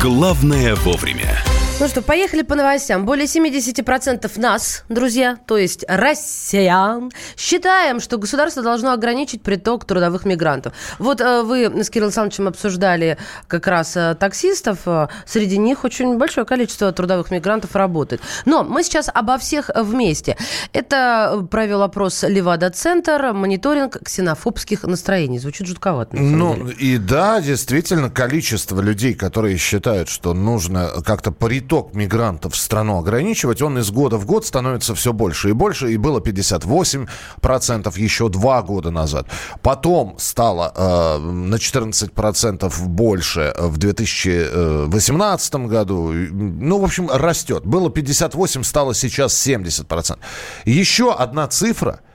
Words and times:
Главное 0.00 0.74
вовремя. 0.76 1.44
Ну 1.80 1.88
что, 1.88 2.02
поехали 2.02 2.42
по 2.42 2.54
новостям. 2.56 3.06
Более 3.06 3.24
70% 3.24 4.38
нас, 4.38 4.84
друзья, 4.90 5.38
то 5.46 5.56
есть 5.56 5.82
россиян, 5.88 7.10
считаем, 7.38 8.00
что 8.00 8.18
государство 8.18 8.62
должно 8.62 8.92
ограничить 8.92 9.40
приток 9.40 9.86
трудовых 9.86 10.26
мигрантов. 10.26 10.74
Вот 10.98 11.22
э, 11.22 11.40
вы 11.42 11.82
с 11.82 11.88
Кириллом 11.88 12.08
Александровичем 12.08 12.48
обсуждали 12.48 13.16
как 13.48 13.66
раз 13.66 13.96
э, 13.96 14.14
таксистов. 14.14 14.80
Э, 14.84 15.08
среди 15.24 15.56
них 15.56 15.84
очень 15.84 16.18
большое 16.18 16.46
количество 16.46 16.92
трудовых 16.92 17.30
мигрантов 17.30 17.74
работает. 17.74 18.20
Но 18.44 18.62
мы 18.62 18.82
сейчас 18.82 19.08
обо 19.14 19.38
всех 19.38 19.70
вместе. 19.74 20.36
Это 20.74 21.46
провел 21.50 21.80
опрос 21.80 22.24
Левада-центр, 22.24 23.32
мониторинг 23.32 23.96
ксенофобских 24.04 24.82
настроений. 24.82 25.38
Звучит 25.38 25.66
жутковато. 25.66 26.14
Ну, 26.14 26.56
деле. 26.56 26.72
и 26.74 26.98
да, 26.98 27.40
действительно, 27.40 28.10
количество 28.10 28.82
людей, 28.82 29.14
которые 29.14 29.56
считают, 29.56 30.10
что 30.10 30.34
нужно 30.34 30.90
как-то 31.06 31.32
приток 31.32 31.69
приток 31.70 31.94
мигрантов 31.94 32.54
в 32.54 32.56
страну 32.56 32.98
ограничивать, 32.98 33.62
он 33.62 33.78
из 33.78 33.92
года 33.92 34.16
в 34.16 34.26
год 34.26 34.44
становится 34.44 34.92
все 34.96 35.12
больше 35.12 35.50
и 35.50 35.52
больше. 35.52 35.92
И 35.92 35.96
было 35.96 36.18
58% 36.18 37.08
еще 37.96 38.28
два 38.28 38.62
года 38.62 38.90
назад. 38.90 39.28
Потом 39.62 40.16
стало 40.18 40.72
э, 40.74 41.18
на 41.18 41.54
14% 41.54 42.72
больше 42.86 43.54
в 43.56 43.78
2018 43.78 45.54
году. 45.54 46.10
Ну, 46.12 46.78
в 46.80 46.84
общем, 46.84 47.08
растет. 47.08 47.64
Было 47.64 47.88
58, 47.88 48.64
стало 48.64 48.92
сейчас 48.92 49.46
70%. 49.46 50.18
Еще 50.64 51.12
одна 51.12 51.46
цифра– 51.46 52.00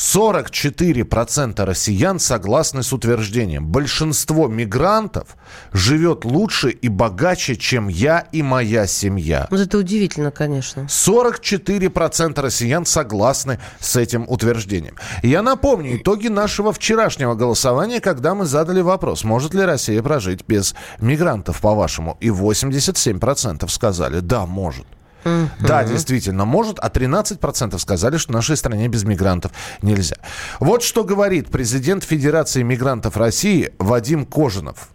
44% 0.00 1.62
россиян 1.62 2.18
согласны 2.18 2.82
с 2.82 2.90
утверждением. 2.90 3.66
Большинство 3.66 4.48
мигрантов 4.48 5.36
живет 5.74 6.24
лучше 6.24 6.70
и 6.70 6.88
богаче, 6.88 7.54
чем 7.54 7.88
я 7.88 8.20
и 8.32 8.42
моя 8.42 8.86
семья. 8.86 9.46
Вот 9.50 9.60
это 9.60 9.76
удивительно, 9.76 10.30
конечно. 10.30 10.86
44% 10.88 12.40
россиян 12.40 12.86
согласны 12.86 13.60
с 13.78 13.94
этим 13.96 14.24
утверждением. 14.26 14.94
Я 15.22 15.42
напомню 15.42 15.98
итоги 15.98 16.28
нашего 16.28 16.72
вчерашнего 16.72 17.34
голосования, 17.34 18.00
когда 18.00 18.34
мы 18.34 18.46
задали 18.46 18.80
вопрос, 18.80 19.22
может 19.22 19.52
ли 19.52 19.60
Россия 19.60 20.02
прожить 20.02 20.46
без 20.48 20.74
мигрантов, 20.98 21.60
по-вашему? 21.60 22.16
И 22.20 22.28
87% 22.28 23.68
сказали, 23.68 24.20
да, 24.20 24.46
может. 24.46 24.86
Mm-hmm. 25.24 25.66
Да, 25.66 25.84
действительно, 25.84 26.44
может, 26.44 26.78
а 26.78 26.88
13% 26.88 27.78
сказали, 27.78 28.16
что 28.16 28.32
в 28.32 28.34
нашей 28.34 28.56
стране 28.56 28.88
без 28.88 29.04
мигрантов 29.04 29.52
нельзя. 29.82 30.16
Вот 30.60 30.82
что 30.82 31.04
говорит 31.04 31.50
президент 31.50 32.04
Федерации 32.04 32.62
мигрантов 32.62 33.16
России 33.16 33.70
Вадим 33.78 34.26
Кожинов. 34.26 34.88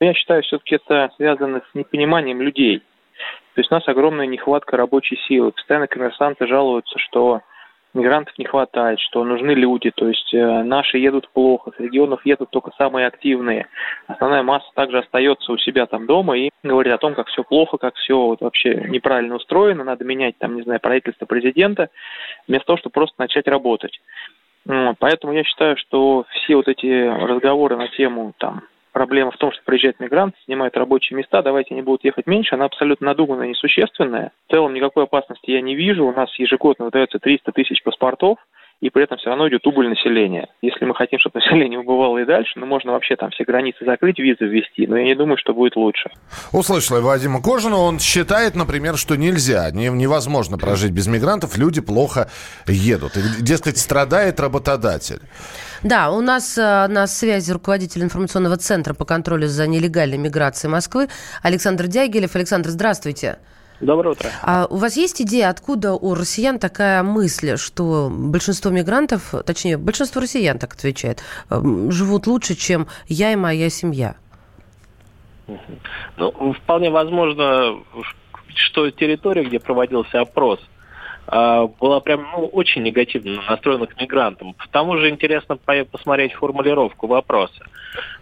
Я 0.00 0.12
считаю, 0.14 0.42
все-таки 0.42 0.76
это 0.76 1.10
связано 1.16 1.62
с 1.70 1.74
непониманием 1.74 2.42
людей. 2.42 2.82
То 3.54 3.60
есть 3.60 3.72
у 3.72 3.74
нас 3.74 3.88
огромная 3.88 4.26
нехватка 4.26 4.76
рабочей 4.76 5.16
силы. 5.26 5.52
Постоянно 5.52 5.86
коммерсанты 5.86 6.46
жалуются, 6.46 6.98
что 6.98 7.40
мигрантов 7.96 8.36
не 8.38 8.44
хватает, 8.44 9.00
что 9.00 9.24
нужны 9.24 9.52
люди, 9.52 9.90
то 9.90 10.08
есть 10.08 10.32
э, 10.32 10.62
наши 10.62 10.98
едут 10.98 11.28
плохо, 11.30 11.72
с 11.76 11.80
регионов 11.80 12.24
едут 12.24 12.50
только 12.50 12.70
самые 12.78 13.06
активные. 13.06 13.66
Основная 14.06 14.42
масса 14.42 14.68
также 14.74 14.98
остается 14.98 15.50
у 15.52 15.58
себя 15.58 15.86
там 15.86 16.06
дома 16.06 16.36
и 16.36 16.50
говорит 16.62 16.92
о 16.92 16.98
том, 16.98 17.14
как 17.14 17.26
все 17.28 17.42
плохо, 17.42 17.78
как 17.78 17.94
все 17.96 18.16
вот 18.16 18.40
вообще 18.40 18.74
неправильно 18.88 19.34
устроено, 19.34 19.84
надо 19.84 20.04
менять 20.04 20.38
там, 20.38 20.54
не 20.56 20.62
знаю, 20.62 20.80
правительство 20.80 21.26
президента, 21.26 21.88
вместо 22.46 22.66
того, 22.66 22.78
чтобы 22.78 22.92
просто 22.92 23.14
начать 23.18 23.48
работать. 23.48 23.98
Поэтому 24.98 25.32
я 25.32 25.44
считаю, 25.44 25.76
что 25.76 26.24
все 26.30 26.56
вот 26.56 26.66
эти 26.66 26.86
разговоры 26.86 27.76
на 27.76 27.88
тему 27.88 28.32
там 28.38 28.62
проблема 28.96 29.30
в 29.30 29.36
том, 29.36 29.52
что 29.52 29.62
приезжает 29.62 30.00
мигрант, 30.00 30.34
снимает 30.46 30.74
рабочие 30.74 31.18
места, 31.18 31.42
давайте 31.42 31.74
они 31.74 31.82
будут 31.82 32.02
ехать 32.02 32.26
меньше, 32.26 32.54
она 32.54 32.64
абсолютно 32.64 33.08
надуманная, 33.08 33.46
несущественная. 33.46 34.32
В 34.48 34.52
целом 34.52 34.72
никакой 34.72 35.04
опасности 35.04 35.50
я 35.50 35.60
не 35.60 35.74
вижу. 35.74 36.06
У 36.06 36.12
нас 36.12 36.34
ежегодно 36.38 36.86
выдается 36.86 37.18
300 37.18 37.52
тысяч 37.52 37.82
паспортов, 37.82 38.38
и 38.80 38.90
при 38.90 39.04
этом 39.04 39.16
все 39.16 39.30
равно 39.30 39.48
идет 39.48 39.66
убыль 39.66 39.88
населения. 39.88 40.48
Если 40.60 40.84
мы 40.84 40.94
хотим, 40.94 41.18
чтобы 41.18 41.40
население 41.40 41.78
убывало 41.78 42.18
и 42.18 42.24
дальше, 42.24 42.52
ну, 42.56 42.66
можно 42.66 42.92
вообще 42.92 43.16
там 43.16 43.30
все 43.30 43.44
границы 43.44 43.84
закрыть, 43.84 44.18
визы 44.18 44.44
ввести, 44.44 44.86
но 44.86 44.98
я 44.98 45.04
не 45.04 45.14
думаю, 45.14 45.38
что 45.38 45.54
будет 45.54 45.76
лучше. 45.76 46.10
Услышала 46.52 47.00
Вадима 47.00 47.40
Кожина, 47.42 47.76
он 47.76 47.98
считает, 47.98 48.54
например, 48.54 48.96
что 48.96 49.16
нельзя, 49.16 49.70
невозможно 49.70 50.58
прожить 50.58 50.92
без 50.92 51.06
мигрантов, 51.06 51.56
люди 51.56 51.80
плохо 51.80 52.28
едут. 52.66 53.16
И, 53.16 53.42
дескать, 53.42 53.78
страдает 53.78 54.40
работодатель. 54.40 55.20
Да, 55.82 56.10
у 56.10 56.20
нас 56.20 56.58
э, 56.58 56.86
на 56.88 57.06
связи 57.06 57.52
руководитель 57.52 58.02
информационного 58.02 58.56
центра 58.56 58.92
по 58.94 59.04
контролю 59.04 59.46
за 59.46 59.66
нелегальной 59.66 60.18
миграцией 60.18 60.70
Москвы 60.70 61.08
Александр 61.42 61.86
Дягилев. 61.86 62.34
Александр, 62.34 62.70
здравствуйте. 62.70 63.38
Доброе 63.80 64.10
утро. 64.10 64.30
А 64.42 64.66
у 64.70 64.76
вас 64.76 64.96
есть 64.96 65.20
идея, 65.20 65.50
откуда 65.50 65.92
у 65.92 66.14
россиян 66.14 66.58
такая 66.58 67.02
мысль, 67.02 67.56
что 67.56 68.08
большинство 68.10 68.70
мигрантов, 68.70 69.34
точнее, 69.44 69.76
большинство 69.76 70.20
россиян 70.22 70.58
так 70.58 70.74
отвечает, 70.74 71.22
эм, 71.50 71.90
живут 71.90 72.26
лучше, 72.26 72.54
чем 72.54 72.86
я 73.06 73.32
и 73.32 73.36
моя 73.36 73.68
семья? 73.68 74.16
Ну, 76.16 76.54
вполне 76.54 76.90
возможно, 76.90 77.78
что 78.54 78.90
территория, 78.90 79.44
где 79.44 79.60
проводился 79.60 80.20
опрос– 80.20 80.60
была 81.28 82.00
прям 82.00 82.26
ну, 82.32 82.46
очень 82.46 82.82
негативно 82.82 83.42
настроена 83.48 83.86
к 83.86 84.00
мигрантам. 84.00 84.54
К 84.54 84.68
тому 84.68 84.96
же 84.96 85.10
интересно 85.10 85.56
посмотреть 85.56 86.34
формулировку 86.34 87.08
вопроса. 87.08 87.64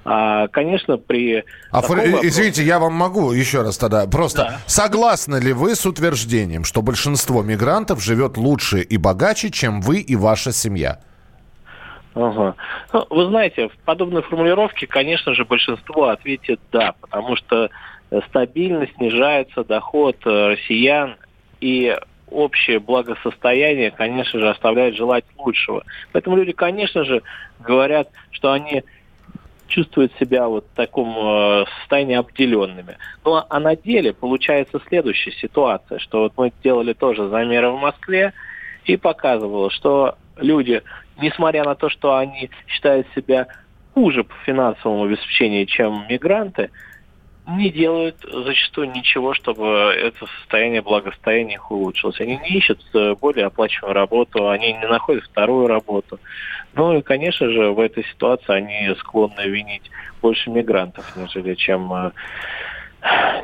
А, 0.05 0.49
конечно, 0.49 0.97
при... 0.97 1.45
А 1.71 1.83
фор... 1.83 1.99
вопросе... 1.99 2.29
Извините, 2.29 2.63
я 2.63 2.79
вам 2.79 2.95
могу 2.95 3.33
еще 3.33 3.63
раз 3.63 3.77
тогда. 3.77 4.07
Просто 4.07 4.39
да. 4.39 4.61
согласны 4.67 5.37
ли 5.37 5.53
вы 5.53 5.75
с 5.75 5.85
утверждением, 5.85 6.65
что 6.65 6.81
большинство 6.81 7.43
мигрантов 7.43 8.03
живет 8.03 8.37
лучше 8.39 8.81
и 8.81 8.97
богаче, 8.97 9.51
чем 9.51 9.83
вы 9.83 10.01
и 10.01 10.17
ваша 10.17 10.53
семья? 10.53 11.01
Ага. 12.15 12.55
Ну, 12.93 13.07
вы 13.11 13.27
знаете, 13.27 13.69
в 13.69 13.77
подобной 13.85 14.23
формулировке, 14.23 14.87
конечно 14.87 15.35
же, 15.35 15.45
большинство 15.45 16.09
ответит 16.09 16.61
да, 16.71 16.95
потому 17.01 17.37
что 17.37 17.71
стабильно 18.29 18.87
снижается 18.97 19.65
доход 19.65 20.17
э, 20.25 20.49
россиян, 20.49 21.17
и 21.61 21.97
общее 22.31 22.79
благосостояние, 22.79 23.91
конечно 23.91 24.41
же, 24.41 24.51
оставляет 24.51 24.97
желать 24.97 25.25
лучшего. 25.39 25.85
Поэтому 26.13 26.37
люди, 26.37 26.53
конечно 26.53 27.05
же, 27.05 27.23
говорят, 27.61 28.09
что 28.31 28.53
они 28.53 28.83
чувствуют 29.67 30.13
себя 30.21 30.49
вот 30.49 30.67
в 30.73 30.77
таком 30.77 31.17
э, 31.17 31.65
состоянии 31.81 32.17
обделенными. 32.17 32.97
Ну 33.25 33.35
а, 33.35 33.47
а 33.49 33.61
на 33.61 33.77
деле 33.77 34.13
получается 34.13 34.81
следующая 34.89 35.33
ситуация, 35.33 35.99
что 35.99 36.21
вот 36.21 36.33
мы 36.37 36.53
делали 36.63 36.93
тоже 36.93 37.29
замеры 37.29 37.71
в 37.71 37.79
Москве 37.79 38.33
и 38.85 38.97
показывало, 38.97 39.71
что 39.71 40.17
люди, 40.37 40.83
несмотря 41.21 41.65
на 41.65 41.75
то, 41.75 41.89
что 41.89 42.17
они 42.17 42.51
считают 42.67 43.07
себя 43.15 43.47
хуже 43.95 44.25
по 44.25 44.35
финансовому 44.45 45.05
обеспечению, 45.05 45.67
чем 45.67 46.07
мигранты, 46.09 46.71
не 47.47 47.71
делают 47.71 48.17
зачастую 48.23 48.91
ничего, 48.93 49.35
чтобы 49.35 49.67
это 49.67 50.27
состояние 50.41 50.81
благосостояния 50.81 51.55
их 51.55 51.71
улучшилось. 51.71 52.21
Они 52.21 52.39
не 52.39 52.59
ищут 52.59 52.81
э, 52.95 53.15
более 53.21 53.47
оплачиваемую 53.47 53.95
работу, 53.95 54.49
они 54.49 54.73
не 54.73 54.87
находят 54.87 55.25
вторую 55.25 55.67
работу. 55.67 56.19
Ну 56.75 56.99
и, 56.99 57.03
конечно 57.03 57.49
же, 57.51 57.71
в 57.71 57.81
этой 57.81 58.05
ситуации 58.05 58.53
они 58.53 58.95
склонны 58.99 59.43
винить 59.43 59.91
больше 60.23 60.51
мигрантов, 60.51 61.05
нежели 61.17 61.55
чем 61.55 61.93
э, 61.93 62.11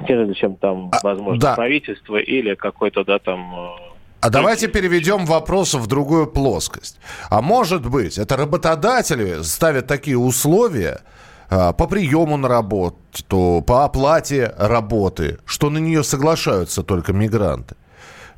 нежели 0.09 0.33
чем 0.33 0.57
там, 0.57 0.91
а, 0.93 0.99
возможно, 1.03 1.41
да. 1.41 1.55
правительство 1.55 2.17
или 2.17 2.55
какой-то, 2.55 3.05
да, 3.05 3.19
там 3.19 3.55
э, 3.55 3.91
а 4.23 4.29
давайте 4.29 4.69
переведем 4.69 5.25
вопрос 5.25 5.73
в 5.73 5.87
другую 5.87 6.27
плоскость. 6.27 6.99
А 7.31 7.41
может 7.41 7.87
быть, 7.87 8.19
это 8.19 8.37
работодатели 8.37 9.43
ставят 9.43 9.87
такие 9.87 10.19
условия, 10.19 11.01
а, 11.01 11.20
по 11.51 11.87
приему 11.89 12.37
на 12.37 12.49
работу, 12.49 13.65
по 13.67 13.85
оплате 13.85 14.55
работы, 14.57 15.39
что 15.45 15.69
на 15.69 15.79
нее 15.79 16.05
соглашаются 16.05 16.83
только 16.85 17.13
мигранты. 17.13 17.75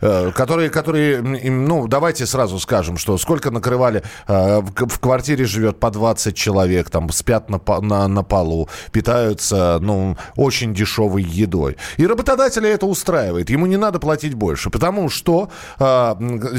Э, 0.03 0.33
которые, 0.35 0.69
которые, 0.69 1.23
ну, 1.23 1.87
давайте 1.87 2.27
сразу 2.27 2.59
скажем, 2.59 2.97
что 2.99 3.17
сколько 3.19 3.53
накрывали, 3.53 4.03
э, 4.27 4.61
в 4.61 4.99
квартире 4.99 5.45
живет 5.45 5.79
по 5.79 5.91
20 5.91 6.35
человек, 6.35 6.91
там 6.91 7.09
спят 7.11 7.49
на, 7.49 7.61
на, 7.81 8.09
на 8.09 8.23
полу, 8.25 8.69
питаются, 8.91 9.79
ну, 9.81 10.17
очень 10.37 10.75
дешевой 10.75 11.23
едой. 11.23 11.77
И 11.99 12.07
работодателя 12.07 12.69
это 12.69 12.87
устраивает, 12.87 13.49
ему 13.49 13.67
не 13.67 13.77
надо 13.77 14.01
платить 14.01 14.35
больше, 14.35 14.71
потому 14.71 15.09
что 15.09 15.51
э, 15.79 16.15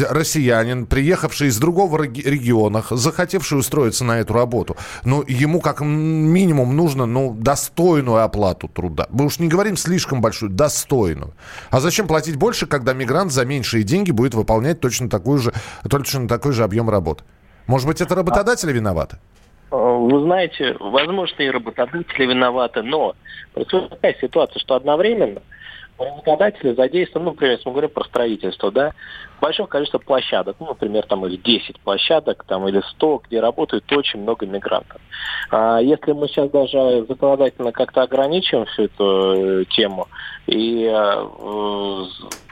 россиянин, 0.10 0.86
приехавший 0.86 1.50
из 1.50 1.58
другого 1.58 2.02
региона, 2.02 2.82
захотевший 2.90 3.60
устроиться 3.60 4.06
на 4.06 4.20
эту 4.20 4.34
работу, 4.34 4.78
ну, 5.04 5.22
ему 5.28 5.60
как 5.60 5.82
минимум 5.82 6.78
нужно, 6.78 7.06
ну, 7.06 7.36
достойную 7.38 8.24
оплату 8.24 8.70
труда. 8.70 9.08
Мы 9.10 9.26
уж 9.26 9.40
не 9.40 9.50
говорим 9.50 9.76
слишком 9.76 10.22
большую, 10.22 10.50
достойную. 10.50 11.34
А 11.72 11.82
зачем 11.82 12.08
платить 12.08 12.38
больше, 12.38 12.68
когда 12.68 12.94
мигрант 12.94 13.33
за 13.34 13.46
меньшие 13.46 13.84
деньги 13.84 14.12
будет 14.12 14.34
выполнять 14.34 14.80
точно, 14.80 15.10
такую 15.10 15.40
же, 15.40 15.54
точно 15.90 16.28
такой 16.28 16.54
же 16.54 16.64
объем 16.64 16.90
работ. 16.90 17.24
Может 17.68 17.88
быть, 17.88 18.02
это 18.02 18.16
работодатели 18.16 18.72
виноваты? 18.72 19.18
Вы 19.72 20.22
знаете, 20.22 20.76
возможно, 20.80 21.42
и 21.42 21.50
работодатели 21.50 22.26
виноваты, 22.26 22.84
но 22.84 23.16
происходит 23.54 23.90
такая 23.90 24.16
ситуация, 24.22 24.60
что 24.60 24.76
одновременно 24.76 25.42
работодатели 26.06 26.74
задействованы, 26.74 27.26
ну, 27.26 27.32
например, 27.32 27.54
если 27.56 27.68
мы 27.68 27.74
говорим 27.74 27.90
про 27.92 28.04
строительство, 28.06 28.72
да, 28.72 28.94
большое 29.42 29.68
количество 29.68 30.00
площадок, 30.00 30.58
ну, 30.60 30.68
например, 30.68 31.06
там 31.06 31.26
их 31.26 31.42
10 31.42 31.80
площадок 31.80 32.44
там, 32.48 32.68
или 32.68 32.82
100, 32.82 33.24
где 33.28 33.40
работает 33.40 33.92
очень 33.92 34.22
много 34.22 34.46
мигрантов. 34.46 35.02
А 35.50 35.80
если 35.80 36.12
мы 36.14 36.28
сейчас 36.28 36.50
даже 36.50 37.06
законодательно 37.08 37.72
как-то 37.72 38.04
ограничим 38.04 38.66
всю 38.66 38.84
эту 38.84 39.62
э, 39.62 39.66
тему 39.66 40.08
и 40.48 40.86
э, 40.86 41.24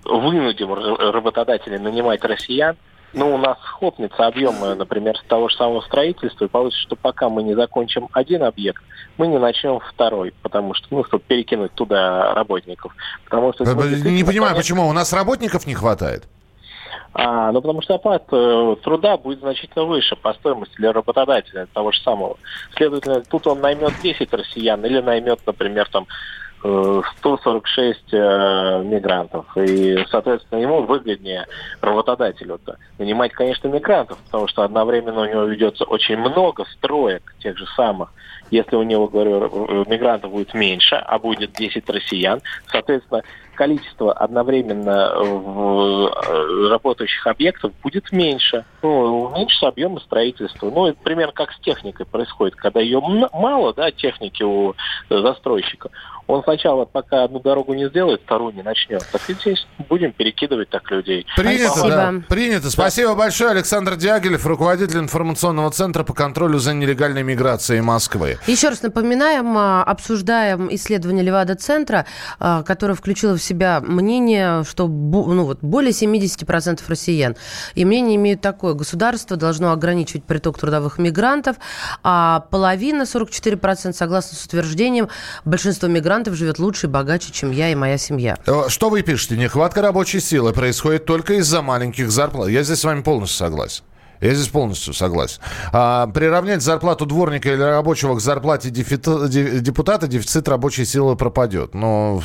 вынудим 0.05 0.73
работодателей 0.73 1.77
нанимать 1.77 2.23
россиян, 2.23 2.75
ну, 3.13 3.35
у 3.35 3.37
нас 3.37 3.57
хлопнется 3.61 4.25
объем, 4.25 4.55
например, 4.77 5.15
того 5.27 5.49
же 5.49 5.55
самого 5.55 5.81
строительства, 5.81 6.45
и 6.45 6.47
получится, 6.47 6.83
что 6.83 6.95
пока 6.95 7.29
мы 7.29 7.43
не 7.43 7.55
закончим 7.55 8.07
один 8.13 8.43
объект, 8.43 8.81
мы 9.17 9.27
не 9.27 9.37
начнем 9.37 9.79
второй, 9.79 10.33
потому 10.41 10.73
что, 10.73 10.87
ну, 10.91 11.03
чтобы 11.03 11.23
перекинуть 11.27 11.73
туда 11.73 12.33
работников. 12.33 12.95
Потому 13.25 13.53
что... 13.53 13.65
Не 13.65 14.23
понимаю, 14.23 14.55
почему? 14.55 14.87
У 14.87 14.93
нас 14.93 15.11
работников 15.13 15.67
не 15.67 15.73
хватает? 15.73 16.23
А, 17.13 17.51
ну, 17.51 17.61
потому 17.61 17.81
что 17.81 17.95
оплата 17.95 18.35
э, 18.35 18.75
труда 18.83 19.17
будет 19.17 19.39
значительно 19.39 19.83
выше 19.83 20.15
по 20.15 20.33
стоимости 20.33 20.75
для 20.77 20.93
работодателя 20.93 21.67
того 21.73 21.91
же 21.91 22.01
самого. 22.01 22.37
Следовательно, 22.77 23.21
тут 23.21 23.47
он 23.47 23.59
наймет 23.59 23.93
10 24.01 24.33
россиян 24.33 24.83
или 24.85 25.01
наймет, 25.01 25.39
например, 25.45 25.89
там 25.91 26.07
146 26.61 28.13
э, 28.13 28.83
мигрантов. 28.83 29.45
И, 29.57 29.97
соответственно, 30.09 30.59
ему 30.59 30.83
выгоднее 30.83 31.47
работодателю-то 31.81 32.77
нанимать, 32.99 33.31
конечно, 33.33 33.67
мигрантов, 33.67 34.17
потому 34.25 34.47
что 34.47 34.63
одновременно 34.63 35.21
у 35.21 35.25
него 35.25 35.43
ведется 35.43 35.85
очень 35.85 36.17
много 36.17 36.65
строек 36.73 37.33
тех 37.39 37.57
же 37.57 37.65
самых. 37.75 38.13
Если 38.51 38.75
у 38.75 38.83
него, 38.83 39.07
говорю, 39.07 39.85
мигрантов 39.87 40.31
будет 40.31 40.53
меньше, 40.53 40.95
а 40.95 41.17
будет 41.19 41.53
10 41.53 41.89
россиян, 41.89 42.41
соответственно, 42.67 43.23
количество 43.55 44.11
одновременно 44.11 45.13
э, 45.15 46.67
работающих 46.69 47.27
объектов 47.27 47.71
будет 47.83 48.11
меньше. 48.11 48.65
Ну, 48.81 49.25
уменьшится 49.25 49.67
объемы 49.67 49.99
строительства. 50.01 50.69
Ну, 50.69 50.87
это 50.87 50.97
примерно 51.01 51.33
как 51.33 51.51
с 51.51 51.59
техникой 51.59 52.05
происходит. 52.05 52.55
Когда 52.55 52.79
ее 52.79 52.99
мало, 52.99 53.73
да, 53.73 53.91
техники 53.91 54.43
у 54.43 54.73
застройщика, 55.09 55.89
он 56.31 56.43
сначала, 56.43 56.85
пока 56.85 57.25
одну 57.25 57.39
дорогу 57.41 57.73
не 57.73 57.89
сделает, 57.89 58.21
вторую 58.21 58.53
не 58.53 58.63
начнет. 58.63 59.05
Так 59.11 59.21
и 59.29 59.33
здесь 59.33 59.67
будем 59.89 60.13
перекидывать 60.13 60.69
так 60.69 60.89
людей. 60.89 61.25
Принято, 61.35 61.71
Спасибо. 61.71 61.89
да. 61.89 62.13
Принято. 62.29 62.69
Спасибо 62.69 63.09
да. 63.09 63.15
большое. 63.15 63.51
Александр 63.51 63.97
Дягилев, 63.97 64.45
руководитель 64.45 64.99
информационного 64.99 65.69
центра 65.71 66.03
по 66.03 66.13
контролю 66.13 66.57
за 66.57 66.73
нелегальной 66.73 67.23
миграцией 67.23 67.81
Москвы. 67.81 68.37
Еще 68.47 68.69
раз 68.69 68.81
напоминаем, 68.81 69.57
а, 69.57 69.83
обсуждаем 69.83 70.73
исследование 70.73 71.23
Левада-центра, 71.23 72.05
а, 72.39 72.63
которое 72.63 72.93
включило 72.93 73.35
в 73.35 73.43
себя 73.43 73.81
мнение, 73.81 74.63
что 74.63 74.87
ну, 74.87 75.43
вот, 75.43 75.59
более 75.61 75.91
70% 75.91 76.81
россиян. 76.87 77.35
И 77.75 77.83
мнение 77.83 78.15
имеют 78.15 78.39
такое. 78.39 78.73
Государство 78.73 79.35
должно 79.35 79.73
ограничивать 79.73 80.23
приток 80.23 80.57
трудовых 80.57 80.97
мигрантов, 80.97 81.57
а 82.03 82.45
половина, 82.51 83.01
44%, 83.01 83.91
согласно 83.91 84.37
с 84.37 84.45
утверждением, 84.45 85.09
большинство 85.43 85.89
мигрантов 85.89 86.20
живет 86.29 86.59
лучше 86.59 86.87
и 86.87 86.89
богаче, 86.89 87.31
чем 87.31 87.51
я 87.51 87.71
и 87.71 87.75
моя 87.75 87.97
семья. 87.97 88.37
Э, 88.45 88.63
что 88.67 88.89
вы 88.89 89.01
пишете? 89.01 89.37
Нехватка 89.37 89.81
рабочей 89.81 90.19
силы 90.19 90.53
происходит 90.53 91.05
только 91.05 91.33
из-за 91.35 91.61
маленьких 91.61 92.11
зарплат. 92.11 92.49
Я 92.49 92.63
здесь 92.63 92.79
с 92.79 92.83
вами 92.83 93.01
полностью 93.01 93.37
согласен. 93.37 93.83
Я 94.21 94.35
здесь 94.35 94.49
полностью 94.49 94.93
согласен. 94.93 95.39
А, 95.73 96.05
приравнять 96.07 96.61
зарплату 96.61 97.07
дворника 97.07 97.51
или 97.51 97.61
рабочего 97.61 98.15
к 98.15 98.21
зарплате 98.21 98.69
дефита, 98.69 99.27
депутата, 99.27 100.07
дефицит 100.07 100.47
рабочей 100.47 100.85
силы 100.85 101.15
пропадет. 101.15 101.73
Но 101.73 102.21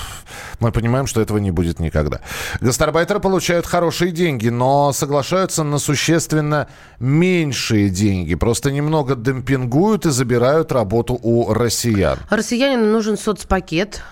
мы 0.60 0.72
понимаем, 0.72 1.06
что 1.06 1.22
этого 1.22 1.38
не 1.38 1.50
будет 1.50 1.80
никогда. 1.80 2.20
Гастарбайтеры 2.60 3.18
получают 3.18 3.66
хорошие 3.66 4.12
деньги, 4.12 4.50
но 4.50 4.92
соглашаются 4.92 5.64
на 5.64 5.78
существенно 5.78 6.68
меньшие 7.00 7.88
деньги. 7.88 8.34
Просто 8.34 8.70
немного 8.70 9.16
демпингуют 9.16 10.04
и 10.04 10.10
забирают 10.10 10.72
работу 10.72 11.18
у 11.22 11.52
россиян. 11.54 12.18
Россиянину 12.28 12.92
нужен 12.92 13.16
соцпакет 13.16 14.02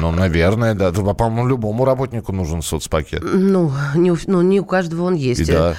ну, 0.00 0.10
наверное, 0.10 0.74
да. 0.74 0.92
По-моему, 0.92 1.48
любому 1.48 1.84
работнику 1.84 2.32
нужен 2.32 2.62
соцпакет. 2.62 3.22
Ну 3.22 3.72
не, 3.94 4.12
у, 4.12 4.16
ну, 4.26 4.42
не 4.42 4.60
у 4.60 4.64
каждого 4.64 5.04
он 5.04 5.14
есть. 5.14 5.40
И 5.40 5.44
да. 5.52 5.76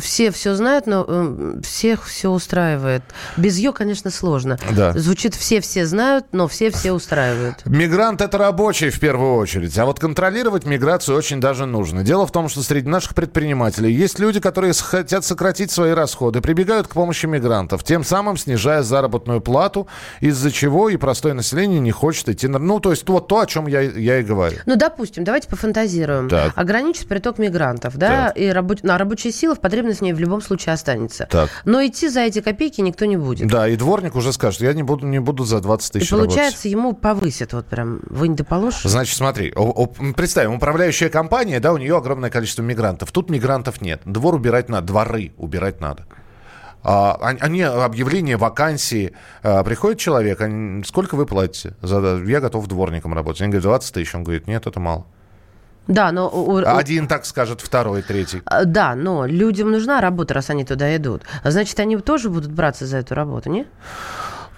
Все 0.00 0.30
все 0.30 0.54
знают, 0.54 0.86
но 0.86 1.04
э, 1.06 1.60
всех 1.62 2.06
все 2.06 2.30
устраивает. 2.30 3.02
Без 3.36 3.58
ее, 3.58 3.72
конечно, 3.72 4.10
сложно. 4.10 4.58
Да. 4.70 4.92
Звучит 4.92 5.34
все-все 5.34 5.86
знают, 5.86 6.26
но 6.32 6.48
все-все 6.48 6.92
устраивают. 6.92 7.64
Мигрант– 7.66 8.20
это 8.22 8.38
рабочий 8.38 8.90
в 8.90 9.00
первую 9.00 9.36
очередь. 9.36 9.76
А 9.78 9.84
вот 9.84 9.98
контролировать 10.00 10.66
миграцию 10.66 11.16
очень 11.16 11.40
даже 11.40 11.66
нужно. 11.66 12.02
Дело 12.02 12.26
в 12.26 12.32
том, 12.32 12.48
что 12.48 12.62
среди 12.62 12.88
наших 12.88 13.14
предпринимателей 13.14 13.92
есть 13.92 14.18
люди, 14.18 14.40
которые 14.40 14.72
хотят 14.72 15.24
сократить 15.24 15.70
свои 15.70 15.92
расходы, 15.92 16.40
прибегают 16.40 16.88
к 16.88 16.94
помощи 16.94 17.26
мигрантов, 17.26 17.84
тем 17.84 18.04
самым 18.04 18.36
снижая 18.36 18.82
заработную 18.82 19.40
плату, 19.40 19.86
из-за 20.20 20.50
чего 20.50 20.88
и 20.88 20.96
простое 20.96 21.34
население 21.34 21.80
не 21.80 21.90
хочет 21.90 22.28
идти 22.28 22.48
на... 22.48 22.58
Ну, 22.58 22.80
то 22.80 22.90
есть 22.90 23.04
вот 23.10 23.28
то, 23.28 23.40
о 23.40 23.46
чем 23.46 23.66
я, 23.66 23.80
я 23.80 24.18
и 24.18 24.22
говорю. 24.22 24.56
Ну, 24.66 24.76
допустим, 24.76 25.24
давайте 25.24 25.48
пофантазируем. 25.48 26.28
Так. 26.28 26.52
Ограничить 26.56 27.08
приток 27.08 27.38
мигрантов, 27.38 27.96
да, 27.96 28.28
так. 28.28 28.38
и 28.38 28.48
рабоч... 28.50 28.82
на 28.82 28.98
рабочая 28.98 29.32
сила 29.32 29.54
в 29.54 29.60
потребность 29.60 30.00
в 30.00 30.02
ней 30.02 30.12
в 30.12 30.20
любом 30.20 30.40
случае 30.40 30.74
останется. 30.74 31.26
Так. 31.30 31.50
Но 31.64 31.84
идти 31.84 32.08
за 32.08 32.20
эти 32.20 32.40
копейки 32.40 32.80
никто 32.80 33.04
не 33.04 33.16
будет. 33.16 33.48
Да, 33.48 33.68
и 33.68 33.76
дворник 33.76 34.16
уже 34.16 34.32
скажет, 34.32 34.60
я 34.60 34.72
не 34.72 34.82
буду, 34.82 35.06
не 35.06 35.18
буду 35.18 35.44
за 35.44 35.60
20 35.60 35.92
тысяч 35.92 36.08
И 36.08 36.10
получается, 36.10 36.40
работать. 36.42 36.64
ему 36.64 36.92
повысят 36.92 37.52
вот 37.52 37.66
прям, 37.66 38.00
вы 38.08 38.28
не 38.28 38.36
доположишь? 38.36 38.82
Значит, 38.82 39.16
смотри, 39.16 39.52
представим, 40.16 40.54
управляющая 40.54 41.08
компания, 41.08 41.60
да, 41.60 41.72
у 41.72 41.78
нее 41.78 41.96
огромное 41.96 42.30
количество 42.30 42.62
мигрантов. 42.62 43.12
Тут 43.12 43.30
мигрантов 43.30 43.80
нет. 43.80 44.02
Двор 44.04 44.34
убирать 44.34 44.68
надо, 44.68 44.86
дворы 44.86 45.32
убирать 45.36 45.80
надо. 45.80 46.06
А, 46.82 47.16
они 47.20 47.62
объявление 47.62 48.36
вакансии. 48.36 49.12
А, 49.42 49.62
приходит 49.64 49.98
человек, 49.98 50.40
они, 50.40 50.82
сколько 50.84 51.14
вы 51.14 51.26
платите? 51.26 51.74
За, 51.82 52.22
я 52.24 52.40
готов 52.40 52.66
дворником 52.66 53.14
работать. 53.14 53.42
Они 53.42 53.50
говорят, 53.50 53.64
20 53.64 53.94
тысяч. 53.94 54.14
Он 54.14 54.24
говорит, 54.24 54.46
нет, 54.46 54.66
это 54.66 54.80
мало. 54.80 55.06
Да, 55.86 56.12
но... 56.12 56.62
Один 56.64 57.08
так 57.08 57.26
скажет, 57.26 57.60
второй, 57.60 58.02
третий. 58.02 58.42
А, 58.44 58.64
да, 58.64 58.94
но 58.94 59.26
людям 59.26 59.70
нужна 59.70 60.00
работа, 60.00 60.34
раз 60.34 60.50
они 60.50 60.64
туда 60.64 60.94
идут. 60.96 61.22
Значит, 61.42 61.78
они 61.80 61.96
тоже 61.96 62.30
будут 62.30 62.52
браться 62.52 62.86
за 62.86 62.98
эту 62.98 63.14
работу, 63.14 63.50
не? 63.50 63.66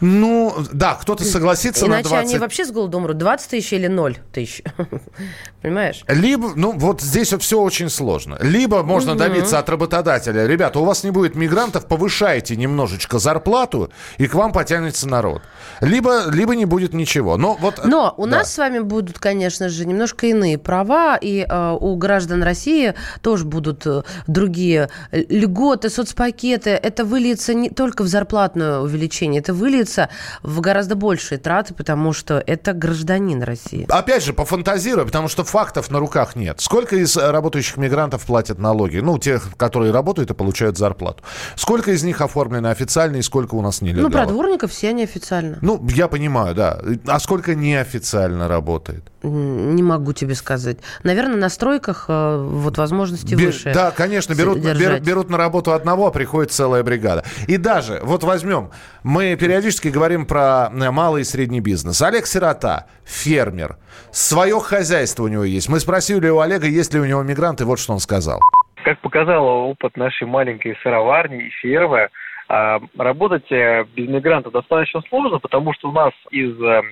Ну, 0.03 0.53
да, 0.73 0.95
кто-то 0.95 1.23
согласится 1.23 1.87
Иначе 1.87 2.03
на 2.03 2.09
20... 2.09 2.31
они 2.31 2.39
вообще 2.41 2.65
с 2.65 2.73
голоду 2.73 2.99
умрут. 2.99 3.19
20 3.19 3.51
тысяч 3.51 3.73
или 3.73 3.87
0 3.87 4.19
тысяч. 4.33 4.63
Понимаешь? 5.63 6.03
Либо, 6.09 6.51
ну, 6.57 6.73
вот 6.73 7.01
здесь 7.01 7.33
все 7.33 7.61
очень 7.61 7.89
сложно. 7.89 8.37
Либо 8.41 8.83
можно 8.83 9.13
угу. 9.13 9.21
добиться 9.21 9.61
от 9.61 9.69
работодателя. 9.69 10.45
Ребята, 10.45 10.81
у 10.81 10.85
вас 10.85 11.05
не 11.05 11.13
будет 11.13 11.37
мигрантов, 11.37 11.87
повышайте 11.87 12.57
немножечко 12.57 13.21
зарплату, 13.21 13.93
и 14.19 14.27
к 14.27 14.35
вам 14.35 14.51
потянется 14.51 15.09
народ. 15.09 15.43
Либо, 15.81 16.29
либо 16.33 16.57
не 16.57 16.65
будет 16.65 16.95
ничего. 16.95 17.37
Но, 17.37 17.57
вот, 17.61 17.85
Но 17.85 18.13
у 18.17 18.27
да. 18.27 18.39
нас 18.39 18.53
с 18.53 18.59
вами 18.59 18.81
будут, 18.81 19.21
конечно 19.21 19.69
же, 19.69 19.87
немножко 19.87 20.27
иные 20.27 20.59
права, 20.59 21.17
и 21.17 21.47
э, 21.49 21.77
у 21.79 21.95
граждан 21.95 22.43
России 22.43 22.95
тоже 23.21 23.45
будут 23.45 23.87
э, 23.87 24.03
другие 24.27 24.91
льготы, 25.13 25.91
соцпакеты. 25.91 26.71
Это 26.71 27.05
выльется 27.05 27.55
не 27.55 27.71
только 27.71 28.03
в 28.03 28.09
зарплатное 28.09 28.81
увеличение, 28.81 29.41
это 29.41 29.55
выльется 29.55 29.92
вкладываться 29.93 30.09
в 30.43 30.61
гораздо 30.61 30.95
большие 30.97 31.39
траты, 31.39 31.75
потому 31.75 32.13
что 32.13 32.43
это 32.47 32.73
гражданин 32.73 33.43
России. 33.43 33.87
Опять 33.89 34.25
же, 34.25 34.33
пофантазируй, 34.33 35.07
потому 35.07 35.29
что 35.29 35.45
фактов 35.45 35.91
на 35.91 35.99
руках 35.99 36.37
нет. 36.37 36.61
Сколько 36.61 36.97
из 36.97 37.17
работающих 37.17 37.77
мигрантов 37.77 38.25
платят 38.25 38.59
налоги? 38.59 38.99
Ну, 38.99 39.19
тех, 39.19 39.57
которые 39.57 39.93
работают 39.93 40.31
и 40.31 40.35
получают 40.35 40.79
зарплату. 40.79 41.23
Сколько 41.57 41.93
из 41.93 42.03
них 42.03 42.21
оформлены 42.21 42.69
официально 42.69 43.17
и 43.17 43.23
сколько 43.23 43.55
у 43.55 43.63
нас 43.63 43.83
нелегалов? 43.83 44.13
Ну, 44.13 44.19
про 44.19 44.27
дворников 44.27 44.71
все 44.71 44.93
неофициально. 44.93 45.59
Ну, 45.61 45.85
я 45.91 46.09
понимаю, 46.09 46.55
да. 46.55 46.81
А 47.07 47.19
сколько 47.21 47.55
неофициально 47.55 48.49
работает? 48.49 49.05
Не 49.23 49.83
могу 49.83 50.13
тебе 50.13 50.35
сказать. 50.35 50.79
Наверное, 51.05 51.37
на 51.37 51.49
стройках 51.49 52.07
э, 52.09 52.47
вот 52.51 52.77
возможности 52.79 53.35
Бер, 53.35 53.47
выше. 53.47 53.73
Да, 53.73 53.93
конечно, 53.93 54.35
берут, 54.35 54.59
берут, 54.59 55.01
берут 55.01 55.31
на 55.31 55.39
работу 55.39 55.73
одного, 55.73 56.09
а 56.09 56.11
приходит 56.11 56.51
целая 56.51 56.83
бригада. 56.83 57.25
И 57.47 57.57
даже, 57.57 58.01
вот 58.03 58.25
возьмем, 58.25 58.71
мы 59.05 59.37
периодически 59.37 59.82
говорим 59.91 60.27
про 60.27 60.69
э, 60.71 60.91
малый 60.91 61.23
и 61.23 61.25
средний 61.25 61.61
бизнес. 61.61 62.01
Олег 62.03 62.27
Сирота, 62.27 62.87
фермер, 63.05 63.77
свое 64.11 64.59
хозяйство 64.61 65.25
у 65.25 65.29
него 65.29 65.45
есть. 65.45 65.69
Мы 65.69 65.81
спросили 65.81 66.29
у 66.29 66.41
Олега, 66.41 66.67
есть 66.67 66.95
ли 66.95 67.01
у 67.01 67.05
него 67.05 67.23
мигранты, 67.23 67.65
вот 67.65 67.79
что 67.79 67.93
он 67.93 67.99
сказал. 67.99 68.41
Как 68.85 69.01
показал 69.01 69.45
опыт 69.45 69.97
нашей 69.97 70.27
маленькой 70.27 70.77
сыроварни 70.83 71.47
и 71.47 71.51
фермы, 71.51 72.09
А 72.49 72.81
работать 72.99 73.51
э, 73.51 73.85
без 73.97 74.09
мигрантов 74.09 74.53
достаточно 74.53 75.01
сложно, 75.09 75.39
потому 75.39 75.73
что 75.73 75.89
у 75.89 75.93
нас 75.93 76.13
из 76.31 76.61
э, 76.61 76.83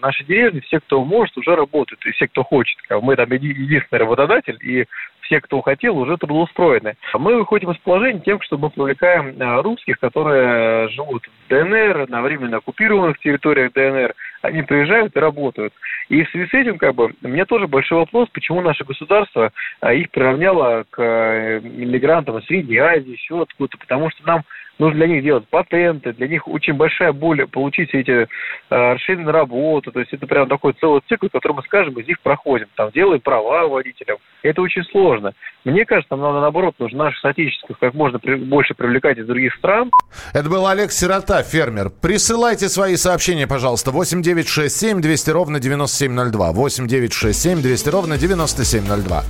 нашей 0.00 0.24
деревни 0.24 0.60
все, 0.60 0.80
кто 0.80 1.04
может, 1.04 1.36
уже 1.36 1.54
работают, 1.54 2.04
и 2.06 2.12
все, 2.12 2.26
кто 2.28 2.42
хочет. 2.44 2.78
Мы 3.02 3.16
там 3.16 3.30
единственный 3.30 3.98
работодатель, 3.98 4.58
и 4.62 4.86
все, 5.30 5.40
кто 5.40 5.62
хотел, 5.62 5.96
уже 5.96 6.16
трудоустроены. 6.16 6.96
Мы 7.14 7.36
выходим 7.36 7.70
из 7.70 7.78
положения 7.78 8.20
тем, 8.20 8.40
что 8.42 8.58
мы 8.58 8.68
привлекаем 8.68 9.40
э, 9.40 9.62
русских, 9.62 10.00
которые 10.00 10.88
живут 10.88 11.22
в 11.24 11.48
ДНР, 11.48 12.08
на 12.08 12.20
временно 12.20 12.56
оккупированных 12.56 13.18
территориях 13.20 13.72
ДНР. 13.72 14.14
Они 14.42 14.62
приезжают 14.62 15.14
и 15.14 15.20
работают. 15.20 15.72
И 16.08 16.24
в 16.24 16.30
связи 16.30 16.48
с 16.50 16.54
этим, 16.54 16.78
как 16.78 16.96
бы, 16.96 17.12
у 17.22 17.28
меня 17.28 17.44
тоже 17.44 17.68
большой 17.68 17.98
вопрос, 17.98 18.28
почему 18.32 18.60
наше 18.60 18.84
государство 18.84 19.52
их 19.92 20.10
приравняло 20.10 20.84
к 20.90 21.60
мигрантам 21.62 22.38
из 22.38 22.46
Средней 22.46 22.78
Азии, 22.78 23.12
еще 23.12 23.42
откуда-то, 23.42 23.78
потому 23.78 24.10
что 24.10 24.26
нам 24.26 24.42
нужно 24.80 24.98
для 24.98 25.06
них 25.06 25.22
делать 25.22 25.46
патенты, 25.48 26.12
для 26.14 26.26
них 26.26 26.48
очень 26.48 26.72
большая 26.72 27.12
боль 27.12 27.46
получить 27.46 27.90
эти 27.92 28.10
э, 28.10 28.26
расширенные 28.70 29.32
работы, 29.32 29.92
то 29.92 30.00
есть 30.00 30.12
это 30.12 30.26
прям 30.26 30.48
такой 30.48 30.72
целый 30.80 31.02
цикл, 31.08 31.26
который 31.30 31.52
мы, 31.52 31.62
скажем, 31.62 31.94
из 32.00 32.08
них 32.08 32.20
проходим, 32.20 32.66
там 32.74 32.90
делаем 32.90 33.20
права 33.20 33.68
водителям, 33.68 34.16
это 34.42 34.62
очень 34.62 34.82
сложно. 34.84 35.32
Мне 35.64 35.84
кажется, 35.84 36.16
нам 36.16 36.22
надо, 36.22 36.40
наоборот, 36.40 36.74
нужно 36.78 37.04
наших 37.04 37.20
соотечественников 37.20 37.78
как 37.78 37.94
можно 37.94 38.18
при, 38.18 38.36
больше 38.36 38.74
привлекать 38.74 39.18
из 39.18 39.26
других 39.26 39.54
стран. 39.56 39.90
Это 40.32 40.48
был 40.48 40.66
Олег 40.66 40.90
Сирота, 40.90 41.42
фермер. 41.42 41.90
Присылайте 41.90 42.68
свои 42.68 42.96
сообщения, 42.96 43.46
пожалуйста, 43.46 43.90
8967 43.90 45.00
200 45.02 45.30
ровно 45.30 45.60
9702, 45.60 46.52
8967 46.52 47.60
200 47.60 47.88
ровно 47.90 48.16
9702. 48.16 49.24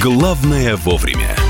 Главное 0.00 0.76
вовремя. 0.76 1.49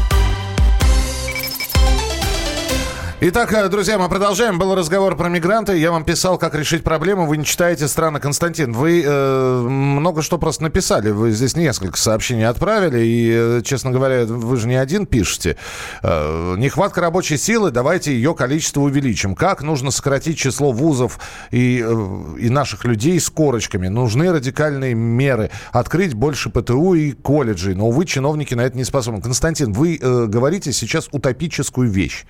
Итак, 3.23 3.53
э, 3.53 3.69
друзья, 3.69 3.99
мы 3.99 4.09
продолжаем. 4.09 4.57
Был 4.57 4.73
разговор 4.73 5.15
про 5.15 5.29
мигранты. 5.29 5.77
Я 5.77 5.91
вам 5.91 6.03
писал, 6.03 6.39
как 6.39 6.55
решить 6.55 6.83
проблему. 6.83 7.27
Вы 7.27 7.37
не 7.37 7.45
читаете 7.45 7.87
странно, 7.87 8.19
Константин. 8.19 8.73
Вы 8.73 9.03
э, 9.05 9.61
много 9.61 10.23
что 10.23 10.39
просто 10.39 10.63
написали. 10.63 11.11
Вы 11.11 11.29
здесь 11.29 11.55
несколько 11.55 11.99
сообщений 11.99 12.47
отправили. 12.47 13.05
И, 13.05 13.31
э, 13.31 13.61
честно 13.63 13.91
говоря, 13.91 14.25
вы 14.25 14.57
же 14.57 14.67
не 14.67 14.73
один 14.73 15.05
пишете. 15.05 15.55
Э, 16.01 16.55
нехватка 16.57 16.99
рабочей 16.99 17.37
силы, 17.37 17.69
давайте 17.69 18.11
ее 18.11 18.33
количество 18.33 18.81
увеличим. 18.81 19.35
Как 19.35 19.61
нужно 19.61 19.91
сократить 19.91 20.39
число 20.39 20.71
вузов 20.71 21.19
и, 21.51 21.85
э, 21.85 22.39
и 22.39 22.49
наших 22.49 22.85
людей 22.85 23.19
с 23.19 23.29
корочками? 23.29 23.87
Нужны 23.87 24.31
радикальные 24.31 24.95
меры. 24.95 25.51
Открыть 25.71 26.15
больше 26.15 26.49
ПТУ 26.49 26.95
и 26.95 27.11
колледжей. 27.11 27.75
Но, 27.75 27.89
увы, 27.89 28.05
чиновники 28.05 28.55
на 28.55 28.61
это 28.61 28.75
не 28.75 28.83
способны. 28.83 29.21
Константин, 29.21 29.73
вы 29.73 29.99
э, 30.01 30.25
говорите 30.25 30.73
сейчас 30.73 31.07
утопическую 31.11 31.87
вещь. 31.87 32.25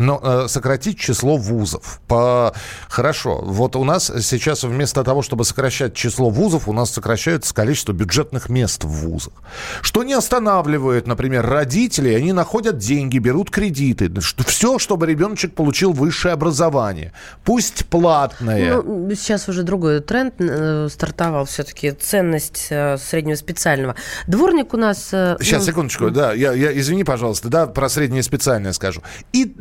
Но 0.00 0.15
э, 0.22 0.48
сократить 0.48 0.98
число 0.98 1.36
вузов. 1.36 2.00
По... 2.06 2.54
Хорошо. 2.88 3.40
Вот 3.42 3.76
у 3.76 3.84
нас 3.84 4.12
сейчас 4.20 4.64
вместо 4.64 5.04
того, 5.04 5.22
чтобы 5.22 5.44
сокращать 5.44 5.94
число 5.94 6.30
вузов, 6.30 6.68
у 6.68 6.72
нас 6.72 6.90
сокращается 6.90 7.54
количество 7.54 7.92
бюджетных 7.92 8.48
мест 8.48 8.84
в 8.84 8.88
вузах. 8.88 9.32
Что 9.82 10.02
не 10.02 10.14
останавливает, 10.14 11.06
например, 11.06 11.46
родителей, 11.46 12.14
они 12.14 12.32
находят 12.32 12.78
деньги, 12.78 13.18
берут 13.18 13.50
кредиты. 13.50 14.12
Все, 14.46 14.78
чтобы 14.78 15.06
ребеночек 15.06 15.54
получил 15.54 15.92
высшее 15.92 16.34
образование. 16.34 17.12
Пусть 17.44 17.86
платное. 17.86 18.82
Ну, 18.82 19.14
сейчас 19.14 19.48
уже 19.48 19.62
другой 19.62 20.00
тренд 20.00 20.34
э, 20.38 20.88
стартовал 20.90 21.44
все-таки. 21.44 21.92
Ценность 21.92 22.68
э, 22.70 22.98
среднего 22.98 23.36
специального. 23.36 23.94
Дворник 24.26 24.74
у 24.74 24.76
нас... 24.76 25.08
Сейчас, 25.08 25.60
ну... 25.60 25.66
секундочку. 25.66 26.10
Да, 26.10 26.32
я, 26.32 26.52
я, 26.52 26.78
извини, 26.78 27.04
пожалуйста, 27.04 27.48
да, 27.48 27.66
про 27.66 27.88
среднее 27.88 28.22
специальное 28.22 28.72
скажу. 28.72 29.02
И 29.32 29.54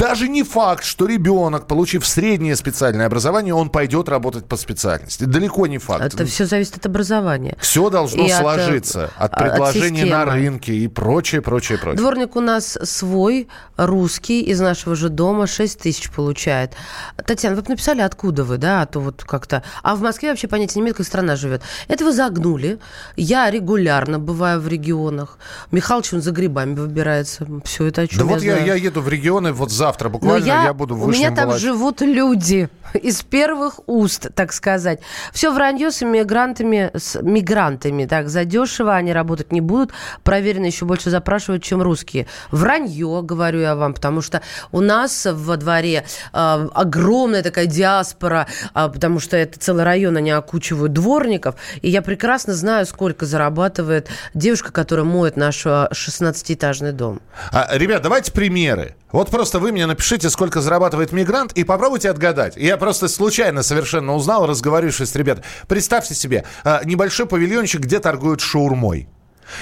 даже 0.00 0.28
не 0.28 0.42
факт, 0.42 0.84
что 0.84 1.04
ребенок, 1.04 1.66
получив 1.66 2.06
среднее 2.06 2.56
специальное 2.56 3.04
образование, 3.06 3.54
он 3.54 3.68
пойдет 3.68 4.08
работать 4.08 4.46
по 4.46 4.56
специальности. 4.56 5.24
Далеко 5.24 5.66
не 5.66 5.76
факт. 5.76 6.02
Это 6.02 6.24
все 6.24 6.46
зависит 6.46 6.78
от 6.78 6.86
образования. 6.86 7.54
Все 7.60 7.90
должно 7.90 8.24
и 8.24 8.30
сложиться. 8.30 9.10
От, 9.16 9.34
от 9.34 9.38
предложения 9.38 10.04
от 10.04 10.10
на 10.10 10.24
рынке 10.24 10.72
и 10.72 10.88
прочее, 10.88 11.42
прочее, 11.42 11.76
прочее. 11.76 11.98
Дворник 11.98 12.34
у 12.34 12.40
нас 12.40 12.78
свой, 12.82 13.48
русский, 13.76 14.40
из 14.40 14.58
нашего 14.60 14.96
же 14.96 15.10
дома, 15.10 15.46
6 15.46 15.78
тысяч 15.78 16.10
получает. 16.10 16.72
Татьяна, 17.26 17.56
вы 17.56 17.62
написали, 17.68 18.00
откуда 18.00 18.42
вы, 18.42 18.56
да? 18.56 18.80
А 18.82 18.86
то 18.86 19.00
вот 19.00 19.22
как-то... 19.24 19.62
А 19.82 19.96
в 19.96 20.00
Москве 20.00 20.30
вообще 20.30 20.48
понятия 20.48 20.78
не 20.78 20.84
имеет, 20.84 20.96
как 20.96 21.06
страна 21.06 21.36
живет. 21.36 21.60
Это 21.88 22.06
вы 22.06 22.12
загнули. 22.12 22.78
Я 23.16 23.50
регулярно 23.50 24.18
бываю 24.18 24.60
в 24.60 24.68
регионах. 24.68 25.36
Михалыч, 25.72 26.14
он 26.14 26.22
за 26.22 26.30
грибами 26.30 26.74
выбирается. 26.74 27.46
Все 27.64 27.84
это 27.84 28.02
о 28.02 28.06
чем 28.06 28.18
Да 28.18 28.24
я 28.24 28.30
вот 28.30 28.42
я, 28.42 28.58
я 28.64 28.74
еду 28.76 29.02
в 29.02 29.08
регионы 29.08 29.52
вот 29.52 29.70
за 29.70 29.89
завтра 29.90 30.08
буквально 30.08 30.44
я, 30.44 30.64
я 30.64 30.72
буду 30.72 30.94
в 30.94 31.04
У 31.04 31.10
меня 31.10 31.34
там 31.34 31.48
Балач... 31.48 31.60
живут 31.60 32.00
люди 32.00 32.68
из 32.94 33.22
первых 33.22 33.80
уст, 33.86 34.28
так 34.34 34.52
сказать. 34.52 35.00
Все 35.32 35.52
вранье 35.52 35.90
с 35.90 36.02
иммигрантами, 36.02 36.90
с 36.94 37.20
мигрантами. 37.20 38.06
Так, 38.06 38.28
задешево 38.28 38.94
они 38.94 39.12
работать 39.12 39.52
не 39.52 39.60
будут. 39.60 39.90
Проверено 40.22 40.66
еще 40.66 40.84
больше 40.84 41.10
запрашивают, 41.10 41.64
чем 41.64 41.82
русские. 41.82 42.26
Вранье, 42.52 43.20
говорю 43.22 43.60
я 43.60 43.74
вам, 43.74 43.94
потому 43.94 44.22
что 44.22 44.42
у 44.70 44.80
нас 44.80 45.26
во 45.30 45.56
дворе 45.56 46.04
э, 46.32 46.68
огромная 46.74 47.42
такая 47.42 47.66
диаспора, 47.66 48.46
э, 48.74 48.88
потому 48.92 49.18
что 49.18 49.36
это 49.36 49.58
целый 49.58 49.84
район, 49.84 50.16
они 50.16 50.30
окучивают 50.30 50.92
дворников. 50.92 51.56
И 51.82 51.90
я 51.90 52.00
прекрасно 52.00 52.54
знаю, 52.54 52.86
сколько 52.86 53.26
зарабатывает 53.26 54.08
девушка, 54.34 54.70
которая 54.70 55.04
моет 55.04 55.36
наш 55.36 55.66
16-этажный 55.66 56.92
дом. 56.92 57.20
А, 57.50 57.68
ребят, 57.76 58.02
давайте 58.02 58.30
примеры. 58.30 58.94
Вот 59.12 59.30
просто 59.30 59.58
вы 59.58 59.72
мне 59.72 59.86
напишите, 59.86 60.30
сколько 60.30 60.60
зарабатывает 60.60 61.12
мигрант, 61.12 61.52
и 61.52 61.64
попробуйте 61.64 62.10
отгадать. 62.10 62.56
Я 62.56 62.76
просто 62.76 63.08
случайно 63.08 63.62
совершенно 63.62 64.14
узнал, 64.14 64.46
разговарившись 64.46 65.10
с 65.10 65.14
ребятами. 65.16 65.46
Представьте 65.66 66.14
себе, 66.14 66.44
а, 66.64 66.82
небольшой 66.84 67.26
павильончик, 67.26 67.80
где 67.80 67.98
торгуют 67.98 68.40
шаурмой. 68.40 69.08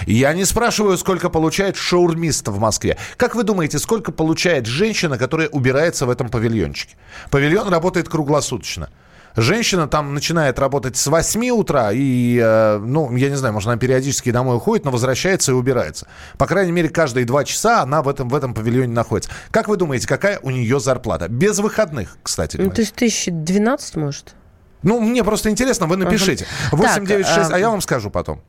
Я 0.07 0.35
не 0.35 0.45
спрашиваю, 0.45 0.99
сколько 0.99 1.31
получает 1.31 1.77
шаурмист 1.77 2.49
в 2.49 2.59
Москве. 2.59 2.99
Как 3.17 3.35
вы 3.35 3.43
думаете, 3.43 3.79
сколько 3.79 4.13
получает 4.13 4.67
женщина, 4.67 5.17
которая 5.17 5.49
убирается 5.49 6.05
в 6.05 6.11
этом 6.11 6.29
павильончике? 6.29 6.97
Павильон 7.31 7.69
работает 7.69 8.09
круглосуточно. 8.09 8.91
Женщина 9.37 9.87
там 9.87 10.15
начинает 10.15 10.59
работать 10.59 10.97
с 10.97 11.07
8 11.07 11.51
утра 11.51 11.91
и, 11.93 12.39
э, 12.43 12.79
ну, 12.79 13.15
я 13.17 13.29
не 13.29 13.37
знаю, 13.37 13.55
может, 13.55 13.69
она 13.69 13.77
периодически 13.77 14.31
домой 14.31 14.57
уходит, 14.57 14.85
но 14.85 14.91
возвращается 14.91 15.53
и 15.53 15.55
убирается. 15.55 16.07
По 16.39 16.47
крайней 16.47 16.73
мере, 16.73 16.89
каждые 16.89 17.27
два 17.27 17.45
часа 17.45 17.83
она 17.83 18.03
в 18.03 18.09
этом, 18.09 18.29
в 18.29 18.35
этом 18.35 18.55
павильоне 18.55 18.93
находится. 18.93 19.31
Как 19.51 19.69
вы 19.69 19.77
думаете, 19.77 20.07
какая 20.07 20.39
у 20.41 20.51
нее 20.51 20.81
зарплата? 20.81 21.29
Без 21.29 21.59
выходных, 21.59 22.19
кстати 22.23 22.57
говоря. 22.57 22.71
Ну, 22.71 22.75
то 22.75 22.83
есть 22.83 22.95
тысячи 22.95 23.31
двенадцать, 23.31 23.97
может? 23.97 24.35
Ну, 24.83 25.01
мне 25.01 25.25
просто 25.25 25.51
интересно, 25.51 25.87
вы 25.87 25.97
напишите. 25.97 26.47
896, 26.71 27.51
а 27.51 27.59
я 27.59 27.71
вам 27.71 27.81
скажу 27.81 28.11
потом. 28.11 28.41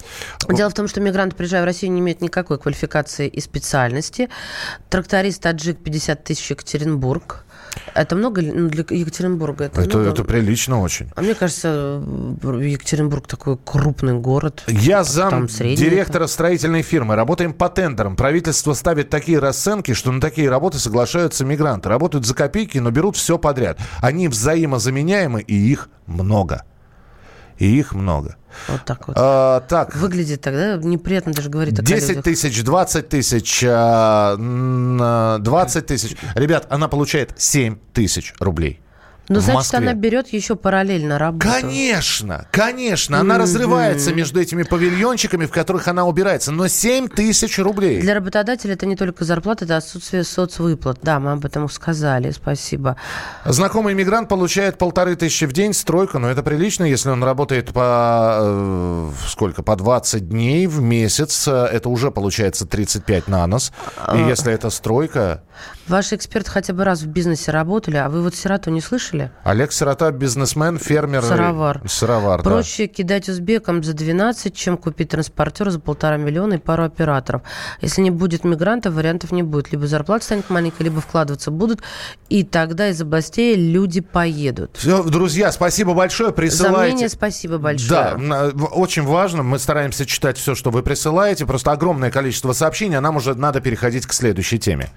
Дело 0.47 0.69
в 0.69 0.73
том, 0.73 0.87
что 0.87 1.01
мигранты, 1.01 1.35
приезжая 1.35 1.63
в 1.63 1.65
Россию, 1.65 1.91
не 1.93 2.01
имеют 2.01 2.21
никакой 2.21 2.59
квалификации 2.59 3.27
и 3.27 3.41
специальности. 3.41 4.29
Тракторист 4.89 5.41
таджик 5.41 5.79
50 5.79 6.23
тысяч 6.23 6.51
Екатеринбург. 6.51 7.45
Это 7.93 8.15
много 8.15 8.41
ну, 8.41 8.69
для 8.69 8.85
Екатеринбурга? 8.89 9.65
Это, 9.65 9.81
это, 9.81 9.99
это 9.99 10.23
прилично 10.23 10.81
очень. 10.81 11.09
А 11.15 11.21
мне 11.21 11.35
кажется, 11.35 12.01
Екатеринбург 12.41 13.27
такой 13.27 13.57
крупный 13.57 14.13
город. 14.13 14.63
Я 14.67 15.03
зам 15.03 15.47
директора 15.47 16.27
строительной 16.27 16.81
фирмы. 16.81 17.15
Работаем 17.15 17.53
по 17.53 17.69
тендерам. 17.69 18.15
Правительство 18.15 18.73
ставит 18.73 19.09
такие 19.09 19.39
расценки, 19.39 19.93
что 19.93 20.11
на 20.11 20.21
такие 20.21 20.49
работы 20.49 20.77
соглашаются 20.77 21.45
мигранты. 21.45 21.89
Работают 21.89 22.25
за 22.25 22.33
копейки, 22.33 22.77
но 22.77 22.91
берут 22.91 23.15
все 23.15 23.37
подряд. 23.37 23.79
Они 24.01 24.27
взаимозаменяемы, 24.27 25.41
и 25.41 25.55
их 25.55 25.89
много. 26.05 26.63
И 27.59 27.77
их 27.77 27.93
много. 27.93 28.37
Вот 28.67 28.83
так 28.85 29.07
вот. 29.07 29.15
А, 29.19 29.59
так, 29.61 29.95
Выглядит 29.95 30.41
тогда 30.41 30.77
неприятно 30.77 31.33
даже 31.33 31.49
говорить 31.49 31.77
о 31.77 31.83
10 31.83 32.09
людях. 32.09 32.23
тысяч, 32.23 32.63
20 32.63 33.09
тысяч, 33.09 33.63
а, 33.67 34.35
м, 34.35 34.97
а, 35.01 35.37
20 35.39 35.85
тысяч. 35.85 36.15
Ребят, 36.35 36.65
она 36.69 36.87
получает 36.87 37.33
7 37.37 37.77
тысяч 37.93 38.33
рублей. 38.39 38.81
Ну, 39.29 39.39
в 39.39 39.43
значит, 39.43 39.55
Москве. 39.55 39.77
она 39.77 39.93
берет 39.93 40.33
еще 40.33 40.55
параллельно 40.55 41.19
работу. 41.19 41.47
Конечно, 41.47 42.47
конечно. 42.51 43.19
Она 43.19 43.37
разрывается 43.37 44.11
между 44.11 44.41
этими 44.41 44.63
павильончиками, 44.63 45.45
в 45.45 45.51
которых 45.51 45.87
она 45.87 46.05
убирается. 46.05 46.51
Но 46.51 46.67
7 46.67 47.07
тысяч 47.09 47.59
рублей. 47.59 48.01
Для 48.01 48.15
работодателя 48.15 48.73
это 48.73 48.87
не 48.87 48.95
только 48.95 49.25
зарплата, 49.25 49.65
это 49.65 49.77
отсутствие 49.77 50.23
соцвыплат. 50.23 50.97
Да, 51.03 51.19
мы 51.19 51.33
об 51.33 51.45
этом 51.45 51.69
сказали. 51.69 52.31
Спасибо. 52.31 52.95
Знакомый 53.45 53.93
иммигрант 53.93 54.29
получает 54.29 54.79
полторы 54.79 55.15
тысячи 55.15 55.45
в 55.45 55.53
день, 55.53 55.73
стройка, 55.73 56.17
но 56.17 56.27
это 56.27 56.41
прилично, 56.41 56.85
если 56.85 57.09
он 57.09 57.23
работает 57.23 57.71
по 57.71 58.39
э, 58.41 59.11
сколько, 59.27 59.61
по 59.61 59.75
20 59.75 60.27
дней 60.27 60.65
в 60.65 60.81
месяц, 60.81 61.47
э, 61.47 61.51
это 61.71 61.89
уже 61.89 62.09
получается 62.09 62.65
35 62.65 63.27
на 63.27 63.45
нос. 63.45 63.71
А. 63.95 64.17
И 64.17 64.27
если 64.27 64.51
это 64.51 64.71
стройка... 64.71 65.43
Ваши 65.89 66.15
эксперты 66.15 66.51
хотя 66.51 66.71
бы 66.73 66.83
раз 66.83 67.01
в 67.01 67.07
бизнесе 67.07 67.49
работали, 67.51 67.97
а 67.97 68.09
вы 68.09 68.21
вот 68.21 68.35
сирату 68.35 68.69
не 68.69 68.79
слышали? 68.79 69.31
Олег 69.43 69.71
Сирота, 69.71 70.11
бизнесмен, 70.11 70.77
фермер. 70.77 71.23
Сыровар. 71.23 71.81
Сыровар, 71.87 72.43
да. 72.43 72.49
Проще 72.49 72.85
кидать 72.85 73.27
узбекам 73.27 73.83
за 73.83 73.93
12, 73.93 74.55
чем 74.55 74.77
купить 74.77 75.09
транспортер 75.09 75.71
за 75.71 75.79
полтора 75.79 76.17
миллиона 76.17 76.53
и 76.53 76.57
пару 76.57 76.83
операторов. 76.83 77.41
Если 77.81 78.01
не 78.01 78.11
будет 78.11 78.43
мигрантов, 78.43 78.93
вариантов 78.93 79.31
не 79.31 79.41
будет. 79.41 79.71
Либо 79.71 79.87
зарплата 79.87 80.25
станет 80.25 80.49
маленькой, 80.51 80.83
либо 80.83 81.01
вкладываться 81.01 81.49
будут. 81.49 81.81
И 82.29 82.43
тогда 82.43 82.89
из 82.89 83.01
областей 83.01 83.55
люди 83.55 84.01
поедут. 84.01 84.77
Все, 84.77 85.01
друзья, 85.01 85.51
спасибо 85.51 85.95
большое. 85.95 86.29
За 86.29 86.35
Присылайте. 86.35 86.91
мнение 86.93 87.09
спасибо 87.09 87.57
большое. 87.57 87.89
Да, 87.89 88.51
в- 88.53 88.65
очень 88.79 89.03
важно. 89.03 89.41
Мы 89.41 89.57
стараемся 89.57 90.05
читать 90.05 90.37
все, 90.37 90.53
что 90.53 90.69
вы 90.69 90.83
присылаете. 90.83 91.47
Просто 91.47 91.71
огромное 91.71 92.11
количество 92.11 92.53
сообщений, 92.53 92.95
а 92.95 93.01
нам 93.01 93.15
уже 93.15 93.33
надо 93.33 93.59
переходить 93.59 94.05
к 94.05 94.13
следующей 94.13 94.59
теме. 94.59 94.89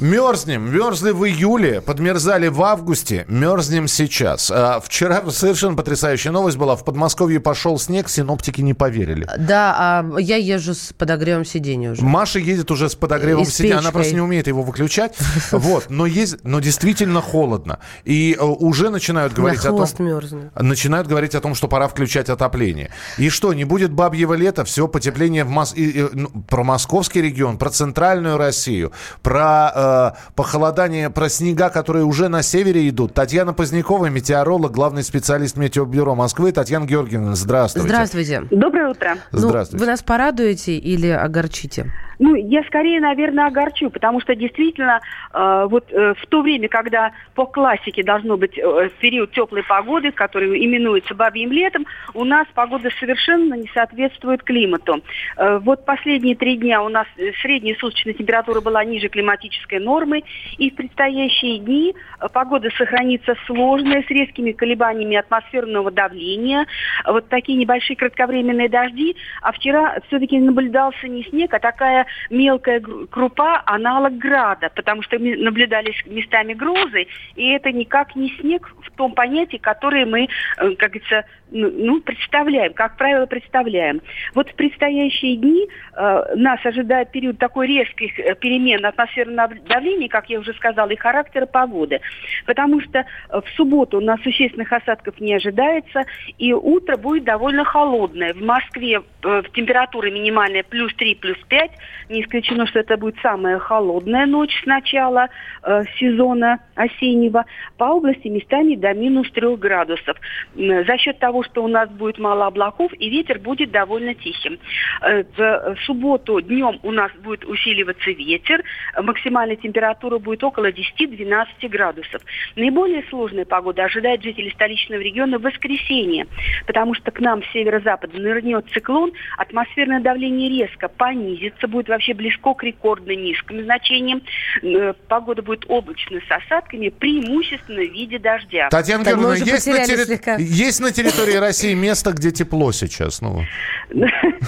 Мерзнем. 0.00 0.72
Мерзли 0.72 1.10
в 1.10 1.26
июле, 1.26 1.82
подмерзали 1.82 2.48
в 2.48 2.62
августе, 2.62 3.26
мерзнем 3.28 3.86
сейчас. 3.86 4.50
А, 4.50 4.80
вчера 4.80 5.22
совершенно 5.30 5.76
потрясающая 5.76 6.32
новость 6.32 6.56
была. 6.56 6.74
В 6.74 6.84
Подмосковье 6.84 7.38
пошел 7.38 7.78
снег, 7.78 8.08
синоптики 8.08 8.62
не 8.62 8.72
поверили. 8.72 9.28
Да, 9.38 9.76
а 9.78 10.18
я 10.18 10.36
езжу 10.36 10.74
с 10.74 10.94
подогревом 10.94 11.44
сиденья 11.44 11.92
уже. 11.92 12.02
Маша 12.02 12.38
едет 12.38 12.70
уже 12.70 12.88
с 12.88 12.94
подогревом 12.94 13.44
сиденья, 13.44 13.78
она 13.78 13.92
просто 13.92 14.14
не 14.14 14.20
умеет 14.20 14.46
его 14.46 14.62
выключать. 14.62 15.16
Вот, 15.50 15.86
но 15.90 16.06
есть, 16.06 16.38
но 16.42 16.60
действительно 16.60 17.20
холодно. 17.20 17.80
И 18.04 18.36
э, 18.38 18.42
уже 18.42 18.88
начинают 18.90 19.32
говорить 19.32 19.64
о 19.64 19.70
том, 19.70 19.86
мерзнет. 19.98 20.54
начинают 20.54 21.06
говорить 21.06 21.34
о 21.34 21.40
том, 21.40 21.54
что 21.54 21.68
пора 21.68 21.88
включать 21.88 22.28
отопление. 22.28 22.90
И 23.18 23.28
что, 23.28 23.52
не 23.52 23.64
будет 23.64 23.92
бабьего 23.92 24.34
лета, 24.34 24.64
все 24.64 24.88
потепление 24.88 25.44
в 25.44 25.50
Мос... 25.50 25.74
и, 25.76 25.90
и, 25.90 26.08
ну, 26.12 26.28
про 26.48 26.64
московский 26.64 27.20
регион, 27.20 27.58
про 27.58 27.70
центральную 27.70 28.38
Россию, 28.38 28.92
про 29.22 29.70
э, 29.90 30.32
похолодание, 30.34 31.10
про 31.10 31.28
снега, 31.28 31.70
которые 31.70 32.04
уже 32.04 32.28
на 32.28 32.42
севере 32.42 32.88
идут. 32.88 33.14
Татьяна 33.14 33.52
Позднякова, 33.52 34.06
метеоролог, 34.06 34.72
главный 34.72 35.02
специалист 35.02 35.56
Метеобюро 35.56 36.14
Москвы. 36.14 36.52
Татьяна 36.52 36.86
Георгиевна, 36.86 37.34
здравствуйте. 37.34 37.88
Здравствуйте. 37.88 38.42
Доброе 38.50 38.88
утро. 38.88 39.16
Ну, 39.32 39.38
Здравствуйте. 39.38 39.84
вы 39.84 39.90
нас 39.90 40.02
порадуете 40.02 40.76
или 40.76 41.08
огорчите? 41.08 41.92
Ну, 42.20 42.34
я 42.34 42.62
скорее, 42.64 43.00
наверное, 43.00 43.46
огорчу, 43.46 43.88
потому 43.88 44.20
что 44.20 44.36
действительно 44.36 45.00
э, 45.32 45.66
вот 45.70 45.90
э, 45.90 46.12
в 46.18 46.26
то 46.26 46.42
время, 46.42 46.68
когда 46.68 47.12
по 47.34 47.46
классике 47.46 48.02
должно 48.02 48.36
быть 48.36 48.58
э, 48.58 48.90
период 49.00 49.32
теплой 49.32 49.62
погоды, 49.62 50.12
который 50.12 50.62
именуется 50.62 51.14
бабьим 51.14 51.50
летом, 51.50 51.86
у 52.12 52.24
нас 52.24 52.46
погода 52.54 52.90
совершенно 53.00 53.54
не 53.54 53.70
соответствует 53.72 54.42
климату. 54.42 55.02
Э, 55.38 55.60
вот 55.60 55.86
последние 55.86 56.36
три 56.36 56.58
дня 56.58 56.82
у 56.82 56.90
нас 56.90 57.06
э, 57.16 57.32
средняя 57.40 57.74
суточная 57.76 58.12
температура 58.12 58.60
была 58.60 58.84
ниже 58.84 59.08
климатической 59.08 59.78
нормы, 59.78 60.22
и 60.58 60.70
в 60.70 60.74
предстоящие 60.74 61.56
дни 61.60 61.94
э, 62.20 62.26
погода 62.30 62.68
сохранится 62.76 63.34
сложная, 63.46 64.02
с 64.02 64.10
резкими 64.10 64.52
колебаниями 64.52 65.16
атмосферного 65.16 65.90
давления, 65.90 66.66
вот 67.06 67.30
такие 67.30 67.56
небольшие 67.56 67.96
кратковременные 67.96 68.68
дожди, 68.68 69.16
а 69.40 69.52
вчера 69.52 69.96
все-таки 70.08 70.38
наблюдался 70.38 71.08
не 71.08 71.24
снег, 71.24 71.54
а 71.54 71.58
такая 71.58 72.06
мелкая 72.30 72.80
крупа, 72.80 73.62
аналог 73.66 74.16
града, 74.18 74.70
потому 74.74 75.02
что 75.02 75.18
наблюдались 75.18 76.04
местами 76.06 76.54
грозы, 76.54 77.06
и 77.36 77.50
это 77.50 77.72
никак 77.72 78.16
не 78.16 78.30
снег 78.40 78.70
в 78.82 78.90
том 78.96 79.12
понятии, 79.12 79.56
которое 79.56 80.06
мы, 80.06 80.24
э, 80.24 80.74
как 80.76 80.90
говорится, 80.90 81.24
ну, 81.50 82.00
представляем, 82.00 82.72
как 82.74 82.96
правило, 82.96 83.26
представляем. 83.26 84.00
Вот 84.34 84.48
в 84.48 84.54
предстоящие 84.54 85.36
дни 85.36 85.68
э, 85.94 86.34
нас 86.36 86.64
ожидает 86.64 87.10
период 87.10 87.38
такой 87.38 87.66
резких 87.66 88.18
э, 88.18 88.34
перемен 88.36 88.84
атмосферного 88.84 89.54
давления, 89.68 90.08
как 90.08 90.30
я 90.30 90.38
уже 90.38 90.52
сказала, 90.54 90.90
и 90.90 90.96
характера 90.96 91.46
погоды. 91.46 92.00
Потому 92.46 92.80
что 92.80 93.00
э, 93.00 93.04
в 93.40 93.48
субботу 93.56 93.98
у 93.98 94.00
нас 94.00 94.20
существенных 94.22 94.72
осадков 94.72 95.20
не 95.20 95.34
ожидается, 95.34 96.04
и 96.38 96.52
утро 96.52 96.96
будет 96.96 97.24
довольно 97.24 97.64
холодное. 97.64 98.32
В 98.34 98.42
Москве 98.42 99.02
э, 99.22 99.42
температура 99.52 100.10
минимальная 100.10 100.62
плюс 100.62 100.94
3, 100.94 101.16
плюс 101.16 101.38
5. 101.48 101.70
Не 102.08 102.22
исключено, 102.22 102.66
что 102.66 102.80
это 102.80 102.96
будет 102.96 103.16
самая 103.22 103.58
холодная 103.58 104.26
ночь 104.26 104.52
с 104.62 104.66
начала 104.66 105.28
э, 105.62 105.84
сезона 105.98 106.60
осеннего. 106.74 107.44
По 107.76 107.84
области 107.84 108.28
местами 108.28 108.74
до 108.74 108.92
минус 108.94 109.30
3 109.32 109.56
градусов. 109.56 110.16
За 110.54 110.96
счет 110.98 111.18
того, 111.18 111.42
что 111.42 111.62
у 111.64 111.68
нас 111.68 111.88
будет 111.90 112.18
мало 112.18 112.46
облаков, 112.46 112.92
и 112.98 113.10
ветер 113.10 113.38
будет 113.38 113.70
довольно 113.70 114.14
тихим. 114.14 114.58
Э, 115.02 115.24
В 115.36 115.76
субботу 115.84 116.40
днем 116.40 116.80
у 116.82 116.90
нас 116.90 117.12
будет 117.22 117.44
усиливаться 117.44 118.10
ветер. 118.10 118.62
Э, 118.94 119.02
Максимальная 119.02 119.56
температура 119.56 120.18
будет 120.18 120.42
около 120.42 120.70
10-12 120.70 121.68
градусов. 121.68 122.22
Наиболее 122.56 123.04
сложная 123.10 123.44
погода 123.44 123.84
ожидает 123.84 124.22
жителей 124.22 124.50
столичного 124.50 125.00
региона 125.00 125.38
в 125.38 125.42
воскресенье, 125.42 126.26
потому 126.66 126.94
что 126.94 127.10
к 127.10 127.20
нам 127.20 127.42
с 127.42 127.52
северо-запада 127.52 128.18
нырнет 128.18 128.66
циклон, 128.72 129.12
атмосферное 129.36 130.00
давление 130.00 130.48
резко 130.48 130.88
понизится, 130.88 131.68
будет 131.68 131.88
вообще 131.90 132.14
близко 132.14 132.54
к 132.54 132.62
рекордно 132.64 133.12
низким 133.14 133.62
значениям. 133.64 134.22
Э, 134.62 134.94
Погода 135.08 135.42
будет 135.42 135.64
облачной 135.68 136.22
с 136.22 136.30
осадками, 136.30 136.88
преимущественно 136.88 137.82
в 137.82 137.92
виде 137.92 138.18
дождя. 138.18 138.68
Татьяна 138.70 139.04
Так, 139.04 139.18
Георгиевна, 139.18 139.52
есть 139.52 139.66
на, 139.66 139.84
терри- 139.84 140.04
слегка. 140.04 140.36
есть 140.36 140.80
на 140.80 140.90
территории 140.92 141.36
России 141.38 141.74
место, 141.74 142.12
где 142.12 142.30
тепло 142.30 142.72
сейчас? 142.72 143.20
Ну, 143.20 143.42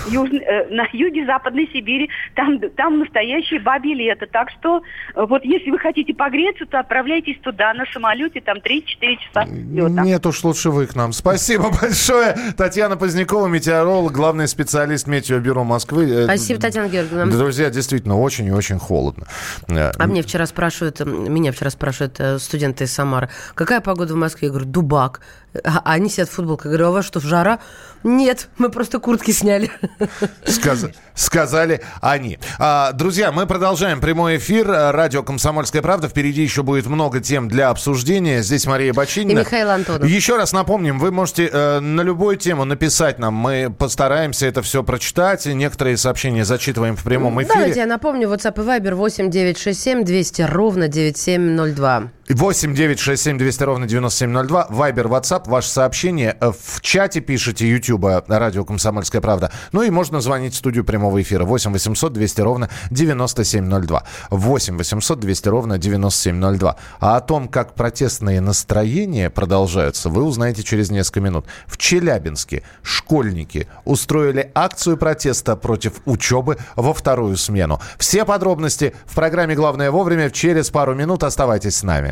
Южн- 0.08 0.40
э, 0.42 0.68
на 0.70 0.86
юге 0.92 1.26
Западной 1.26 1.68
Сибири 1.72 2.08
там, 2.34 2.58
там 2.76 2.98
настоящее 3.00 3.60
бабье 3.60 3.94
лето. 3.94 4.26
Так 4.26 4.50
что 4.50 4.82
э, 5.14 5.24
вот 5.26 5.44
если 5.44 5.70
вы 5.70 5.78
хотите 5.78 6.14
погреться, 6.14 6.64
то 6.66 6.80
отправляйтесь 6.80 7.38
туда 7.42 7.74
на 7.74 7.84
самолете, 7.92 8.40
там 8.40 8.58
3-4 8.58 9.16
часа. 9.18 9.44
Нет 9.46 10.24
уж, 10.26 10.42
лучше 10.44 10.70
вы 10.70 10.86
к 10.86 10.94
нам. 10.94 11.12
Спасибо 11.12 11.70
большое. 11.80 12.34
Татьяна 12.56 12.96
Позднякова, 12.96 13.46
метеоролог, 13.48 14.12
главный 14.12 14.46
специалист 14.48 15.06
Метеобюро 15.06 15.64
Москвы. 15.64 16.24
Спасибо, 16.24 16.60
Татьяна 16.60 16.88
Георгиевна. 16.88 17.26
Друзья, 17.38 17.70
действительно, 17.70 18.18
очень 18.20 18.46
и 18.46 18.50
очень 18.52 18.78
холодно. 18.78 19.26
Э, 19.68 19.90
А 19.98 20.06
мне 20.06 20.22
вчера 20.22 20.46
спрашивают, 20.46 21.00
меня 21.00 21.52
вчера 21.52 21.70
спрашивают 21.70 22.16
э, 22.20 22.38
студенты 22.38 22.84
из 22.84 22.92
Самары, 22.92 23.28
какая 23.54 23.80
погода 23.80 24.14
в 24.14 24.16
Москве? 24.16 24.48
Я 24.48 24.52
говорю, 24.52 24.66
дубак. 24.68 25.20
А 25.64 25.82
они 25.84 26.08
сидят 26.08 26.30
в 26.30 26.32
футболке. 26.32 26.62
Я 26.64 26.70
говорю, 26.70 26.86
а 26.86 26.90
у 26.90 26.92
вас 26.94 27.04
что, 27.04 27.20
жара? 27.20 27.58
Нет, 28.04 28.48
мы 28.56 28.70
просто 28.70 28.98
куртки 29.00 29.32
сняли. 29.32 29.70
Сказ- 30.46 30.86
Сказали 31.14 31.82
они. 32.00 32.38
А, 32.58 32.92
друзья, 32.92 33.30
мы 33.32 33.46
продолжаем 33.46 34.00
прямой 34.00 34.38
эфир. 34.38 34.66
Радио 34.66 35.22
«Комсомольская 35.22 35.82
правда». 35.82 36.08
Впереди 36.08 36.42
еще 36.42 36.62
будет 36.62 36.86
много 36.86 37.20
тем 37.20 37.48
для 37.48 37.68
обсуждения. 37.68 38.42
Здесь 38.42 38.64
Мария 38.66 38.94
Бочинина. 38.94 39.40
И 39.40 39.42
Михаил 39.42 39.68
Антонов. 39.70 40.08
Еще 40.08 40.36
раз 40.38 40.52
напомним, 40.54 40.98
вы 40.98 41.10
можете 41.10 41.50
э, 41.52 41.80
на 41.80 42.00
любую 42.00 42.36
тему 42.38 42.64
написать 42.64 43.18
нам. 43.18 43.34
Мы 43.34 43.70
постараемся 43.70 44.46
это 44.46 44.62
все 44.62 44.82
прочитать. 44.82 45.44
Некоторые 45.44 45.98
сообщения 45.98 46.46
зачитываем 46.46 46.96
в 46.96 47.02
прямом 47.12 47.42
эфире. 47.42 47.54
Давайте 47.54 47.80
я 47.80 47.86
напомню, 47.86 48.28
WhatsApp 48.28 48.62
и 48.62 48.66
Viber 48.66 48.94
8 48.94 49.30
967 49.30 50.04
200 50.04 50.42
ровно 50.42 50.88
9702. 50.88 52.08
8 52.28 52.72
9 52.74 53.00
6 53.00 53.20
7 53.22 53.38
200 53.38 53.62
ровно 53.64 53.86
9702. 53.86 54.66
Вайбер, 54.70 55.08
WhatsApp, 55.08 55.48
ваше 55.50 55.68
сообщение. 55.68 56.36
Э, 56.40 56.52
В 56.52 56.80
чате 56.80 57.20
пишите 57.20 57.68
Ютуба 57.68 58.24
радио 58.28 58.64
«Комсомольская 58.64 59.20
правда». 59.20 59.50
Ну 59.72 59.82
и 59.82 59.90
можно 59.90 60.20
звонить 60.20 60.54
в 60.54 60.56
студию 60.56 60.84
прямого 60.84 61.20
эфира. 61.20 61.44
8 61.44 61.72
800 61.72 62.12
200 62.12 62.40
ровно 62.40 62.70
9702. 62.90 64.04
8 64.30 64.78
800 64.78 65.18
200 65.20 65.48
ровно 65.48 65.78
9702. 65.78 66.76
А 67.00 67.16
о 67.16 67.20
том, 67.20 67.48
как 67.48 67.74
протестные 67.74 68.40
настроения 68.40 69.28
продолжаются, 69.28 70.08
вы 70.08 70.22
узнаете 70.22 70.62
через 70.62 70.90
несколько 70.90 71.20
минут. 71.20 71.46
В 71.66 71.76
Челябинске 71.76 72.62
школьники 72.82 73.66
устроили 73.84 74.52
акцию 74.54 74.96
протеста 74.96 75.56
против 75.56 75.94
учебы 76.04 76.56
во 76.76 76.94
вторую 76.94 77.36
смену. 77.36 77.80
Все 77.98 78.24
подробности 78.24 78.94
в 79.06 79.14
программе 79.16 79.56
«Главное 79.56 79.90
вовремя» 79.90 80.30
через 80.30 80.70
пару 80.70 80.94
минут. 80.94 81.24
Оставайтесь 81.24 81.78
с 81.78 81.82
нами. 81.82 82.11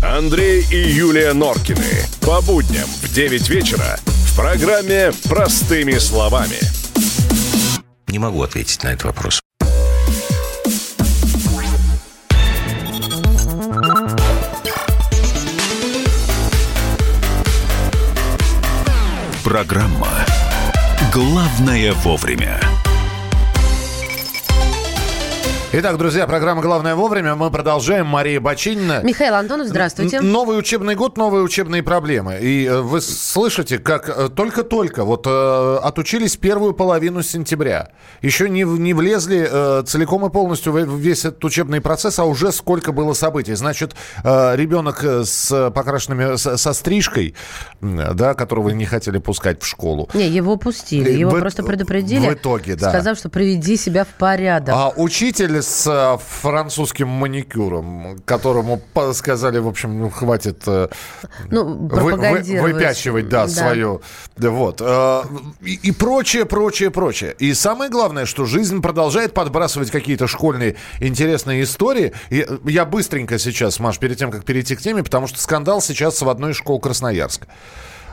Андрей 0.00 0.64
и 0.70 0.76
Юлия 0.76 1.32
Норкины. 1.32 1.82
По 2.20 2.40
будням 2.40 2.86
в 3.02 3.12
9 3.12 3.48
вечера 3.48 3.98
в 4.04 4.36
программе 4.36 5.10
«Простыми 5.28 5.98
словами». 5.98 6.58
Не 8.06 8.20
могу 8.20 8.42
ответить 8.42 8.82
на 8.84 8.88
этот 8.88 9.04
вопрос. 9.06 9.40
Программа 19.42 20.26
«Главное 21.12 21.92
вовремя». 21.94 22.60
Итак, 25.70 25.98
друзья, 25.98 26.26
программа 26.26 26.62
«Главное 26.62 26.94
вовремя». 26.94 27.34
Мы 27.34 27.50
продолжаем. 27.50 28.06
Мария 28.06 28.40
Бочинина. 28.40 29.02
Михаил 29.04 29.34
Антонов, 29.34 29.66
здравствуйте. 29.68 30.22
Новый 30.22 30.58
учебный 30.58 30.94
год, 30.94 31.18
новые 31.18 31.42
учебные 31.44 31.82
проблемы. 31.82 32.38
И 32.40 32.64
э, 32.64 32.80
вы 32.80 33.02
слышите, 33.02 33.78
как 33.78 34.08
э, 34.08 34.30
только-только 34.30 35.04
вот 35.04 35.26
э, 35.26 35.78
отучились 35.82 36.38
первую 36.38 36.72
половину 36.72 37.22
сентября. 37.22 37.90
Еще 38.22 38.48
не, 38.48 38.62
не 38.62 38.94
влезли 38.94 39.82
целиком 39.84 40.24
и 40.24 40.30
полностью 40.30 40.72
в 40.72 40.96
весь 40.98 41.26
этот 41.26 41.44
учебный 41.44 41.82
процесс, 41.82 42.18
а 42.18 42.24
уже 42.24 42.50
сколько 42.50 42.92
было 42.92 43.12
событий. 43.12 43.52
Значит, 43.54 43.94
ребенок 44.24 45.04
с 45.04 45.70
покрашенными, 45.70 46.36
со 46.36 46.72
стрижкой, 46.72 47.34
да, 47.82 48.32
которого 48.32 48.70
не 48.70 48.86
хотели 48.86 49.18
пускать 49.18 49.62
в 49.62 49.66
школу. 49.66 50.08
Не, 50.14 50.28
его 50.28 50.56
пустили. 50.56 51.10
Его 51.12 51.32
В- 51.32 51.38
просто 51.40 51.62
предупредили. 51.62 52.26
в 52.26 52.32
итоге, 52.32 52.74
да. 52.74 52.88
Сказав, 52.88 53.18
что 53.18 53.28
приведи 53.28 53.76
себя 53.76 54.04
в 54.04 54.08
порядок. 54.18 54.74
А 54.74 54.92
учитель 54.96 55.58
с 55.68 55.86
э, 55.86 56.18
французским 56.40 57.08
маникюром, 57.08 58.20
которому 58.24 58.80
сказали, 59.12 59.58
в 59.58 59.68
общем, 59.68 59.98
ну, 60.00 60.10
хватит 60.10 60.62
э, 60.66 60.88
Ну, 61.50 61.64
вы- 61.88 62.16
вы- 62.16 62.60
выпячивать, 62.62 63.28
да, 63.28 63.44
Да. 63.46 63.48
свою. 63.48 64.02
Да, 64.36 64.50
Вот. 64.50 64.80
э, 64.80 65.22
И, 65.62 65.74
и 65.88 65.92
прочее, 65.92 66.44
прочее, 66.46 66.90
прочее. 66.90 67.34
И 67.38 67.52
самое 67.54 67.90
главное, 67.90 68.24
что 68.26 68.44
жизнь 68.46 68.80
продолжает 68.80 69.34
подбрасывать 69.34 69.90
какие-то 69.90 70.26
школьные 70.26 70.76
интересные 71.00 71.62
истории. 71.62 72.12
И 72.30 72.46
я 72.64 72.84
быстренько 72.84 73.38
сейчас, 73.38 73.78
Маш, 73.80 73.98
перед 73.98 74.16
тем, 74.18 74.30
как 74.30 74.44
перейти 74.44 74.74
к 74.76 74.80
теме, 74.80 75.02
потому 75.02 75.26
что 75.26 75.38
скандал 75.40 75.80
сейчас 75.82 76.22
в 76.22 76.28
одной 76.28 76.52
из 76.52 76.56
школ 76.56 76.80
Красноярска. 76.80 77.46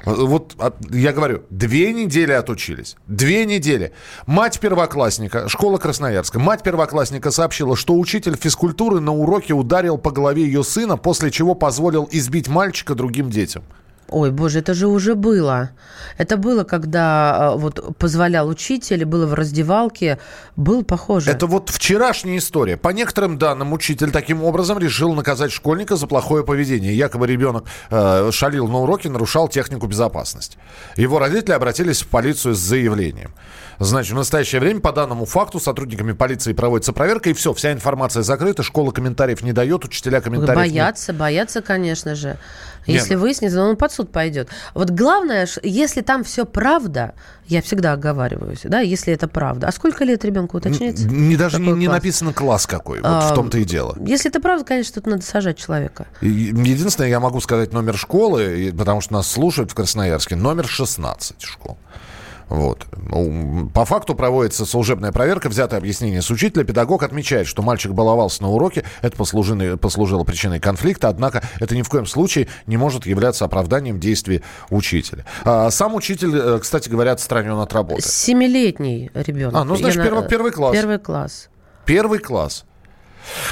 Вот 0.05 0.55
а, 0.59 0.73
я 0.91 1.13
говорю, 1.13 1.43
две 1.49 1.91
недели 1.91 2.31
отучились. 2.31 2.95
Две 3.07 3.45
недели. 3.45 3.91
Мать 4.27 4.59
первоклассника, 4.59 5.49
школа 5.49 5.77
Красноярска, 5.77 6.39
мать 6.39 6.63
первоклассника 6.63 7.31
сообщила, 7.31 7.75
что 7.75 7.97
учитель 7.97 8.37
физкультуры 8.37 8.99
на 8.99 9.13
уроке 9.13 9.53
ударил 9.53 9.97
по 9.97 10.11
голове 10.11 10.43
ее 10.43 10.63
сына, 10.63 10.97
после 10.97 11.31
чего 11.31 11.55
позволил 11.55 12.07
избить 12.11 12.47
мальчика 12.47 12.93
другим 12.93 13.29
детям. 13.29 13.63
Ой, 14.09 14.29
боже, 14.31 14.59
это 14.59 14.73
же 14.75 14.87
уже 14.87 15.15
было. 15.15 15.71
Это 16.17 16.37
было, 16.37 16.63
когда 16.63 17.53
э, 17.53 17.57
вот 17.57 17.97
позволял 17.97 18.47
учитель, 18.47 19.03
было 19.03 19.25
в 19.25 19.33
раздевалке. 19.33 20.19
Было 20.55 20.83
похоже. 20.83 21.31
Это 21.31 21.47
вот 21.47 21.69
вчерашняя 21.69 22.37
история. 22.37 22.77
По 22.77 22.89
некоторым 22.89 23.39
данным, 23.39 23.73
учитель 23.73 24.11
таким 24.11 24.43
образом 24.43 24.77
решил 24.77 25.13
наказать 25.15 25.51
школьника 25.51 25.95
за 25.95 26.05
плохое 26.05 26.43
поведение. 26.43 26.95
Якобы 26.95 27.25
ребенок 27.25 27.65
э, 27.89 28.29
шалил 28.31 28.67
на 28.67 28.77
уроке, 28.77 29.09
нарушал 29.09 29.47
технику 29.47 29.87
безопасности. 29.87 30.57
Его 30.95 31.17
родители 31.17 31.53
обратились 31.53 32.03
в 32.03 32.07
полицию 32.07 32.53
с 32.53 32.59
заявлением. 32.59 33.33
Значит, 33.79 34.13
в 34.13 34.15
настоящее 34.17 34.61
время 34.61 34.79
по 34.79 34.91
данному 34.93 35.25
факту 35.25 35.59
сотрудниками 35.59 36.13
полиции 36.13 36.53
проводится 36.53 36.93
проверка, 36.93 37.31
и 37.31 37.33
все, 37.33 37.53
вся 37.53 37.73
информация 37.73 38.23
закрыта, 38.23 38.63
школа 38.63 38.91
комментариев 38.91 39.41
не 39.41 39.51
дает, 39.51 39.83
учителя 39.83 40.21
комментариев 40.21 40.65
не- 40.65 40.79
Боятся, 40.79 41.11
боятся, 41.11 41.61
конечно 41.61 42.15
же. 42.15 42.37
Если 42.85 43.15
ну- 43.15 43.21
выяснится, 43.21 43.61
он 43.61 43.75
под 43.75 43.91
суд 43.91 44.11
пойдет. 44.11 44.49
Вот 44.73 44.89
главное, 44.91 45.47
если 45.63 46.01
там 46.01 46.23
все 46.23 46.45
правда, 46.45 47.13
я 47.47 47.61
всегда 47.61 47.93
оговариваюсь, 47.93 48.61
да, 48.63 48.79
если 48.79 49.13
это 49.13 49.27
правда. 49.27 49.67
А 49.67 49.71
сколько 49.71 50.03
лет 50.03 50.23
ребенку 50.25 50.57
уточнить? 50.57 50.99
Не, 51.05 51.35
даже 51.35 51.59
не, 51.59 51.71
не 51.73 51.87
написано 51.87 52.33
класс 52.33 52.65
какой. 52.65 52.99
Вот 52.99 53.07
А, 53.07 53.31
в 53.31 53.35
том-то 53.35 53.57
и 53.57 53.63
дело. 53.63 53.95
Если 54.05 54.29
это 54.29 54.39
правда, 54.39 54.65
конечно, 54.65 54.95
тут 54.95 55.07
надо 55.07 55.23
сажать 55.23 55.57
человека. 55.57 56.07
Единственное, 56.21 57.09
я 57.09 57.19
могу 57.19 57.39
сказать 57.41 57.73
номер 57.73 57.97
школы, 57.97 58.73
потому 58.77 59.01
что 59.01 59.13
нас 59.13 59.27
слушают 59.27 59.71
в 59.71 59.75
Красноярске, 59.75 60.35
номер 60.35 60.67
16 60.67 61.41
школ. 61.41 61.77
Вот. 62.49 62.85
Ну, 62.95 63.69
По 63.73 63.85
факту 63.85 64.13
проводится 64.15 64.65
служебная 64.65 65.11
проверка, 65.11 65.49
взятое 65.49 65.79
объяснение 65.79 66.21
с 66.21 66.29
учителя. 66.29 66.63
Педагог 66.63 67.01
отмечает, 67.03 67.47
что 67.47 67.61
мальчик 67.61 67.91
баловался 67.91 68.43
на 68.43 68.49
уроке. 68.49 68.83
Это 69.01 69.17
послужило, 69.17 69.77
послужило 69.77 70.23
причиной 70.23 70.59
конфликта, 70.59 71.09
однако 71.09 71.43
это 71.59 71.75
ни 71.75 71.81
в 71.81 71.89
коем 71.89 72.05
случае 72.05 72.47
не 72.67 72.77
может 72.77 73.05
являться 73.05 73.45
оправданием 73.45 73.99
действий 73.99 74.43
учителя. 74.69 75.25
А 75.43 75.71
сам 75.71 75.95
учитель, 75.95 76.31
э, 76.35 76.59
кстати 76.61 76.87
говоря, 76.89 77.13
отстранен 77.13 77.57
от 77.59 77.73
работы. 77.73 78.03
Семилетний 78.03 79.09
ребенок. 79.13 79.55
А, 79.55 79.63
ну, 79.63 79.75
значит, 79.75 79.97
Я 80.03 80.09
перво- 80.09 80.27
первый 80.27 80.51
класс. 80.51 80.73
Первый 80.73 80.99
класс. 80.99 81.49
Первый 81.85 82.19
класс. 82.19 82.65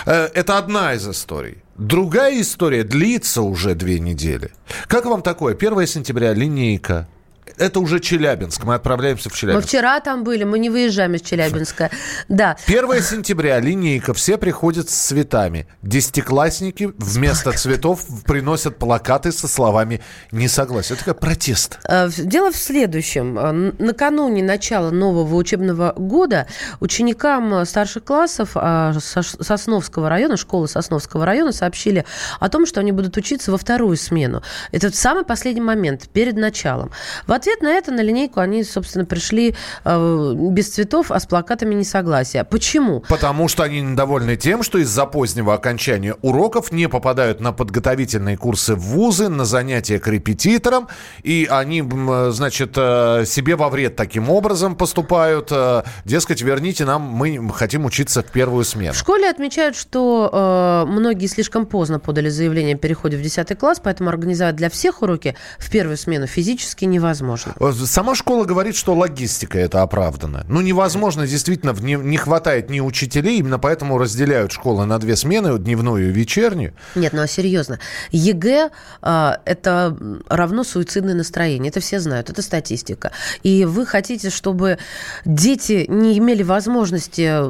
Э, 0.06 0.30
Это 0.34 0.58
одна 0.58 0.94
из 0.94 1.08
историй. 1.08 1.64
Другая 1.78 2.40
история 2.40 2.84
длится 2.84 3.42
уже 3.42 3.74
две 3.74 4.00
недели. 4.00 4.52
Как 4.88 5.06
вам 5.06 5.24
такое? 5.24 5.56
1 5.56 5.88
сентября, 5.88 6.34
линейка. 6.34 7.08
Это 7.58 7.80
уже 7.80 8.00
Челябинск. 8.00 8.64
Мы 8.64 8.76
отправляемся 8.76 9.30
в 9.30 9.34
Мы 9.34 9.38
Челябинск. 9.38 9.68
вчера 9.68 10.00
там 10.00 10.24
были, 10.24 10.44
мы 10.44 10.60
не 10.60 10.70
выезжаем 10.70 11.16
из 11.16 11.22
Челябинска. 11.22 11.90
Да. 12.30 12.56
1 12.68 13.02
сентября, 13.02 13.60
линейка, 13.60 14.14
все 14.14 14.38
приходят 14.38 14.90
с 14.90 14.94
цветами. 14.94 15.68
Десятиклассники 15.82 16.94
вместо 16.98 17.52
цветов 17.52 18.02
приносят 18.26 18.78
плакаты 18.78 19.32
со 19.32 19.48
словами 19.48 20.02
«не 20.32 20.48
согласен». 20.48 20.96
Это 20.96 21.06
как 21.06 21.20
протест. 21.20 21.80
Э, 21.88 22.10
Дело 22.18 22.52
в 22.52 22.56
следующем. 22.56 23.38
Э, 23.38 23.52
Накануне 23.80 24.44
начала 24.44 24.92
нового 24.92 25.36
учебного 25.36 25.94
года 25.98 26.48
ученикам 26.80 27.54
э, 27.56 27.66
старших 27.66 28.04
классов 28.04 28.52
Сосновского 28.54 30.10
района, 30.10 30.38
школы 30.38 30.68
Сосновского 30.68 31.26
района 31.26 31.52
сообщили 31.52 32.06
о 32.40 32.50
том, 32.50 32.66
что 32.66 32.80
они 32.80 32.92
будут 32.92 33.18
учиться 33.18 33.52
во 33.52 33.58
вторую 33.58 33.98
смену. 33.98 34.44
Это 34.72 34.96
самый 34.96 35.24
последний 35.26 35.62
момент, 35.62 36.10
перед 36.10 36.36
началом. 36.36 36.92
В 37.28 37.32
ответ 37.44 37.62
на 37.62 37.74
это 37.74 37.92
на 37.92 38.02
линейку 38.02 38.40
они, 38.40 38.64
собственно, 38.64 39.06
пришли 39.06 39.54
э, 39.84 40.34
без 40.36 40.70
цветов, 40.70 41.12
а 41.12 41.20
с 41.20 41.26
плакатами 41.26 41.76
несогласия. 41.76 42.46
Почему? 42.46 43.02
Потому 43.10 43.50
что 43.50 43.64
они 43.64 43.82
недовольны 43.82 44.38
тем, 44.38 44.64
что 44.64 44.78
из-за 44.78 45.06
позднего 45.06 45.54
окончания 45.54 46.16
уроков 46.22 46.72
не 46.72 46.88
попадают 46.88 47.42
на 47.42 47.52
подготовительные 47.52 48.38
курсы 48.38 48.76
в 48.76 48.80
вузы, 48.80 49.28
на 49.28 49.44
занятия 49.44 50.00
к 50.00 50.08
репетиторам, 50.08 50.88
и 51.24 51.46
они, 51.52 51.80
м, 51.82 52.32
значит, 52.32 52.74
э, 52.78 53.26
себе 53.26 53.58
во 53.58 53.70
вред 53.70 53.96
таким 53.98 54.30
образом 54.30 54.76
поступают. 54.76 55.50
э, 55.52 55.84
Дескать, 56.06 56.42
верните 56.42 56.86
нам, 56.86 57.02
мы 57.02 57.52
хотим 57.54 57.86
учиться 57.86 58.22
в 58.22 58.32
первую 58.32 58.64
смену. 58.64 58.94
В 58.94 58.98
школе 58.98 59.30
отмечают, 59.30 59.76
что 59.76 60.30
э, 60.32 60.90
многие 60.90 61.28
слишком 61.28 61.66
поздно 61.66 62.00
подали 62.00 62.30
заявление 62.30 62.76
о 62.76 62.78
переходе 62.78 63.18
в 63.18 63.22
10 63.22 63.58
класс, 63.60 63.82
поэтому 63.84 64.10
организовать 64.10 64.56
для 64.56 64.70
всех 64.70 65.02
уроки 65.02 65.36
в 65.60 65.70
первую 65.70 65.98
смену 65.98 66.26
физически 66.26 66.86
невозможно. 66.86 67.33
Э, 67.60 67.72
Сама 67.72 68.16
школа 68.16 68.46
говорит, 68.46 68.76
что 68.76 68.94
логистика 68.94 69.60
это 69.60 69.82
оправдана. 69.82 70.46
Ну, 70.48 70.62
невозможно, 70.62 71.28
действительно, 71.28 71.74
не, 71.80 71.96
не 71.96 72.18
хватает 72.18 72.70
ни 72.70 72.80
учителей, 72.80 73.40
именно 73.40 73.60
поэтому 73.60 73.98
разделяют 73.98 74.52
школы 74.52 74.86
на 74.86 75.00
две 75.00 75.16
смены, 75.16 75.58
дневную 75.58 76.10
и 76.10 76.12
вечернюю. 76.12 76.74
Нет, 76.96 77.14
ну 77.14 77.22
а 77.22 77.28
серьезно. 77.28 77.80
ЕГЭ 78.12 78.70
э, 79.02 79.32
это 79.46 79.98
равно 80.28 80.64
суицидное 80.64 81.14
настроение. 81.14 81.70
Это 81.70 81.80
все 81.80 82.00
знают, 82.00 82.30
это 82.30 82.42
статистика. 82.42 83.12
И 83.44 83.66
вы 83.66 83.86
хотите, 83.86 84.30
чтобы 84.30 84.78
дети 85.26 85.86
не 85.88 86.18
имели 86.18 86.44
возможности 86.44 87.42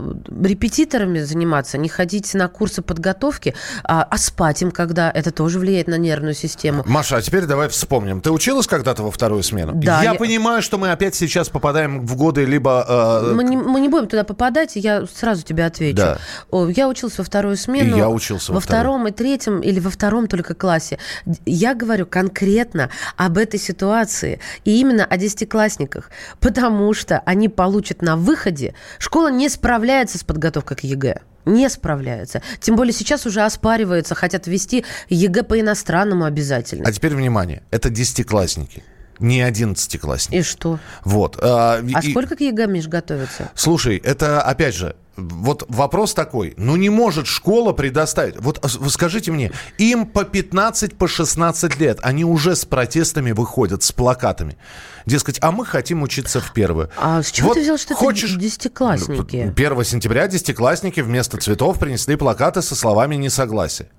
репетиторами 0.44 1.20
заниматься, 1.20 1.78
не 1.78 1.90
ходить 1.90 2.34
на 2.34 2.48
курсы 2.48 2.82
подготовки, 2.82 3.56
а, 3.84 4.04
а 4.04 4.18
спать 4.18 4.62
им, 4.62 4.72
когда 4.72 5.12
это 5.12 5.32
тоже 5.32 5.60
влияет 5.60 5.88
на 5.88 5.98
нервную 5.98 6.34
систему. 6.34 6.84
Маша, 6.86 7.18
а 7.18 7.22
теперь 7.22 7.46
давай 7.46 7.70
вспомним. 7.70 8.22
Ты 8.22 8.32
училась 8.32 8.68
когда-то 8.68 9.04
во 9.04 9.12
вторую 9.12 9.44
смену? 9.44 9.73
Да, 9.74 10.02
я, 10.04 10.12
я- 10.14 10.18
понимаю, 10.20 10.62
что 10.62 10.78
мы 10.78 10.92
опять 10.92 11.16
сейчас 11.16 11.50
попадаем 11.50 12.06
в 12.06 12.16
годы 12.16 12.46
либо... 12.46 12.86
э, 12.88 13.34
Мы 13.34 13.44
не, 13.44 13.58
мы 13.58 13.80
не 13.80 13.90
будем 13.90 14.08
туда 14.08 14.24
попадать, 14.24 14.72
я 14.76 15.06
сразу 15.06 15.44
тебе 15.44 15.66
отвечу. 15.66 15.98
Да. 15.98 16.18
О, 16.52 16.68
Я 16.68 16.88
учился 16.88 17.18
во 17.20 17.24
вторую 17.24 17.58
смену. 17.58 17.96
И 17.96 18.00
я 18.00 18.10
учился 18.10 18.52
во 18.52 18.56
во 18.56 18.62
втором 18.62 19.08
и 19.08 19.12
третьем 19.12 19.60
или 19.62 19.80
во 19.80 19.90
втором 19.90 20.28
только 20.28 20.54
классе. 20.54 21.00
Я 21.46 21.74
говорю 21.76 22.06
конкретно 22.06 22.90
об 23.18 23.38
этой 23.38 23.60
ситуации 23.60 24.40
и 24.66 24.80
именно 24.80 25.06
о 25.06 25.18
десятиклассниках, 25.18 26.10
потому 26.40 26.94
что 26.94 27.20
они 27.26 27.50
получат 27.50 28.02
на 28.02 28.16
выходе. 28.18 28.74
Школа 29.00 29.30
не 29.32 29.50
справляется 29.50 30.18
с 30.18 30.24
подготовкой 30.24 30.78
к 30.78 30.84
ЕГЭ. 30.84 31.22
Не 31.46 31.70
справляется. 31.70 32.42
Тем 32.62 32.78
более 32.78 32.94
сейчас 32.94 33.26
уже 33.26 33.42
оспаривается, 33.42 34.16
хотят 34.16 34.48
ввести 34.48 34.86
ЕГЭ 35.10 35.44
по 35.44 35.60
иностранному 35.60 36.24
обязательно. 36.24 36.88
А 36.88 36.92
теперь 36.94 37.14
внимание, 37.16 37.64
это 37.70 37.90
десятиклассники, 37.90 38.82
не 39.20 39.42
одиннадцатиклассники. 39.42 40.40
И 40.40 40.44
что? 40.44 40.80
Вот. 41.04 41.38
а, 41.42 41.82
А 41.94 42.00
и- 42.02 42.12
сколько 42.12 42.36
к 42.36 42.42
ЕГЭ, 42.42 42.68
Миш, 42.68 42.88
готовится? 42.88 43.52
Слушай, 43.56 43.98
это 43.98 44.42
опять 44.42 44.76
же, 44.76 44.96
вот 45.16 45.64
вопрос 45.70 46.14
такой. 46.16 46.56
Ну 46.58 46.76
не 46.76 46.90
может 46.90 47.28
школа 47.28 47.72
предоставить. 47.74 48.36
Вот 48.40 48.60
вы 48.80 48.90
скажите 48.90 49.32
мне, 49.32 49.52
им 49.78 50.06
по 50.08 50.24
15, 50.24 50.96
по 50.98 51.08
16 51.08 51.80
лет, 51.80 52.00
они 52.02 52.26
уже 52.26 52.56
с 52.56 52.66
протестами 52.66 53.32
выходят, 53.32 53.84
с 53.84 53.92
плакатами. 53.92 54.58
Дескать, 55.06 55.38
а 55.42 55.52
мы 55.52 55.66
хотим 55.66 56.02
учиться 56.02 56.40
в 56.40 56.52
первую. 56.54 56.90
А 56.98 57.22
с 57.22 57.32
чего 57.32 57.50
Вот 57.50 57.56
ты 57.56 57.62
взял, 57.62 57.78
что 57.78 57.94
хочешь- 57.94 58.32
это 58.32 58.40
десятиклассники? 58.40 59.52
1 59.56 59.84
сентября 59.84 60.28
десятиклассники 60.28 61.02
вместо 61.02 61.38
цветов 61.38 61.78
принесли 61.78 62.16
плакаты 62.16 62.62
со 62.62 62.74
словами 62.76 63.16
несогласия. 63.16 63.90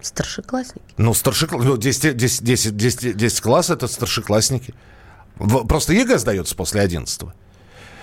Старшеклассники. 0.00 0.94
Ну, 0.96 1.14
старшеклассники, 1.14 1.80
10, 1.80 2.16
10, 2.16 2.44
10, 2.44 2.76
10, 2.76 3.16
10 3.16 3.40
класс 3.40 3.70
это 3.70 3.88
старшеклассники. 3.88 4.74
Просто 5.36 5.92
ЕГЭ 5.92 6.18
сдается 6.18 6.56
после 6.56 6.80
11 6.80 7.22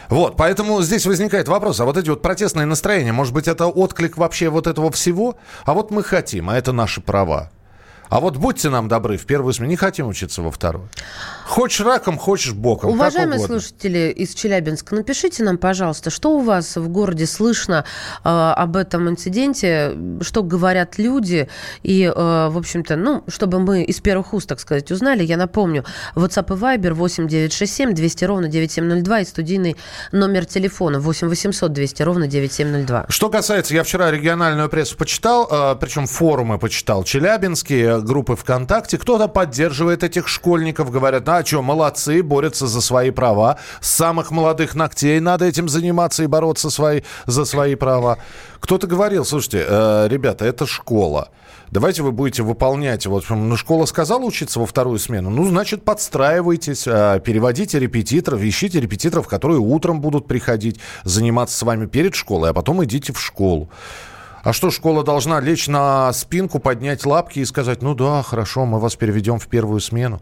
Вот, 0.10 0.38
поэтому 0.38 0.82
здесь 0.82 1.06
возникает 1.06 1.48
вопрос, 1.48 1.80
а 1.80 1.86
вот 1.86 1.98
эти 1.98 2.10
вот 2.10 2.22
протестные 2.22 2.66
настроения, 2.66 3.12
может 3.12 3.34
быть, 3.34 3.48
это 3.48 3.68
отклик 3.68 4.18
вообще 4.18 4.50
вот 4.50 4.68
этого 4.68 4.92
всего? 4.92 5.38
А 5.66 5.74
вот 5.74 5.92
мы 5.92 6.04
хотим, 6.04 6.50
а 6.50 6.58
это 6.58 6.72
наши 6.72 7.02
права. 7.02 7.52
А 8.10 8.20
вот 8.20 8.38
будьте 8.38 8.70
нам 8.70 8.88
добры, 8.88 9.18
в 9.18 9.26
первую 9.26 9.54
смену 9.54 9.70
не 9.70 9.76
хотим 9.76 10.08
учиться 10.08 10.42
во 10.42 10.52
вторую. 10.52 10.90
Хочешь 11.46 11.82
раком, 11.82 12.18
хочешь 12.18 12.54
боком. 12.54 12.92
Уважаемые 12.92 13.40
слушатели 13.40 14.14
из 14.16 14.34
Челябинска, 14.34 14.96
напишите 14.96 15.44
нам, 15.44 15.58
пожалуйста, 15.58 16.10
что 16.10 16.38
у 16.38 16.40
вас 16.40 16.76
в 16.76 16.88
городе 16.90 17.26
слышно 17.26 17.86
э, 18.24 18.30
об 18.30 18.76
этом 18.76 19.10
инциденте, 19.10 19.96
что 20.22 20.44
говорят 20.44 20.98
люди, 20.98 21.48
и, 21.84 22.04
э, 22.04 22.12
в 22.50 22.58
общем-то, 22.58 22.96
ну, 22.96 23.24
чтобы 23.28 23.60
мы 23.60 23.84
из 23.84 24.00
первых 24.02 24.34
уст, 24.34 24.50
так 24.50 24.60
сказать, 24.60 24.92
узнали, 24.92 25.24
я 25.24 25.38
напомню, 25.38 25.86
WhatsApp 26.16 26.56
и 26.56 26.60
Viber 26.60 26.94
8967 26.94 27.94
200 27.94 28.26
ровно 28.26 28.48
9702 28.48 29.20
и 29.20 29.26
студийный 29.26 29.78
номер 30.12 30.46
телефона 30.46 31.00
8 31.00 31.28
800 31.28 31.72
200 31.72 32.02
ровно 32.04 32.28
9702. 32.28 33.06
Что 33.10 33.30
касается, 33.30 33.74
я 33.74 33.84
вчера 33.84 34.12
региональную 34.12 34.70
прессу 34.70 34.98
почитал, 34.98 35.48
э, 35.50 35.76
причем 35.80 36.08
форумы 36.08 36.60
почитал 36.60 37.04
челябинские, 37.04 37.95
группы 38.02 38.36
ВКонтакте. 38.36 38.98
Кто-то 38.98 39.28
поддерживает 39.28 40.04
этих 40.04 40.28
школьников, 40.28 40.92
говорят, 40.92 41.28
а 41.30 41.46
что, 41.46 41.62
молодцы, 41.62 42.24
борются 42.24 42.68
за 42.68 42.82
свои 42.82 43.12
права. 43.12 43.58
С 43.82 43.90
самых 43.92 44.32
молодых 44.32 44.76
ногтей 44.76 45.20
надо 45.20 45.46
этим 45.46 45.70
заниматься 45.70 46.24
и 46.24 46.28
бороться 46.28 46.70
свои, 46.70 47.02
за 47.26 47.46
свои 47.46 47.76
права. 47.76 48.18
Кто-то 48.60 48.88
говорил, 48.88 49.26
слушайте, 49.26 49.66
э, 49.68 50.08
ребята, 50.10 50.46
это 50.46 50.66
школа. 50.66 51.30
Давайте 51.72 52.04
вы 52.04 52.12
будете 52.12 52.44
выполнять. 52.44 53.06
Вот, 53.06 53.30
ну, 53.30 53.56
школа 53.58 53.86
сказала 53.86 54.24
учиться 54.24 54.60
во 54.60 54.66
вторую 54.66 55.00
смену. 55.00 55.30
Ну, 55.30 55.48
значит, 55.48 55.84
подстраивайтесь, 55.84 56.88
э, 56.88 57.20
переводите 57.24 57.80
репетиторов, 57.80 58.42
ищите 58.42 58.80
репетиторов, 58.80 59.28
которые 59.28 59.60
утром 59.60 60.02
будут 60.02 60.28
приходить, 60.28 60.80
заниматься 61.04 61.58
с 61.58 61.62
вами 61.64 61.86
перед 61.86 62.16
школой, 62.16 62.52
а 62.52 62.54
потом 62.54 62.84
идите 62.84 63.14
в 63.14 63.20
школу. 63.20 63.70
А 64.46 64.54
что, 64.54 64.70
школа 64.70 65.04
должна 65.04 65.42
лечь 65.42 65.68
на 65.68 66.14
спинку, 66.14 66.60
поднять 66.60 67.04
лапки 67.04 67.40
и 67.40 67.46
сказать, 67.46 67.82
ну 67.82 67.96
да, 67.96 68.22
хорошо, 68.22 68.66
мы 68.68 68.80
вас 68.80 68.96
переведем 68.96 69.40
в 69.40 69.48
первую 69.48 69.80
смену. 69.80 70.22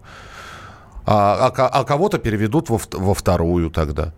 А, 1.05 1.51
а 1.53 1.67
а 1.67 1.83
кого-то 1.83 2.19
переведут 2.19 2.69
во, 2.69 2.79
во 2.93 3.13
вторую 3.13 3.69
тогда. 3.69 4.13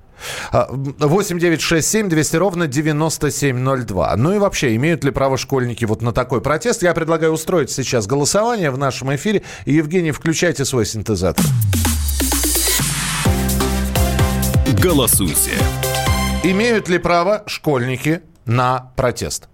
А, 0.52 0.68
8 0.70 1.40
9 1.40 1.60
6 1.60 1.88
7 1.88 2.10
200 2.10 2.36
ровно 2.36 2.68
9702. 2.68 4.16
Ну 4.18 4.36
и 4.36 4.38
вообще, 4.38 4.76
имеют 4.76 5.04
ли 5.04 5.10
право 5.10 5.40
школьники 5.40 5.86
вот 5.86 6.04
на 6.04 6.14
такой 6.14 6.40
протест? 6.40 6.84
Я 6.84 6.94
предлагаю 6.94 7.34
устроить 7.34 7.72
сейчас 7.72 8.06
голосование 8.06 8.70
в 8.70 8.78
нашем 8.78 9.16
эфире. 9.16 9.42
И, 9.66 9.74
Евгений, 9.74 10.12
включайте 10.12 10.66
свой 10.66 10.86
синтезатор. 10.86 11.44
Голосуйте. 14.84 15.58
Имеют 16.44 16.90
ли 16.90 17.00
право 17.00 17.42
школьники 17.48 18.22
на 18.46 18.92
протест? 18.96 19.50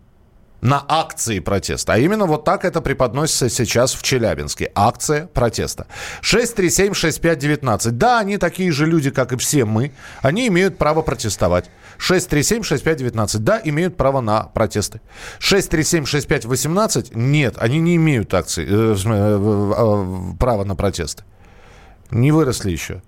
На 0.62 0.86
акции 0.88 1.39
протеста. 1.39 1.93
А 1.93 1.97
именно 1.97 2.28
вот 2.28 2.45
так 2.45 2.65
это 2.65 2.82
преподносится 2.82 3.50
сейчас 3.50 3.93
в 3.93 4.04
Челябинске. 4.04 4.71
Акция 4.76 5.26
протеста. 5.26 5.88
637-6519. 6.21 7.89
Да, 7.91 8.19
они 8.19 8.38
такие 8.38 8.71
же 8.71 8.86
люди, 8.86 9.10
как 9.10 9.34
и 9.34 9.38
все 9.38 9.65
мы. 9.65 9.91
Они 10.21 10.47
имеют 10.47 10.78
право 10.78 11.02
протестовать. 11.02 11.69
637-6519. 11.97 13.39
Да, 13.39 13.60
имеют 13.63 13.97
право 13.97 14.21
на 14.21 14.43
протесты. 14.43 15.02
637-6518. 15.39 17.12
Нет, 17.15 17.56
они 17.58 17.80
не 17.80 17.95
имеют 17.95 18.34
акции, 18.34 18.65
э, 18.65 18.95
смысле, 18.95 19.19
э, 19.19 19.74
э, 19.78 20.38
права 20.39 20.63
на 20.63 20.76
протесты. 20.76 21.24
Не 22.12 22.32
выросли 22.32 22.71
еще 22.71 23.02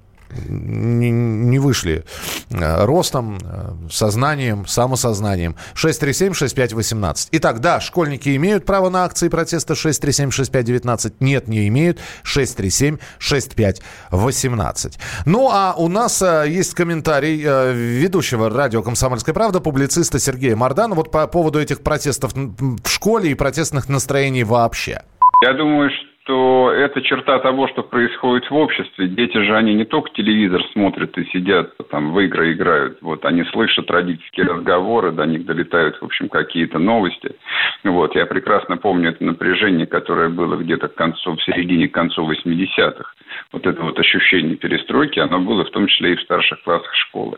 не, 0.48 1.12
не 1.12 1.60
вышли 1.60 2.06
э, 2.52 2.86
ростом, 2.86 3.38
э, 3.44 3.74
сознанием, 3.90 4.66
самосознанием. 4.66 5.56
637-6518. 5.76 7.28
Итак, 7.32 7.60
да, 7.60 7.80
школьники 7.80 8.36
имеют 8.36 8.66
право 8.66 8.90
на 8.90 9.06
акции 9.06 9.30
протеста 9.30 9.74
637-6519. 9.74 11.14
Нет, 11.20 11.48
не 11.48 11.68
имеют. 11.68 12.00
637-6518. 12.24 14.98
Ну, 15.26 15.50
а 15.52 15.76
у 15.78 15.88
нас 15.88 16.22
э, 16.22 16.46
есть 16.48 16.74
комментарий 16.74 17.44
ведущего 17.74 18.50
радио 18.50 18.84
«Комсомольская 18.84 19.34
правда», 19.34 19.60
публициста 19.60 20.20
Сергея 20.20 20.56
Мардана 20.56 20.96
вот 20.96 21.12
по 21.12 21.28
поводу 21.28 21.60
этих 21.60 21.82
протестов 21.82 22.34
в 22.34 22.88
школе 22.88 23.32
и 23.32 23.34
протестных 23.34 23.90
настроений 23.90 24.44
вообще. 24.44 25.02
Я 25.42 25.54
думаю, 25.54 25.90
что 25.90 26.13
это 26.32 27.02
черта 27.02 27.40
того, 27.40 27.68
что 27.68 27.84
происходит 27.84 28.50
в 28.50 28.56
обществе. 28.56 29.08
Дети 29.08 29.38
же, 29.38 29.56
они 29.56 29.74
не 29.74 29.86
только 29.86 30.10
телевизор 30.12 30.62
смотрят 30.72 31.18
и 31.18 31.26
сидят, 31.26 31.76
там, 31.90 32.14
в 32.14 32.20
игры 32.22 32.54
играют. 32.54 32.98
Вот, 33.02 33.26
они 33.26 33.44
слышат 33.46 33.90
родительские 33.92 34.48
разговоры, 34.48 35.12
до 35.12 35.26
них 35.26 35.46
долетают, 35.46 35.98
в 36.00 36.06
общем, 36.06 36.30
какие-то 36.30 36.80
новости. 36.80 37.36
Вот, 37.84 38.16
я 38.16 38.26
прекрасно 38.26 38.78
помню 38.78 39.10
это 39.10 39.24
напряжение, 39.24 39.86
которое 39.86 40.30
было 40.30 40.56
где-то 40.56 40.88
к 40.88 40.96
концу, 40.96 41.36
в 41.36 41.44
середине, 41.44 41.88
к 41.88 41.94
концу 41.94 42.30
80-х. 42.30 43.04
Вот 43.52 43.66
это 43.66 43.82
вот 43.82 44.00
ощущение 44.00 44.56
перестройки, 44.56 45.20
оно 45.20 45.40
было 45.40 45.66
в 45.66 45.72
том 45.72 45.88
числе 45.88 46.14
и 46.14 46.16
в 46.16 46.22
старших 46.22 46.62
классах 46.64 46.94
школы. 46.96 47.38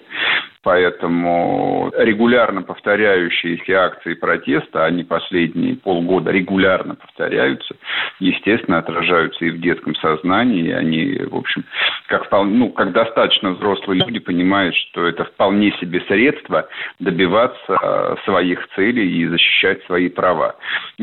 Поэтому 0.65 1.91
регулярно 1.95 2.63
повторяющиеся 2.63 3.85
акции 3.85 4.15
протеста, 4.15 4.85
они 4.85 5.03
последние 5.03 5.75
полгода 5.75 6.31
регулярно 6.31 6.95
повторяются, 6.95 7.75
естественно, 8.19 8.79
отражаются 8.79 9.45
и 9.45 9.51
в 9.51 9.61
детском 9.61 9.93
сознании. 9.93 10.69
И 10.69 10.71
они, 10.71 11.19
в 11.29 11.35
общем, 11.35 11.65
как, 12.07 12.27
ну, 12.31 12.71
как 12.71 12.93
достаточно 12.93 13.51
взрослые 13.51 14.01
люди 14.07 14.17
понимают, 14.17 14.73
что 14.75 15.05
это 15.05 15.25
вполне 15.25 15.71
себе 15.73 16.01
средство 16.07 16.67
добиваться 16.99 17.77
э, 17.79 18.15
своих 18.25 18.67
целей 18.75 19.21
и 19.21 19.27
защищать 19.27 19.83
свои 19.85 20.09
права. 20.09 20.55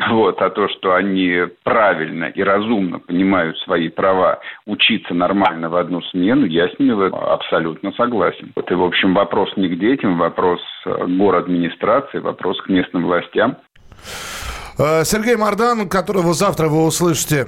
Вот. 0.08 0.42
А 0.42 0.50
то, 0.50 0.68
что 0.70 0.94
они 0.94 1.42
правильно 1.62 2.24
и 2.24 2.42
разумно 2.42 2.98
понимают 2.98 3.56
свои 3.58 3.88
права 3.88 4.40
учиться 4.66 5.14
нормально 5.14 5.68
в 5.68 5.76
одну 5.76 6.02
смену, 6.02 6.46
я 6.46 6.68
с 6.68 6.76
ними 6.80 7.08
абсолютно 7.32 7.92
согласен. 7.92 8.50
Вот 8.56 8.68
и, 8.68 8.74
в 8.74 8.82
общем, 8.82 9.14
вопрос 9.14 9.51
не 9.56 9.68
к 9.68 9.78
детям, 9.78 10.18
вопрос 10.18 10.60
э, 10.86 10.90
к 10.90 11.34
администрации, 11.34 12.18
вопрос 12.18 12.60
к 12.62 12.68
местным 12.68 13.04
властям. 13.04 13.58
Э, 14.78 15.04
Сергей 15.04 15.36
Мардан, 15.36 15.88
которого 15.88 16.34
завтра 16.34 16.68
вы 16.68 16.84
услышите 16.84 17.46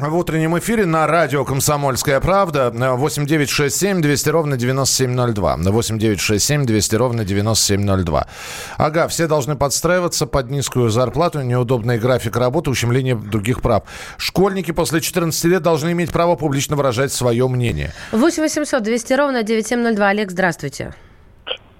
в 0.00 0.16
утреннем 0.16 0.58
эфире 0.58 0.86
на 0.86 1.06
радио 1.06 1.44
«Комсомольская 1.44 2.18
правда». 2.20 2.72
Э, 2.74 2.94
8967 2.94 4.02
200 4.02 4.28
ровно 4.28 4.56
9702. 4.56 5.56
8967 5.56 6.66
200 6.66 6.96
ровно 6.96 7.24
9702. 7.24 8.26
Ага, 8.76 9.06
все 9.06 9.28
должны 9.28 9.54
подстраиваться 9.54 10.26
под 10.26 10.50
низкую 10.50 10.90
зарплату, 10.90 11.42
неудобный 11.42 11.98
график 11.98 12.36
работы, 12.36 12.70
ущемление 12.70 13.14
других 13.14 13.62
прав. 13.62 13.84
Школьники 14.16 14.72
после 14.72 15.00
14 15.00 15.44
лет 15.44 15.62
должны 15.62 15.92
иметь 15.92 16.10
право 16.10 16.34
публично 16.34 16.74
выражать 16.74 17.12
свое 17.12 17.46
мнение. 17.46 17.92
8 18.10 18.42
800 18.42 18.82
200 18.82 19.12
ровно 19.12 19.42
9702. 19.44 20.08
Олег, 20.08 20.30
здравствуйте. 20.32 20.94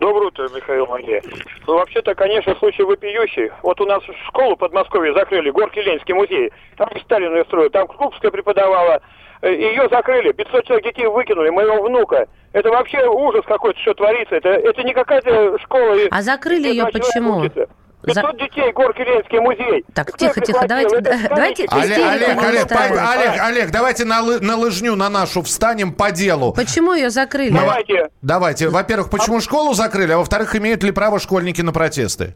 Доброе 0.05 0.27
утро, 0.27 0.47
Михаил 0.55 0.87
Магия. 0.87 1.23
Ну, 1.67 1.77
вообще-то, 1.79 2.15
конечно, 2.15 2.55
случай 2.57 2.83
вопиющий. 2.83 3.51
Вот 3.63 3.81
у 3.81 3.87
нас 3.87 4.03
школу 4.29 4.55
в 4.55 4.59
Подмосковье 4.59 5.15
закрыли, 5.15 5.49
Горки 5.49 5.79
Ленинский 5.79 6.13
музей. 6.13 6.53
Там 6.77 6.91
Сталин 7.05 7.35
ее 7.35 7.45
строил, 7.45 7.71
там 7.71 7.87
Крупская 7.89 8.31
преподавала. 8.31 9.01
Э, 9.41 9.51
Ее 9.51 9.89
закрыли, 9.89 10.33
500 10.33 10.67
человек 10.67 10.85
детей 10.85 11.07
выкинули, 11.07 11.49
моего 11.49 11.83
внука. 11.83 12.29
Это 12.53 12.69
вообще 12.69 13.07
ужас 13.09 13.47
какой-то, 13.47 13.81
что 13.81 13.95
творится. 13.95 14.35
Это, 14.37 14.51
это 14.51 14.83
не 14.83 14.93
какая-то 14.93 15.59
школа. 15.61 15.95
и- 15.95 16.09
А 16.11 16.21
закрыли 16.21 16.69
ее 16.69 16.85
почему? 16.93 17.39
учатся. 17.41 17.67
500 18.07 18.39
детей, 18.39 18.73
Горки 18.73 19.01
Ленинский 19.01 19.39
музей. 19.41 19.85
Так, 19.95 20.09
Кто 20.09 20.27
тихо, 20.27 20.41
тихо, 20.41 20.67
давайте, 20.67 20.97
Это 20.97 21.29
давайте. 21.29 21.67
Олег, 21.71 21.99
Олег, 21.99 22.43
Олег, 22.43 22.73
Олег, 22.73 23.41
Олег, 23.41 23.71
давайте 23.71 24.05
на, 24.05 24.23
на 24.23 24.57
лыжню 24.57 24.95
на 24.95 25.09
нашу 25.09 25.43
встанем 25.43 25.93
по 25.93 26.11
делу. 26.11 26.53
Почему 26.53 26.93
ее 26.93 27.11
закрыли? 27.11 27.55
Давайте. 27.55 28.09
Давайте. 28.23 28.69
Во-первых, 28.69 29.11
почему 29.11 29.41
школу 29.41 29.75
закрыли, 29.75 30.13
а 30.13 30.19
во-вторых, 30.19 30.55
имеют 30.57 30.83
ли 30.83 30.91
право 30.91 31.19
школьники 31.19 31.61
на 31.63 31.73
протесты? 31.73 32.35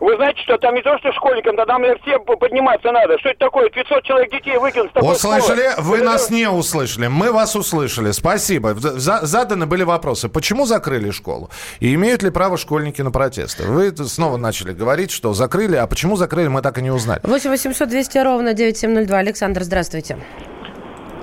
Вы 0.00 0.16
знаете, 0.16 0.40
что 0.42 0.58
там 0.58 0.74
не 0.74 0.82
то, 0.82 0.96
что 0.98 1.10
школьникам, 1.12 1.56
да 1.56 1.64
там 1.64 1.80
наверное, 1.82 2.02
всем 2.02 2.22
по- 2.24 2.36
подниматься 2.36 2.92
надо. 2.92 3.18
Что 3.18 3.30
это 3.30 3.38
такое? 3.38 3.70
500 3.70 4.02
человек 4.04 4.30
детей 4.30 4.58
выкинуть 4.58 4.90
с 4.90 4.94
такой 4.94 5.12
Услышали? 5.12 5.70
школы. 5.70 5.86
Вы 5.88 5.96
Это- 5.96 6.04
нас 6.06 6.30
не 6.30 6.48
услышали. 6.48 7.06
Мы 7.06 7.32
вас 7.32 7.56
услышали. 7.56 8.10
Спасибо. 8.10 8.74
За- 8.74 9.24
заданы 9.26 9.66
были 9.66 9.84
вопросы. 9.84 10.28
Почему 10.28 10.66
закрыли 10.66 11.10
школу? 11.10 11.50
И 11.80 11.94
имеют 11.94 12.22
ли 12.22 12.30
право 12.30 12.56
школьники 12.58 13.00
на 13.02 13.10
протесты? 13.10 13.64
Вы 13.64 13.96
снова 13.96 14.36
начали 14.36 14.72
говорить, 14.72 15.10
что 15.10 15.32
закрыли, 15.34 15.76
а 15.76 15.86
почему 15.86 16.16
закрыли, 16.16 16.48
мы 16.48 16.62
так 16.62 16.78
и 16.78 16.82
не 16.82 16.90
узнали. 16.90 17.20
8 17.22 17.50
800 17.50 17.88
200 17.88 18.18
ровно 18.18 18.52
9702. 18.54 19.18
Александр, 19.18 19.62
здравствуйте. 19.62 20.18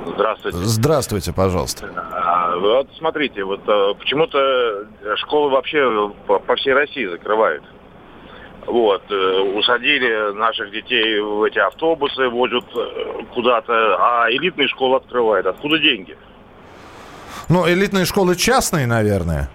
Здравствуйте. 0.05 0.57
Здравствуйте, 0.57 1.33
пожалуйста. 1.33 1.89
А, 1.95 2.55
Вот 2.57 2.87
смотрите, 2.97 3.43
вот 3.43 3.61
э, 3.67 3.93
почему-то 3.99 4.85
школы 5.17 5.49
вообще 5.49 6.11
по 6.27 6.55
всей 6.55 6.73
России 6.73 7.05
закрывают. 7.07 7.63
Вот, 8.65 9.03
э, 9.09 9.39
усадили 9.55 10.33
наших 10.33 10.71
детей 10.71 11.19
в 11.19 11.43
эти 11.43 11.59
автобусы, 11.59 12.27
возят 12.29 12.63
э, 12.75 13.23
куда-то, 13.33 13.73
а 13.99 14.31
элитные 14.31 14.67
школы 14.67 14.97
открывают. 14.97 15.45
Откуда 15.45 15.77
деньги? 15.79 16.17
Ну, 17.49 17.67
элитные 17.67 18.05
школы 18.05 18.35
частные, 18.35 18.87
наверное. 18.87 19.49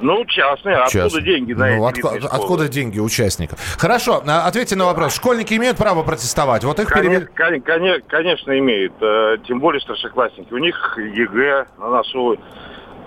Ну, 0.00 0.24
частные, 0.26 0.76
откуда 0.76 0.90
Частные. 1.10 1.24
деньги 1.24 1.52
на 1.54 1.66
Ну, 1.76 1.88
эти 1.88 1.98
школы? 1.98 2.18
откуда 2.30 2.68
деньги 2.68 3.00
участников? 3.00 3.58
Хорошо, 3.78 4.22
а, 4.28 4.46
ответьте 4.46 4.76
на 4.76 4.84
вопрос. 4.86 5.14
Школьники 5.16 5.54
имеют 5.54 5.76
право 5.76 6.04
протестовать? 6.04 6.62
Вот 6.62 6.78
их 6.78 6.88
перевели... 6.88 7.26
Конечно, 7.34 7.64
коне- 7.64 8.00
конечно, 8.06 8.56
имеют. 8.58 8.92
Э, 9.00 9.38
Тем 9.46 9.58
более 9.58 9.80
старшеклассники. 9.80 10.52
У 10.52 10.58
них 10.58 10.96
ЕГЭ 10.98 11.66
на 11.78 11.90
носу. 11.90 12.38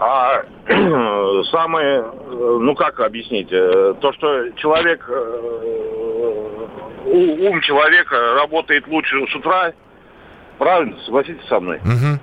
А 0.02 0.44
самое, 1.52 2.00
э, 2.00 2.58
ну 2.60 2.74
как 2.74 3.00
объяснить, 3.02 3.50
э, 3.52 3.94
то, 4.02 4.12
что 4.14 4.50
человек, 4.54 5.08
э, 5.08 6.68
ум 7.06 7.62
человека 7.62 8.34
работает 8.34 8.88
лучше 8.88 9.24
с 9.28 9.36
утра, 9.36 9.74
правильно, 10.58 10.98
согласитесь 11.06 11.48
со 11.48 11.60
мной? 11.60 11.80
Мгм. 11.84 12.20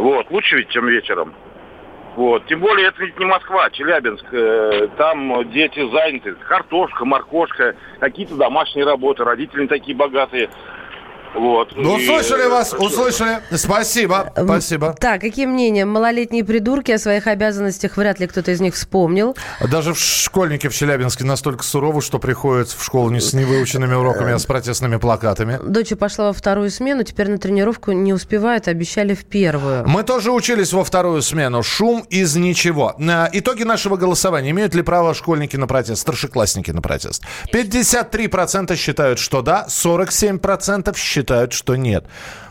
Вот, 0.00 0.30
лучше 0.30 0.56
ведь, 0.56 0.70
чем 0.70 0.86
вечером. 0.86 1.34
Вот. 2.16 2.46
Тем 2.46 2.60
более, 2.60 2.88
это 2.88 3.02
ведь 3.02 3.18
не 3.18 3.26
Москва, 3.26 3.66
а 3.66 3.70
Челябинск. 3.70 4.24
Там 4.96 5.50
дети 5.50 5.86
заняты. 5.90 6.32
Картошка, 6.48 7.04
моркошка, 7.04 7.74
какие-то 8.00 8.36
домашние 8.36 8.86
работы. 8.86 9.24
Родители 9.24 9.66
такие 9.66 9.94
богатые. 9.94 10.48
Вот. 11.34 11.72
Ну, 11.76 11.98
И, 11.98 12.02
услышали 12.02 12.44
э, 12.44 12.48
вас, 12.48 12.72
услышали. 12.72 13.40
Спасибо, 13.52 14.32
спасибо. 14.36 14.94
Так, 14.98 15.20
какие 15.20 15.46
мнения? 15.46 15.84
Малолетние 15.84 16.44
придурки 16.44 16.92
о 16.92 16.98
своих 16.98 17.26
обязанностях 17.26 17.96
вряд 17.96 18.20
ли 18.20 18.26
кто-то 18.26 18.52
из 18.52 18.60
них 18.60 18.74
вспомнил. 18.74 19.36
Даже 19.60 19.94
в 19.94 19.98
школьники 19.98 20.68
в 20.68 20.74
Челябинске 20.74 21.24
настолько 21.24 21.64
суровы, 21.64 22.02
что 22.02 22.18
приходят 22.18 22.68
в 22.68 22.84
школу 22.84 23.10
не 23.10 23.20
с 23.20 23.32
невыученными 23.32 23.94
уроками, 23.94 24.32
а 24.32 24.38
с 24.38 24.46
протестными 24.46 24.96
плакатами. 24.96 25.58
Дочь 25.62 25.92
пошла 25.98 26.26
во 26.26 26.32
вторую 26.32 26.70
смену, 26.70 27.02
теперь 27.02 27.28
на 27.28 27.38
тренировку 27.38 27.92
не 27.92 28.12
успевает, 28.12 28.68
обещали 28.68 29.14
в 29.14 29.24
первую. 29.24 29.86
Мы 29.88 30.02
тоже 30.02 30.30
учились 30.30 30.72
во 30.72 30.84
вторую 30.84 31.22
смену. 31.22 31.62
Шум 31.62 32.04
из 32.10 32.36
ничего. 32.36 32.94
На 32.98 33.28
итоги 33.32 33.64
нашего 33.64 33.96
голосования. 33.96 34.50
Имеют 34.50 34.74
ли 34.74 34.82
право 34.82 35.14
школьники 35.14 35.56
на 35.56 35.66
протест, 35.66 36.02
старшеклассники 36.02 36.70
на 36.70 36.82
протест? 36.82 37.22
53% 37.52 38.76
считают, 38.76 39.18
что 39.18 39.42
да, 39.42 39.66
47% 39.68 40.96
считают, 40.96 41.23
что 41.50 41.76
нет. 41.76 42.04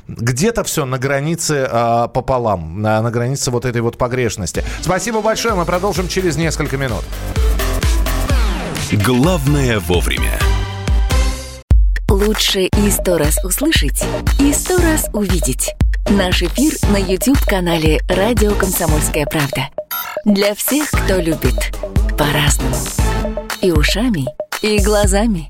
Где-то 0.07 0.63
все 0.63 0.85
на 0.85 0.97
границе 0.97 1.67
а, 1.69 2.07
пополам, 2.07 2.81
на, 2.81 3.01
на 3.01 3.09
границе 3.09 3.51
вот 3.51 3.65
этой 3.65 3.81
вот 3.81 3.97
погрешности. 3.97 4.63
Спасибо 4.81 5.21
большое, 5.21 5.55
мы 5.55 5.65
продолжим 5.65 6.07
через 6.07 6.35
несколько 6.35 6.77
минут. 6.77 7.03
Главное 8.91 9.79
вовремя. 9.79 10.37
Лучше 12.09 12.67
и 12.77 12.91
сто 12.91 13.17
раз 13.17 13.43
услышать, 13.43 14.05
и 14.39 14.53
сто 14.53 14.77
раз 14.77 15.09
увидеть. 15.13 15.73
Наш 16.09 16.43
эфир 16.43 16.73
на 16.91 16.97
YouTube-канале 16.97 18.01
«Радио 18.07 18.53
Комсомольская 18.53 19.25
правда». 19.25 19.69
Для 20.25 20.53
всех, 20.53 20.91
кто 20.91 21.15
любит 21.15 21.75
по-разному. 22.17 22.75
И 23.61 23.71
ушами, 23.71 24.25
и 24.61 24.79
глазами. 24.79 25.49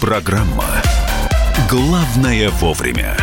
Программа 0.00 0.64
«Главное 1.68 2.50
вовремя». 2.50 3.16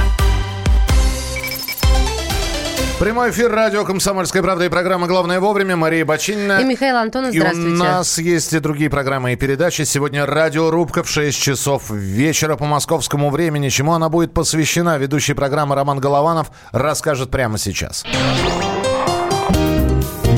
Прямой 2.99 3.31
эфир 3.31 3.51
радио 3.51 3.85
«Комсомольская 3.85 4.41
правда» 4.43 4.65
и 4.65 4.69
программа 4.69 5.07
«Главное 5.07 5.39
вовремя». 5.39 5.75
Мария 5.77 6.03
Бочинина. 6.05 6.59
И 6.59 6.63
Михаил 6.65 6.97
Антонов, 6.97 7.33
И 7.33 7.39
у 7.39 7.41
здравствуйте. 7.41 7.83
нас 7.83 8.17
есть 8.17 8.53
и 8.53 8.59
другие 8.59 8.89
программы 8.89 9.33
и 9.33 9.35
передачи. 9.35 9.83
Сегодня 9.83 10.25
радиорубка 10.25 11.03
в 11.03 11.09
6 11.09 11.41
часов 11.41 11.89
вечера 11.89 12.57
по 12.57 12.65
московскому 12.65 13.29
времени. 13.29 13.69
Чему 13.69 13.93
она 13.93 14.09
будет 14.09 14.33
посвящена? 14.33 14.97
Ведущий 14.97 15.33
программы 15.33 15.75
Роман 15.75 15.99
Голованов 15.99 16.51
расскажет 16.71 17.31
прямо 17.31 17.57
сейчас. 17.57 18.03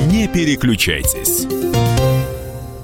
Не 0.07 0.27
переключайтесь. 0.27 1.47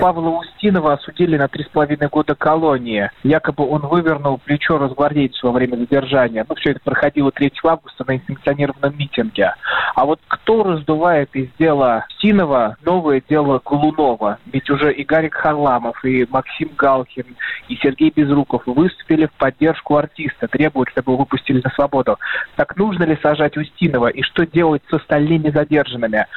Павла 0.04 0.32
Устинова 0.32 0.96
осудили 0.96 1.38
на 1.38 1.48
три 1.48 1.64
с 1.64 1.70
половиной 1.70 2.10
года 2.10 2.36
колонии. 2.36 3.10
Якобы 3.24 3.66
он 3.66 3.84
вывернул 3.84 4.38
плечо 4.38 4.78
разгвардейцу 4.78 5.48
во 5.48 5.54
время 5.54 5.78
задержания. 5.78 6.46
Ну, 6.50 6.56
все 6.56 6.72
это 6.72 6.82
проходило 6.84 7.32
3 7.32 7.54
августа 7.64 8.04
на 8.06 8.16
несанкционированном 8.16 8.98
митинге. 8.98 9.56
А 9.96 10.04
вот 10.04 10.20
кто 10.28 10.64
раздувает 10.64 11.34
из 11.34 11.48
дела 11.58 12.06
Устинова 12.10 12.76
новое 12.84 13.24
дело 13.30 13.62
Голунова? 13.64 14.40
Ведь 14.52 14.70
уже 14.70 14.92
и 14.92 15.06
Гарик 15.06 15.36
Харламов, 15.36 16.04
и 16.04 16.28
Максим 16.30 16.72
Галкин, 16.78 17.38
и 17.70 17.76
Сергей 17.78 18.12
Безруков 18.14 18.64
выступили 18.66 19.28
в 19.28 19.32
поддержку 19.32 19.96
артиста, 19.96 20.50
требуют, 20.50 20.90
чтобы 20.90 21.14
его 21.14 21.22
выпустили 21.22 21.62
на 21.64 21.70
свободу. 21.70 22.20
Так 22.58 22.76
нужно 22.76 23.06
ли 23.06 23.18
сажать 23.24 23.56
Устинова 23.56 24.08
и 24.08 24.22
что 24.22 24.46
делать 24.46 24.82
с 24.90 24.94
остальными 24.96 25.50
задержанными? 25.50 26.28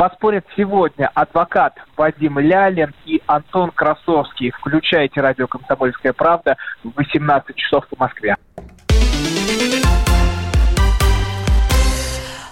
Поспорят 0.00 0.46
сегодня 0.56 1.10
адвокат 1.12 1.74
Вадим 1.94 2.38
Лялин 2.38 2.94
и 3.04 3.20
Антон 3.26 3.70
Красовский. 3.70 4.50
Включайте 4.50 5.20
радио 5.20 5.46
«Комсомольская 5.46 6.14
правда» 6.14 6.56
в 6.82 6.96
18 6.96 7.54
часов 7.54 7.86
по 7.86 7.96
Москве. 7.98 8.34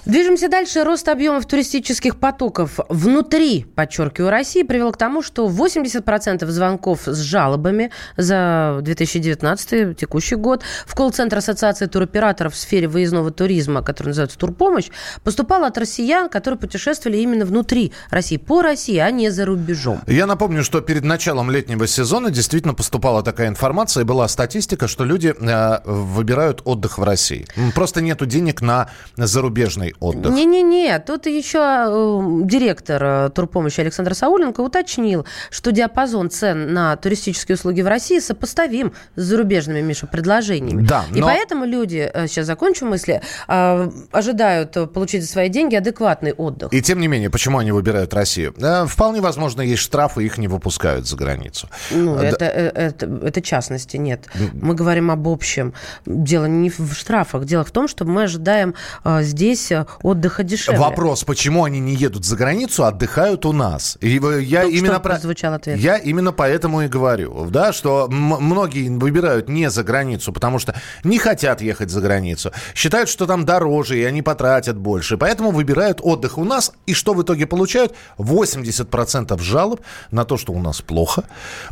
Движемся 0.08 0.48
дальше. 0.48 0.84
Рост 0.84 1.06
объемов 1.06 1.44
туристических 1.44 2.16
потоков 2.16 2.80
внутри, 2.88 3.66
подчеркиваю, 3.74 4.30
России 4.30 4.62
привел 4.62 4.90
к 4.90 4.96
тому, 4.96 5.20
что 5.20 5.46
80% 5.48 6.46
звонков 6.46 7.00
с 7.04 7.18
жалобами 7.18 7.90
за 8.16 8.78
2019 8.80 9.98
текущий 9.98 10.36
год 10.36 10.62
в 10.86 10.94
колл-центр 10.94 11.36
Ассоциации 11.36 11.84
туроператоров 11.84 12.54
в 12.54 12.56
сфере 12.56 12.88
выездного 12.88 13.30
туризма, 13.30 13.82
который 13.82 14.08
называется 14.08 14.38
«Турпомощь», 14.38 14.88
поступало 15.24 15.66
от 15.66 15.76
россиян, 15.76 16.30
которые 16.30 16.58
путешествовали 16.58 17.18
именно 17.18 17.44
внутри 17.44 17.92
России, 18.08 18.38
по 18.38 18.62
России, 18.62 18.96
а 18.96 19.10
не 19.10 19.28
за 19.28 19.44
рубежом. 19.44 20.00
Я 20.06 20.24
напомню, 20.24 20.64
что 20.64 20.80
перед 20.80 21.04
началом 21.04 21.50
летнего 21.50 21.86
сезона 21.86 22.30
действительно 22.30 22.72
поступала 22.72 23.22
такая 23.22 23.48
информация, 23.48 24.06
была 24.06 24.26
статистика, 24.28 24.88
что 24.88 25.04
люди 25.04 25.34
э, 25.38 25.80
выбирают 25.84 26.62
отдых 26.64 26.96
в 26.96 27.02
России. 27.02 27.46
Просто 27.74 28.00
нету 28.00 28.24
денег 28.24 28.62
на 28.62 28.88
зарубежный 29.18 29.92
отдых. 30.00 30.32
Не-не-не, 30.32 30.98
тут 31.00 31.26
еще 31.26 31.58
э, 31.58 32.40
директор 32.44 33.02
э, 33.04 33.30
турпомощи 33.34 33.80
Александр 33.80 34.14
Сауленко 34.14 34.60
уточнил, 34.60 35.26
что 35.50 35.72
диапазон 35.72 36.30
цен 36.30 36.72
на 36.72 36.96
туристические 36.96 37.56
услуги 37.56 37.80
в 37.82 37.86
России 37.88 38.18
сопоставим 38.18 38.92
с 39.16 39.22
зарубежными, 39.22 39.80
Миша, 39.80 40.06
предложениями. 40.06 40.82
Да, 40.86 41.04
И 41.14 41.20
но- 41.20 41.26
поэтому 41.26 41.64
люди, 41.64 42.10
э, 42.12 42.26
сейчас 42.28 42.46
закончу 42.46 42.86
мысли, 42.86 43.20
э, 43.48 43.90
ожидают 44.12 44.76
э, 44.76 44.86
получить 44.86 45.22
за 45.22 45.28
свои 45.28 45.48
деньги 45.48 45.74
адекватный 45.76 46.32
отдых. 46.32 46.72
И 46.72 46.80
тем 46.82 47.00
не 47.00 47.08
менее, 47.08 47.30
почему 47.30 47.58
они 47.58 47.72
выбирают 47.72 48.14
Россию? 48.14 48.54
Э, 48.58 48.86
Вполне 48.86 49.20
возможно, 49.20 49.62
есть 49.62 49.82
штрафы, 49.82 50.24
их 50.24 50.38
не 50.38 50.48
выпускают 50.48 51.06
за 51.06 51.16
границу. 51.16 51.68
Ну, 51.90 52.16
Да. 52.16 52.24
это, 52.24 52.44
это, 52.44 53.06
это 53.24 53.40
частности, 53.42 53.96
нет. 53.96 54.26
Мы 54.52 54.74
говорим 54.74 55.10
об 55.10 55.26
общем. 55.28 55.74
Дело 56.06 56.46
не 56.46 56.70
в 56.70 56.92
штрафах. 56.94 57.44
Дело 57.44 57.64
в 57.64 57.70
том, 57.70 57.88
что 57.88 58.04
мы 58.04 58.24
ожидаем 58.24 58.74
э, 59.04 59.22
здесь 59.22 59.70
э, 59.72 59.84
отдыха 60.02 60.42
дешевле. 60.42 60.80
Вопрос, 60.80 61.24
почему 61.24 61.64
они 61.64 61.80
не 61.80 61.94
едут 61.94 62.24
за 62.24 62.36
границу, 62.36 62.84
а 62.84 62.88
отдыхают 62.88 63.46
у 63.46 63.52
нас? 63.52 63.98
И 64.00 64.08
я 64.08 64.20
Только 64.62 64.76
именно 64.76 65.00
про... 65.00 65.14
ответ. 65.14 65.78
Я 65.78 65.96
именно 65.96 66.32
поэтому 66.32 66.82
и 66.82 66.88
говорю, 66.88 67.46
да, 67.50 67.72
что 67.72 68.08
многие 68.08 68.88
выбирают 68.88 69.48
не 69.48 69.70
за 69.70 69.82
границу, 69.84 70.32
потому 70.32 70.58
что 70.58 70.74
не 71.04 71.18
хотят 71.18 71.60
ехать 71.60 71.90
за 71.90 72.00
границу, 72.00 72.52
считают, 72.74 73.08
что 73.08 73.26
там 73.26 73.44
дороже, 73.44 73.98
и 73.98 74.04
они 74.04 74.22
потратят 74.22 74.76
больше, 74.76 75.16
поэтому 75.16 75.50
выбирают 75.50 76.00
отдых 76.02 76.38
у 76.38 76.44
нас, 76.44 76.72
и 76.86 76.94
что 76.94 77.14
в 77.14 77.22
итоге 77.22 77.46
получают? 77.46 77.94
80% 78.18 79.40
жалоб 79.40 79.80
на 80.10 80.24
то, 80.24 80.36
что 80.36 80.52
у 80.52 80.58
нас 80.60 80.80
плохо, 80.80 81.24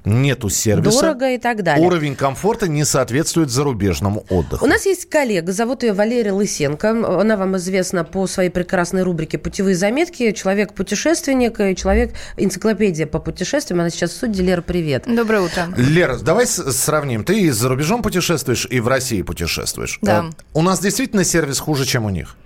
нету 0.05 0.49
сервиса. 0.49 1.01
Дорого 1.01 1.31
и 1.31 1.39
так 1.39 1.63
далее. 1.63 1.87
Уровень 1.87 2.17
комфорта 2.17 2.69
не 2.69 2.85
соответствует 2.85 3.51
зарубежному 3.51 4.25
отдыху. 4.31 4.65
У 4.65 4.69
нас 4.69 4.87
есть 4.87 5.09
коллега, 5.09 5.53
зовут 5.53 5.83
ее 5.83 5.93
Валерия 5.93 6.33
Лысенко. 6.33 7.21
Она 7.21 7.37
вам 7.37 7.57
известна 7.57 8.06
по 8.07 8.27
своей 8.27 8.51
прекрасной 8.51 9.03
рубрике 9.03 9.39
«Путевые 9.39 9.77
заметки». 9.77 10.33
Человек-путешественник 10.33 11.61
и 11.61 11.77
человек-энциклопедия 11.77 13.07
по 13.07 13.19
путешествиям. 13.19 13.81
Она 13.81 13.91
сейчас 13.91 14.13
в 14.13 14.17
суде. 14.17 14.43
Лера, 14.43 14.63
привет. 14.63 15.05
Доброе 15.07 15.43
утро. 15.43 15.69
Лера, 15.77 16.19
давай 16.19 16.47
сравним. 16.47 17.25
Ты 17.25 17.41
и 17.41 17.51
за 17.51 17.69
рубежом 17.69 18.03
путешествуешь, 18.03 18.67
и 18.71 18.81
в 18.81 18.89
России 18.89 19.23
путешествуешь. 19.23 19.99
Да. 20.03 20.27
Э, 20.27 20.43
У 20.55 20.63
нас 20.63 20.81
действительно 20.81 21.25
сервис 21.25 21.59
хуже, 21.59 21.85
чем 21.85 22.05
у 22.05 22.11
них. 22.11 22.37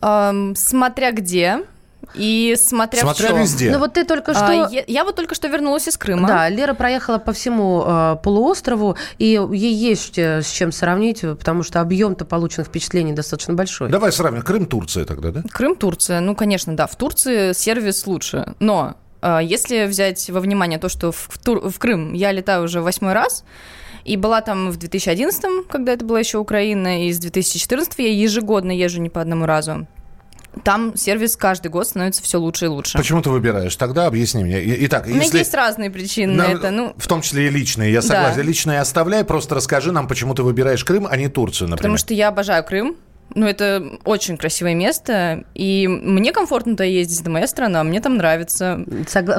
Эм, 0.00 0.56
смотря 0.56 1.12
где 1.12 1.60
и 2.14 2.54
смотря, 2.58 3.00
Смотря 3.02 3.28
в 3.28 3.30
чем. 3.30 3.40
везде. 3.40 3.70
Ну 3.72 3.78
вот 3.78 3.94
ты 3.94 4.04
только 4.04 4.34
что... 4.34 4.66
А, 4.66 4.70
я, 4.70 4.84
я 4.86 5.04
вот 5.04 5.16
только 5.16 5.34
что 5.34 5.48
вернулась 5.48 5.88
из 5.88 5.96
Крыма. 5.96 6.28
Да, 6.28 6.48
Лера 6.48 6.74
проехала 6.74 7.18
по 7.18 7.32
всему 7.32 7.82
э, 7.86 8.16
полуострову, 8.22 8.96
и 9.18 9.40
ей 9.52 9.74
есть 9.74 10.18
э, 10.18 10.42
с 10.42 10.50
чем 10.50 10.72
сравнить, 10.72 11.20
потому 11.22 11.62
что 11.62 11.80
объем-то 11.80 12.24
полученных 12.24 12.68
впечатлений 12.68 13.12
достаточно 13.12 13.54
большой. 13.54 13.90
Давай 13.90 14.12
сравним. 14.12 14.42
Крым, 14.42 14.66
Турция 14.66 15.04
тогда, 15.04 15.30
да? 15.30 15.42
Крым, 15.50 15.76
Турция. 15.76 16.20
Ну, 16.20 16.34
конечно, 16.34 16.76
да, 16.76 16.86
в 16.86 16.96
Турции 16.96 17.52
сервис 17.52 18.06
лучше. 18.06 18.54
Но 18.58 18.94
э, 19.22 19.40
если 19.42 19.86
взять 19.86 20.28
во 20.30 20.40
внимание 20.40 20.78
то, 20.78 20.88
что 20.88 21.12
в, 21.12 21.28
в 21.30 21.38
Тур- 21.38 21.68
в 21.70 21.78
Крым 21.78 22.12
я 22.12 22.32
летаю 22.32 22.64
уже 22.64 22.80
восьмой 22.82 23.12
раз, 23.12 23.44
и 24.04 24.16
была 24.16 24.40
там 24.40 24.70
в 24.70 24.76
2011, 24.78 25.68
когда 25.68 25.92
это 25.92 26.04
была 26.04 26.18
еще 26.18 26.38
Украина, 26.38 27.06
и 27.06 27.12
с 27.12 27.18
2014 27.18 27.98
я 28.00 28.12
ежегодно 28.12 28.72
езжу 28.72 29.00
не 29.00 29.08
по 29.10 29.20
одному 29.20 29.46
разу. 29.46 29.86
Там 30.64 30.96
сервис 30.96 31.36
каждый 31.36 31.68
год 31.68 31.86
становится 31.86 32.22
все 32.22 32.38
лучше 32.38 32.66
и 32.66 32.68
лучше. 32.68 32.98
Почему 32.98 33.22
ты 33.22 33.30
выбираешь? 33.30 33.74
Тогда 33.76 34.06
объясни 34.06 34.44
мне. 34.44 34.62
И- 34.62 34.86
Итак, 34.86 35.06
У 35.06 35.10
меня 35.10 35.22
если... 35.22 35.38
есть 35.38 35.54
разные 35.54 35.90
причины 35.90 36.34
на 36.34 36.42
это. 36.42 36.70
Ну, 36.70 36.92
В 36.98 37.06
том 37.08 37.22
числе 37.22 37.46
и 37.46 37.50
личные, 37.50 37.90
я 37.92 38.00
Да. 38.02 38.06
согласен. 38.06 38.42
Личные 38.42 38.80
оставляй, 38.80 39.24
просто 39.24 39.54
расскажи 39.54 39.92
нам, 39.92 40.06
почему 40.08 40.34
ты 40.34 40.42
выбираешь 40.42 40.84
Крым, 40.84 41.06
а 41.10 41.16
не 41.16 41.28
Турцию, 41.28 41.68
например. 41.70 41.78
Потому 41.78 41.96
что 41.96 42.12
я 42.14 42.28
обожаю 42.28 42.62
Крым. 42.64 42.96
Ну, 43.34 43.46
это 43.46 43.82
очень 44.04 44.36
красивое 44.36 44.74
место, 44.74 45.44
и 45.54 45.88
мне 45.88 46.32
комфортно 46.32 46.72
туда 46.72 46.84
ездить, 46.84 47.22
это 47.22 47.30
моя 47.30 47.46
страна, 47.46 47.82
мне 47.82 47.98
там 48.02 48.18
нравится. 48.18 48.84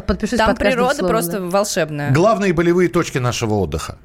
Подпишусь 0.07 0.39
там 0.39 0.49
под 0.49 0.57
природа 0.59 0.95
словом, 0.95 1.11
просто 1.11 1.39
да. 1.39 1.45
волшебная. 1.45 2.11
Главные 2.11 2.53
болевые 2.53 2.89
точки 2.89 3.19
нашего 3.19 3.53
отдыха. 3.55 3.99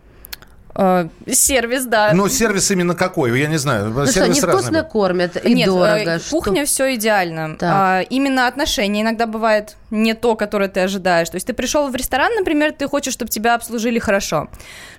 Э, 0.81 1.09
сервис, 1.29 1.87
да. 1.87 2.13
Ну, 2.15 2.29
сервис 2.29 2.71
именно 2.71 2.95
какой? 2.95 3.37
Я 3.39 3.49
не 3.49 3.57
знаю. 3.59 3.89
Ну 3.91 4.05
что, 4.05 4.13
сервис 4.13 4.43
разный 4.45 4.55
невкусно 4.61 4.83
кормят 4.85 5.45
и 5.45 5.53
Нет, 5.53 5.67
дорого. 5.67 5.99
э, 5.99 6.19
что- 6.21 6.31
кухня 6.31 6.65
все 6.67 6.95
идеально. 6.95 7.57
Так. 7.57 7.71
А, 7.75 8.01
именно 8.03 8.47
отношения 8.47 9.03
иногда 9.03 9.27
бывает 9.27 9.77
не 9.91 10.15
то, 10.15 10.37
которое 10.37 10.69
ты 10.69 10.79
ожидаешь. 10.81 11.29
То 11.31 11.35
есть 11.35 11.49
ты 11.49 11.53
пришел 11.53 11.89
в 11.89 11.97
ресторан, 11.97 12.33
например, 12.37 12.73
ты 12.73 12.87
хочешь, 12.87 13.13
чтобы 13.13 13.29
тебя 13.29 13.57
обслужили 13.57 13.99
хорошо, 13.99 14.49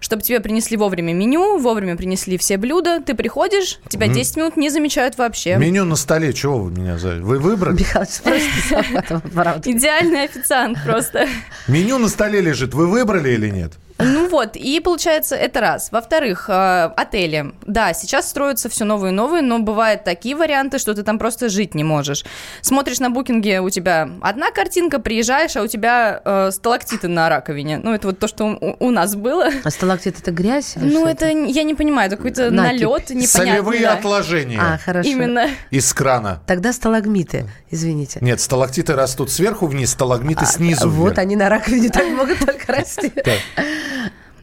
чтобы 0.02 0.22
тебе 0.22 0.42
принесли 0.42 0.76
вовремя 0.76 1.14
меню, 1.14 1.58
вовремя 1.60 1.96
принесли 1.96 2.38
все 2.38 2.58
блюда. 2.58 3.00
Ты 3.02 3.14
приходишь, 3.14 3.80
тебя 3.88 4.08
Мгм. 4.08 4.16
10 4.16 4.36
минут 4.36 4.58
не 4.58 4.70
замечают 4.70 5.18
вообще. 5.18 5.56
Меню 5.56 5.86
на 5.86 5.96
столе, 5.96 6.34
чего 6.34 6.58
вы 6.60 6.72
меня 6.72 6.98
за... 6.98 7.16
Вы 7.22 7.40
выбрали? 7.40 7.78
Михалыч, 7.80 8.10
правда. 9.34 9.62
Идеальный 9.72 10.24
официант 10.26 10.78
просто. 10.84 11.26
Меню 11.70 12.00
на 12.00 12.10
столе 12.10 12.42
лежит. 12.42 12.74
Вы 12.74 12.88
выбрали 12.88 13.30
или 13.30 13.50
нет? 13.50 13.74
Ну 14.00 14.30
вот, 14.30 14.56
и 14.56 14.80
получается, 14.80 15.36
это 15.36 15.60
раз. 15.60 15.92
Во-вторых, 15.92 16.46
э, 16.50 16.86
отели. 16.96 17.54
Да, 17.66 17.94
сейчас 17.94 18.30
строятся 18.30 18.70
все 18.70 18.86
новые 18.86 19.12
и 19.12 19.16
новые, 19.16 19.42
но 19.42 19.60
бывают 19.60 20.04
такие 20.06 20.36
варианты, 20.36 20.78
что 20.80 20.94
ты 20.94 21.04
там 21.04 21.20
просто 21.20 21.50
жить 21.50 21.76
не 21.76 21.84
можешь. 21.84 22.24
Смотришь 22.62 23.00
на 23.00 23.10
букинге, 23.10 23.60
у 23.62 23.70
тебя 23.70 24.10
одна 24.22 24.52
картинка, 24.52 25.00
приезжаешь, 25.00 25.56
а 25.58 25.64
у 25.64 25.68
тебя 25.68 26.22
э, 26.24 26.52
сталактиты 26.52 27.08
на 27.10 27.28
раковине. 27.30 27.80
Ну, 27.84 27.94
это 27.94 28.08
вот 28.08 28.20
то, 28.20 28.28
что 28.28 28.46
у, 28.46 28.88
у 28.88 28.92
нас 28.92 29.16
было. 29.16 29.50
А 29.64 29.70
сталактит 29.70 30.18
это 30.20 30.32
грязь? 30.32 30.78
или 30.78 30.94
Ну, 30.94 31.06
это, 31.06 31.28
я 31.28 31.64
не 31.64 31.76
понимаю, 31.76 32.08
это 32.08 32.16
какой-то 32.18 32.52
Накипь. 32.52 32.82
налет 32.82 33.10
непонятный. 33.10 33.28
Солевые 33.28 33.82
да. 33.82 33.94
отложения 33.94 34.60
А, 34.62 34.78
хорошо. 34.78 35.10
Именно. 35.10 35.48
из 35.72 35.92
крана. 35.94 36.42
Тогда 36.48 36.72
сталагмиты, 36.72 37.50
извините. 37.70 38.20
Нет, 38.22 38.40
сталактиты 38.40 38.96
растут 38.96 39.30
сверху 39.32 39.68
вниз, 39.68 39.92
сталагмиты 39.92 40.46
снизу 40.46 40.86
А, 40.86 40.90
Вот 40.90 41.06
вверх. 41.10 41.18
они 41.20 41.36
на 41.36 41.50
раковине 41.50 41.90
так 41.90 42.08
могут 42.10 42.40
только 42.40 42.72
расти. 42.72 43.12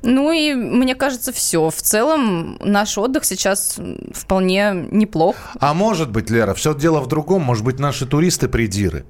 Ну 0.02 0.30
и 0.30 0.54
мне 0.54 0.94
кажется, 0.94 1.32
все. 1.32 1.68
В 1.68 1.82
целом 1.82 2.58
наш 2.60 2.96
отдых 2.96 3.24
сейчас 3.24 3.76
вполне 4.12 4.86
неплох. 4.90 5.36
А 5.58 5.74
может 5.74 6.10
быть, 6.10 6.30
Лера, 6.30 6.54
все 6.54 6.74
дело 6.74 7.00
в 7.00 7.08
другом. 7.08 7.42
Может 7.42 7.64
быть, 7.64 7.80
наши 7.80 8.06
туристы 8.06 8.48
придиры. 8.48 9.04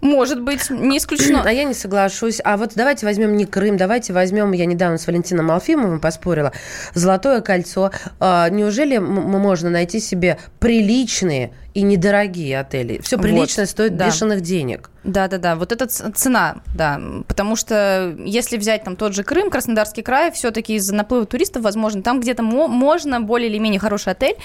Может 0.00 0.40
быть, 0.40 0.70
не 0.70 0.98
исключено. 0.98 1.42
А 1.50 1.52
я 1.52 1.64
не 1.64 1.74
соглашусь. 1.74 2.40
А 2.42 2.56
вот 2.56 2.72
давайте 2.74 3.06
возьмем 3.06 3.36
не 3.36 3.44
Крым, 3.44 3.76
давайте 3.76 4.12
возьмем, 4.12 4.52
я 4.52 4.66
недавно 4.66 4.98
с 4.98 5.06
Валентином 5.06 5.50
Алфимовым 5.50 6.00
поспорила, 6.00 6.52
Золотое 6.94 7.40
кольцо. 7.40 7.90
А, 8.18 8.48
Неужели 8.50 8.98
можно 8.98 9.70
найти 9.70 10.00
себе 10.00 10.38
приличные 10.58 11.52
и 11.72 11.82
недорогие 11.82 12.58
отели? 12.58 13.00
Все 13.02 13.16
Вот, 13.16 13.22
приличное 13.22 13.66
стоит 13.66 13.96
да. 13.96 14.06
бешеных 14.06 14.40
денег. 14.40 14.90
Да, 15.04 15.28
да, 15.28 15.38
да. 15.38 15.54
Вот 15.56 15.70
это 15.72 15.86
цена, 15.86 16.56
да. 16.74 17.00
Потому 17.28 17.54
что 17.56 18.14
если 18.24 18.56
взять 18.58 18.84
там 18.84 18.96
тот 18.96 19.14
же 19.14 19.22
Крым, 19.22 19.50
Краснодарский 19.50 20.02
край, 20.02 20.30
все-таки 20.32 20.74
из-за 20.74 20.94
наплыва 20.94 21.26
туристов, 21.26 21.62
возможно, 21.62 22.02
там 22.02 22.20
где-то 22.20 22.42
мо- 22.42 22.66
можно 22.68 23.20
более 23.20 23.48
или 23.48 23.58
менее 23.58 23.78
хороший 23.80 24.12
отель 24.12 24.36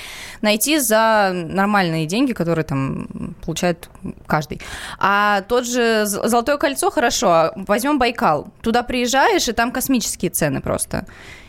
найти 0.42 0.78
за 0.80 1.32
нормальные 1.34 2.06
деньги, 2.06 2.34
которые 2.34 2.64
там 2.64 3.36
получает 3.44 3.90
каждый. 4.28 4.62
А 5.00 5.42
тот 5.42 5.66
же 5.68 6.06
Золотое 6.06 6.58
кольцо, 6.58 6.92
хорошо, 6.92 7.52
возьмем 7.56 7.98
Байкал. 8.00 8.48
Туда 8.62 8.84
приезжаешь, 8.84 9.48
и 9.48 9.52
там 9.52 9.72
космические 9.72 10.32
цены 10.32 10.62
просто. 10.62 11.06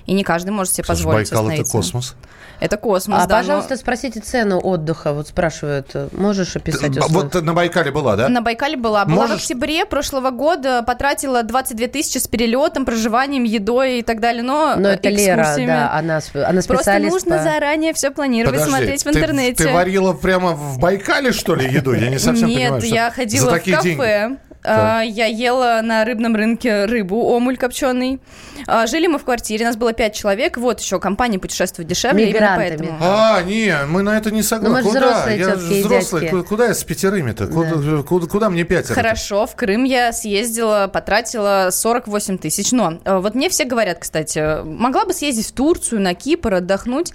И 0.07 0.13
не 0.15 0.25
каждый 0.25 0.51
может 0.51 0.73
себе 0.73 0.85
Слушай, 0.85 0.97
позволить 0.99 1.31
Байкал 1.31 1.45
это 1.51 1.63
остановиться. 1.63 1.73
космос. 1.73 2.17
Это 2.59 2.77
космос, 2.79 3.23
А, 3.23 3.27
да. 3.27 3.37
но- 3.37 3.41
пожалуйста, 3.43 3.77
спросите 3.77 4.21
цену 4.21 4.59
отдыха. 4.59 5.13
Вот 5.13 5.29
спрашивают, 5.29 5.89
э, 5.95 6.09
можешь 6.13 6.57
описать 6.57 6.97
условия? 6.97 7.13
Вот 7.15 7.33
ты 7.33 7.43
на 7.43 7.53
Байкале 7.53 7.91
была, 7.91 8.17
да? 8.17 8.29
На 8.29 8.41
Байкале 8.41 8.77
была. 8.77 9.05
Была 9.05 9.23
Можешь- 9.23 9.41
в 9.41 9.45
октябре 9.45 9.85
прошлого 9.85 10.31
года, 10.31 10.83
потратила 10.83 11.43
22 11.43 11.89
тысячи 11.89 12.19
с 12.19 12.27
перелетом, 12.27 12.85
проживанием, 12.85 13.45
едой 13.45 13.99
и 13.99 14.03
так 14.03 14.21
далее, 14.21 14.43
но, 14.43 14.75
Но 14.77 14.89
это 14.91 15.09
Лера, 15.11 15.43
экскурсиями. 15.43 15.67
да, 15.69 15.93
она, 15.93 16.21
она 16.35 16.53
Просто 16.63 16.75
специалист 16.77 17.13
нужно 17.13 17.37
по- 17.37 17.43
заранее 17.43 17.93
все 17.93 18.11
планировать, 18.11 18.59
Подожди, 18.61 18.71
смотреть 18.77 19.01
в 19.05 19.11
ты- 19.13 19.19
интернете. 19.19 19.65
Ты, 19.65 19.73
варила 19.73 20.13
прямо 20.15 20.53
в 20.53 20.79
Байкале, 20.79 21.33
что 21.33 21.55
ли, 21.55 21.67
еду? 21.71 21.93
Я 21.93 22.09
не 22.09 22.19
совсем 22.19 22.49
Нет, 22.49 22.73
понимаю, 22.73 22.83
я 22.95 23.09
за 23.11 23.15
ходила 23.17 23.49
в 23.51 23.53
такие 23.53 23.77
кафе. 23.77 23.89
деньги. 23.97 24.39
А, 24.67 25.03
Я 25.03 25.27
ела 25.27 25.81
на 25.83 26.05
рыбном 26.05 26.35
рынке 26.35 26.85
рыбу, 26.87 27.17
омуль 27.23 27.57
копченый. 27.57 28.21
А, 28.67 28.87
Жили 28.87 29.07
мы 29.07 29.19
в 29.19 29.25
квартире, 29.25 29.65
нас 29.67 29.77
было 29.77 29.93
пять 29.93 30.15
человек. 30.15 30.57
Вот 30.57 30.81
еще 30.81 30.99
компания 30.99 31.39
путешествует 31.39 31.89
дешевле. 31.89 32.25
именно 32.25 32.35
Мигрантами. 32.35 32.77
поэтому. 32.77 32.99
А, 33.01 33.43
не, 33.43 33.75
мы 33.89 34.03
на 34.03 34.17
это 34.17 34.31
не 34.31 34.43
согласны. 34.43 34.69
Ну, 34.69 34.75
мы 34.75 34.83
же 34.83 34.89
куда? 34.89 35.13
взрослые 35.13 35.39
я 35.39 35.55
взрослый. 35.55 36.43
Куда 36.45 36.67
я 36.67 36.75
с 36.75 36.85
пятерыми-то? 36.85 37.47
Куда, 37.47 38.03
куда, 38.03 38.27
куда 38.27 38.51
мне 38.51 38.65
пятеро? 38.65 38.95
Хорошо, 38.95 39.47
в 39.47 39.55
Крым 39.57 39.85
я 39.85 40.13
съездила, 40.13 40.91
потратила 40.93 41.69
48 41.71 42.39
тысяч. 42.39 42.73
Но 42.73 42.99
э, 43.05 43.19
вот 43.19 43.35
мне 43.35 43.49
все 43.49 43.65
говорят, 43.65 43.99
кстати, 44.01 44.65
могла 44.65 45.05
бы 45.05 45.13
съездить 45.13 45.47
в 45.47 45.53
Турцию, 45.53 46.01
на 46.01 46.15
Кипр, 46.15 46.55
отдохнуть. 46.55 47.13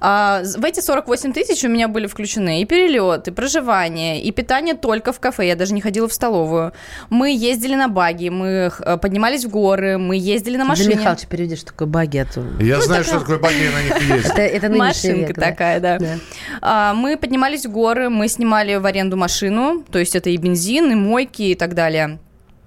А, 0.00 0.42
в 0.56 0.64
эти 0.64 0.80
48 0.80 1.32
тысяч 1.32 1.64
у 1.64 1.68
меня 1.68 1.88
были 1.88 2.06
включены 2.06 2.62
и 2.62 2.64
перелет, 2.64 3.28
и 3.28 3.30
проживание, 3.30 4.22
и 4.22 4.30
питание 4.30 4.74
только 4.74 5.12
в 5.12 5.20
кафе. 5.20 5.48
Я 5.48 5.56
даже 5.56 5.74
не 5.74 5.80
ходила 5.80 6.08
в 6.08 6.12
столовую. 6.12 6.72
Мы 7.10 7.30
ездили 7.34 7.74
на 7.74 7.88
баги, 7.88 8.28
мы 8.28 8.72
э, 8.78 8.96
поднимались 8.96 9.44
в 9.44 9.48
горы, 9.48 9.98
мы 9.98 10.16
ездили 10.16 10.56
на 10.56 10.64
машине. 10.64 10.90
Для 10.90 11.00
Михалыча 11.00 11.26
переведи, 11.26 11.56
что 11.56 11.66
такое 11.66 11.88
баги. 11.88 12.18
А 12.18 12.24
то... 12.24 12.44
Я 12.60 12.80
знаю, 12.80 13.04
что 13.04 13.20
такое 13.20 13.38
баги, 13.38 13.68
на 13.68 13.82
них 13.82 14.16
есть. 14.16 14.32
Это, 14.36 14.70
Машинка 14.70 15.28
век, 15.28 15.36
да. 15.36 15.42
такая, 15.42 15.80
да. 15.80 15.98
А, 16.60 16.94
мы 16.94 17.16
поднимались 17.16 17.66
в 17.66 17.70
горы, 17.70 18.08
мы 18.08 18.28
снимали 18.28 18.76
в 18.76 18.86
аренду 18.86 19.16
машину, 19.16 19.84
то 19.90 19.98
есть 19.98 20.16
это 20.16 20.30
и 20.30 20.36
бензин, 20.36 20.92
и 20.92 20.94
мойки 20.94 21.42
и 21.42 21.54
так 21.54 21.74
далее. 21.74 22.18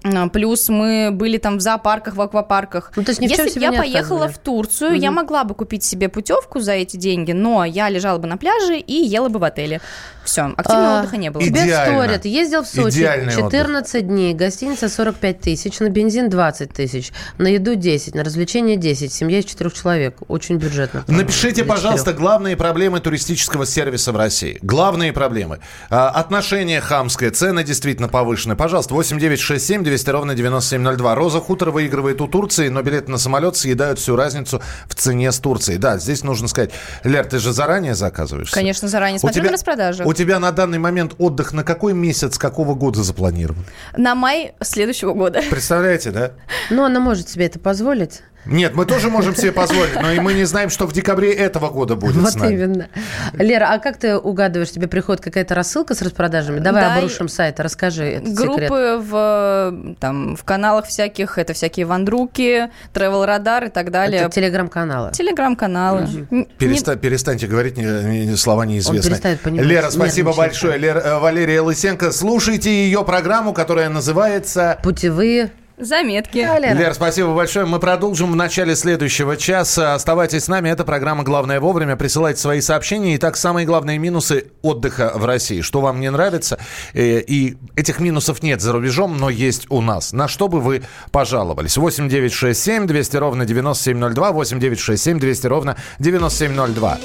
А, 0.04 0.28
Плюс 0.28 0.68
мы 0.68 1.10
были 1.12 1.38
там 1.38 1.58
в 1.58 1.60
зоопарках, 1.60 2.14
в 2.14 2.20
аквапарках. 2.20 2.92
Ну, 2.96 3.02
то 3.02 3.10
есть 3.10 3.20
ни 3.20 3.26
в 3.26 3.30
чем 3.30 3.46
Если 3.46 3.58
бы 3.58 3.64
себе 3.64 3.64
я 3.66 3.70
не 3.72 3.78
поехала 3.78 4.28
в 4.28 4.38
Турцию, 4.38 4.94
я 4.94 5.10
Мгм. 5.10 5.16
могла 5.16 5.44
бы 5.44 5.54
купить 5.54 5.82
себе 5.84 6.08
путевку 6.08 6.60
за 6.60 6.72
эти 6.72 6.96
деньги, 6.96 7.32
но 7.32 7.64
я 7.64 7.88
лежала 7.88 8.18
бы 8.18 8.28
на 8.28 8.36
пляже 8.36 8.78
и 8.78 8.92
ела 8.92 9.28
бы 9.28 9.38
в 9.40 9.44
отеле. 9.44 9.80
Все, 10.24 10.42
активного 10.56 10.96
А, 10.96 11.00
отдыха 11.00 11.16
не 11.18 11.30
было. 11.30 11.42
Тебе 11.42 11.62
Идеально. 11.64 12.02
вторят. 12.02 12.24
Ездил 12.24 12.62
в 12.64 12.66
Сочи 12.66 12.96
Идеальный 12.96 13.32
14 13.32 14.06
дней, 14.06 14.34
гостиница 14.34 14.88
45 14.88 15.40
тысяч, 15.40 15.78
на 15.78 15.88
бензин 15.88 16.28
20 16.28 16.72
тысяч, 16.72 17.12
на 17.38 17.46
еду 17.46 17.76
10, 17.76 18.14
на 18.16 18.24
развлечения 18.24 18.76
10, 18.76 19.12
семья 19.12 19.38
из 19.38 19.44
четырех 19.44 19.72
человек. 19.74 20.16
Очень 20.26 20.56
бюджетно. 20.56 21.04
Напишите, 21.06 21.64
пожалуйста, 21.64 22.12
главные 22.12 22.56
проблемы 22.56 22.98
туристического 23.00 23.66
сервиса 23.66 24.12
в 24.12 24.16
России. 24.16 24.58
Главные 24.62 25.12
проблемы. 25.12 25.60
А, 25.90 26.08
отношение 26.10 26.80
хамское, 26.80 27.30
цены 27.30 27.62
действительно 27.62 28.08
повышены. 28.08 28.56
Пожалуйста, 28.56 28.94
8967 28.94 29.84
200 29.86 30.10
ровно 30.10 30.34
9702. 30.34 31.14
Роза 31.14 31.40
Хутор 31.40 31.70
выигрывает 31.70 32.20
у 32.20 32.26
Турции, 32.26 32.68
но 32.68 32.82
билеты 32.82 33.10
на 33.10 33.18
самолет 33.18 33.56
съедают 33.56 34.00
всю 34.00 34.16
разницу 34.16 34.60
в 34.88 34.94
цене 34.96 35.30
с 35.30 35.38
Турцией. 35.38 35.78
Да, 35.78 35.96
здесь 35.98 36.24
нужно 36.24 36.48
сказать, 36.48 36.72
Лер, 37.04 37.24
ты 37.24 37.38
же 37.38 37.52
заранее 37.52 37.94
заказываешь? 37.94 38.50
Конечно, 38.50 38.88
заранее. 38.88 39.20
Смотрю 39.20 39.44
на 39.44 39.52
распродажу. 39.52 40.04
у 40.04 40.12
тебя 40.12 40.40
на 40.40 40.50
данный 40.50 40.78
момент 40.78 41.14
отдых 41.18 41.52
на 41.52 41.62
какой 41.62 41.94
месяц, 41.94 42.36
какого 42.36 42.74
года 42.74 43.04
запланирован? 43.04 43.64
На 43.96 44.16
май 44.16 44.54
следующего 44.60 45.12
года. 45.12 45.40
Представляете, 45.48 46.10
да? 46.10 46.32
Ну, 46.70 46.84
она 46.84 46.98
может 46.98 47.28
себе 47.28 47.46
это 47.46 47.60
позволить. 47.60 48.22
Нет, 48.46 48.74
мы 48.74 48.86
тоже 48.86 49.10
можем 49.10 49.34
себе 49.34 49.52
позволить, 49.52 49.94
но 50.00 50.10
и 50.12 50.20
мы 50.20 50.34
не 50.34 50.44
знаем, 50.44 50.70
что 50.70 50.86
в 50.86 50.92
декабре 50.92 51.32
этого 51.32 51.68
года 51.68 51.96
будет 51.96 52.14
вот 52.16 52.30
с 52.32 52.36
нами. 52.36 52.54
именно. 52.54 52.88
Лера, 53.34 53.68
а 53.72 53.78
как 53.78 53.96
ты 53.98 54.16
угадываешь, 54.16 54.70
тебе 54.70 54.86
приходит 54.88 55.22
какая-то 55.22 55.54
рассылка 55.54 55.94
с 55.94 56.02
распродажами? 56.02 56.60
Давай 56.60 56.82
Да, 56.82 56.94
обрушим 56.96 57.28
сайт, 57.28 57.58
расскажи 57.60 58.04
этот 58.04 58.34
Группы 58.34 58.62
секрет. 58.64 59.00
в, 59.10 59.94
там, 60.00 60.36
в 60.36 60.44
каналах 60.44 60.86
всяких, 60.86 61.38
это 61.38 61.52
всякие 61.54 61.86
вандруки, 61.86 62.70
travel 62.94 63.24
радар 63.26 63.64
и 63.64 63.68
так 63.68 63.90
далее. 63.90 64.22
Это 64.22 64.30
телеграм-каналы. 64.30 65.12
Телеграм-каналы. 65.12 66.02
Н- 66.30 66.46
Переста- 66.58 66.96
перестаньте 66.96 67.46
говорить 67.46 67.76
не- 67.76 68.26
не- 68.26 68.36
слова 68.36 68.64
неизвестные. 68.64 69.38
Лера, 69.44 69.90
спасибо 69.90 70.32
большое. 70.32 70.78
Лера, 70.78 71.00
э, 71.00 71.18
Валерия 71.18 71.60
Лысенко. 71.60 72.12
Слушайте 72.12 72.70
ее 72.70 73.04
программу, 73.04 73.52
которая 73.52 73.88
называется... 73.88 74.78
Путевые... 74.82 75.50
Заметки. 75.78 76.38
Лер, 76.38 76.94
спасибо 76.94 77.34
большое. 77.34 77.66
Мы 77.66 77.78
продолжим 77.78 78.32
в 78.32 78.36
начале 78.36 78.74
следующего 78.74 79.36
часа. 79.36 79.94
Оставайтесь 79.94 80.44
с 80.44 80.48
нами. 80.48 80.70
Это 80.70 80.84
программа 80.84 81.22
«Главное 81.22 81.60
вовремя». 81.60 81.96
Присылайте 81.96 82.40
свои 82.40 82.62
сообщения. 82.62 83.14
Итак, 83.16 83.36
самые 83.36 83.66
главные 83.66 83.98
минусы 83.98 84.46
отдыха 84.62 85.12
в 85.14 85.26
России. 85.26 85.60
Что 85.60 85.82
вам 85.82 86.00
не 86.00 86.10
нравится? 86.10 86.58
Э, 86.94 87.20
И 87.20 87.58
этих 87.76 88.00
минусов 88.00 88.42
нет 88.42 88.62
за 88.62 88.72
рубежом, 88.72 89.18
но 89.18 89.28
есть 89.28 89.66
у 89.68 89.82
нас. 89.82 90.14
На 90.14 90.28
что 90.28 90.48
бы 90.48 90.60
вы 90.62 90.82
пожаловались? 91.12 91.76
8 91.76 92.08
9 92.08 92.32
6 92.32 92.58
7 92.62 92.86
200 92.86 93.16
ровно 93.18 93.44
9702. 93.44 94.32
8 94.32 94.58
9 94.58 94.78
6 94.80 95.02
7 95.02 95.18
200 95.20 95.46
ровно 95.46 95.76
9702. 95.98 96.98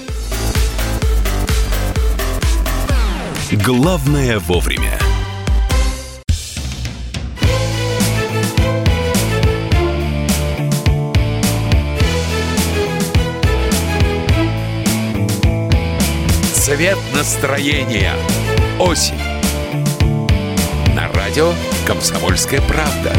Главное 3.51 4.39
вовремя. 4.39 4.97
Цвет 16.74 16.97
настроения. 17.13 18.13
Осень. 18.80 19.19
На 20.95 21.11
радио 21.11 21.51
«Комсомольская 21.86 22.61
правда». 22.61 23.11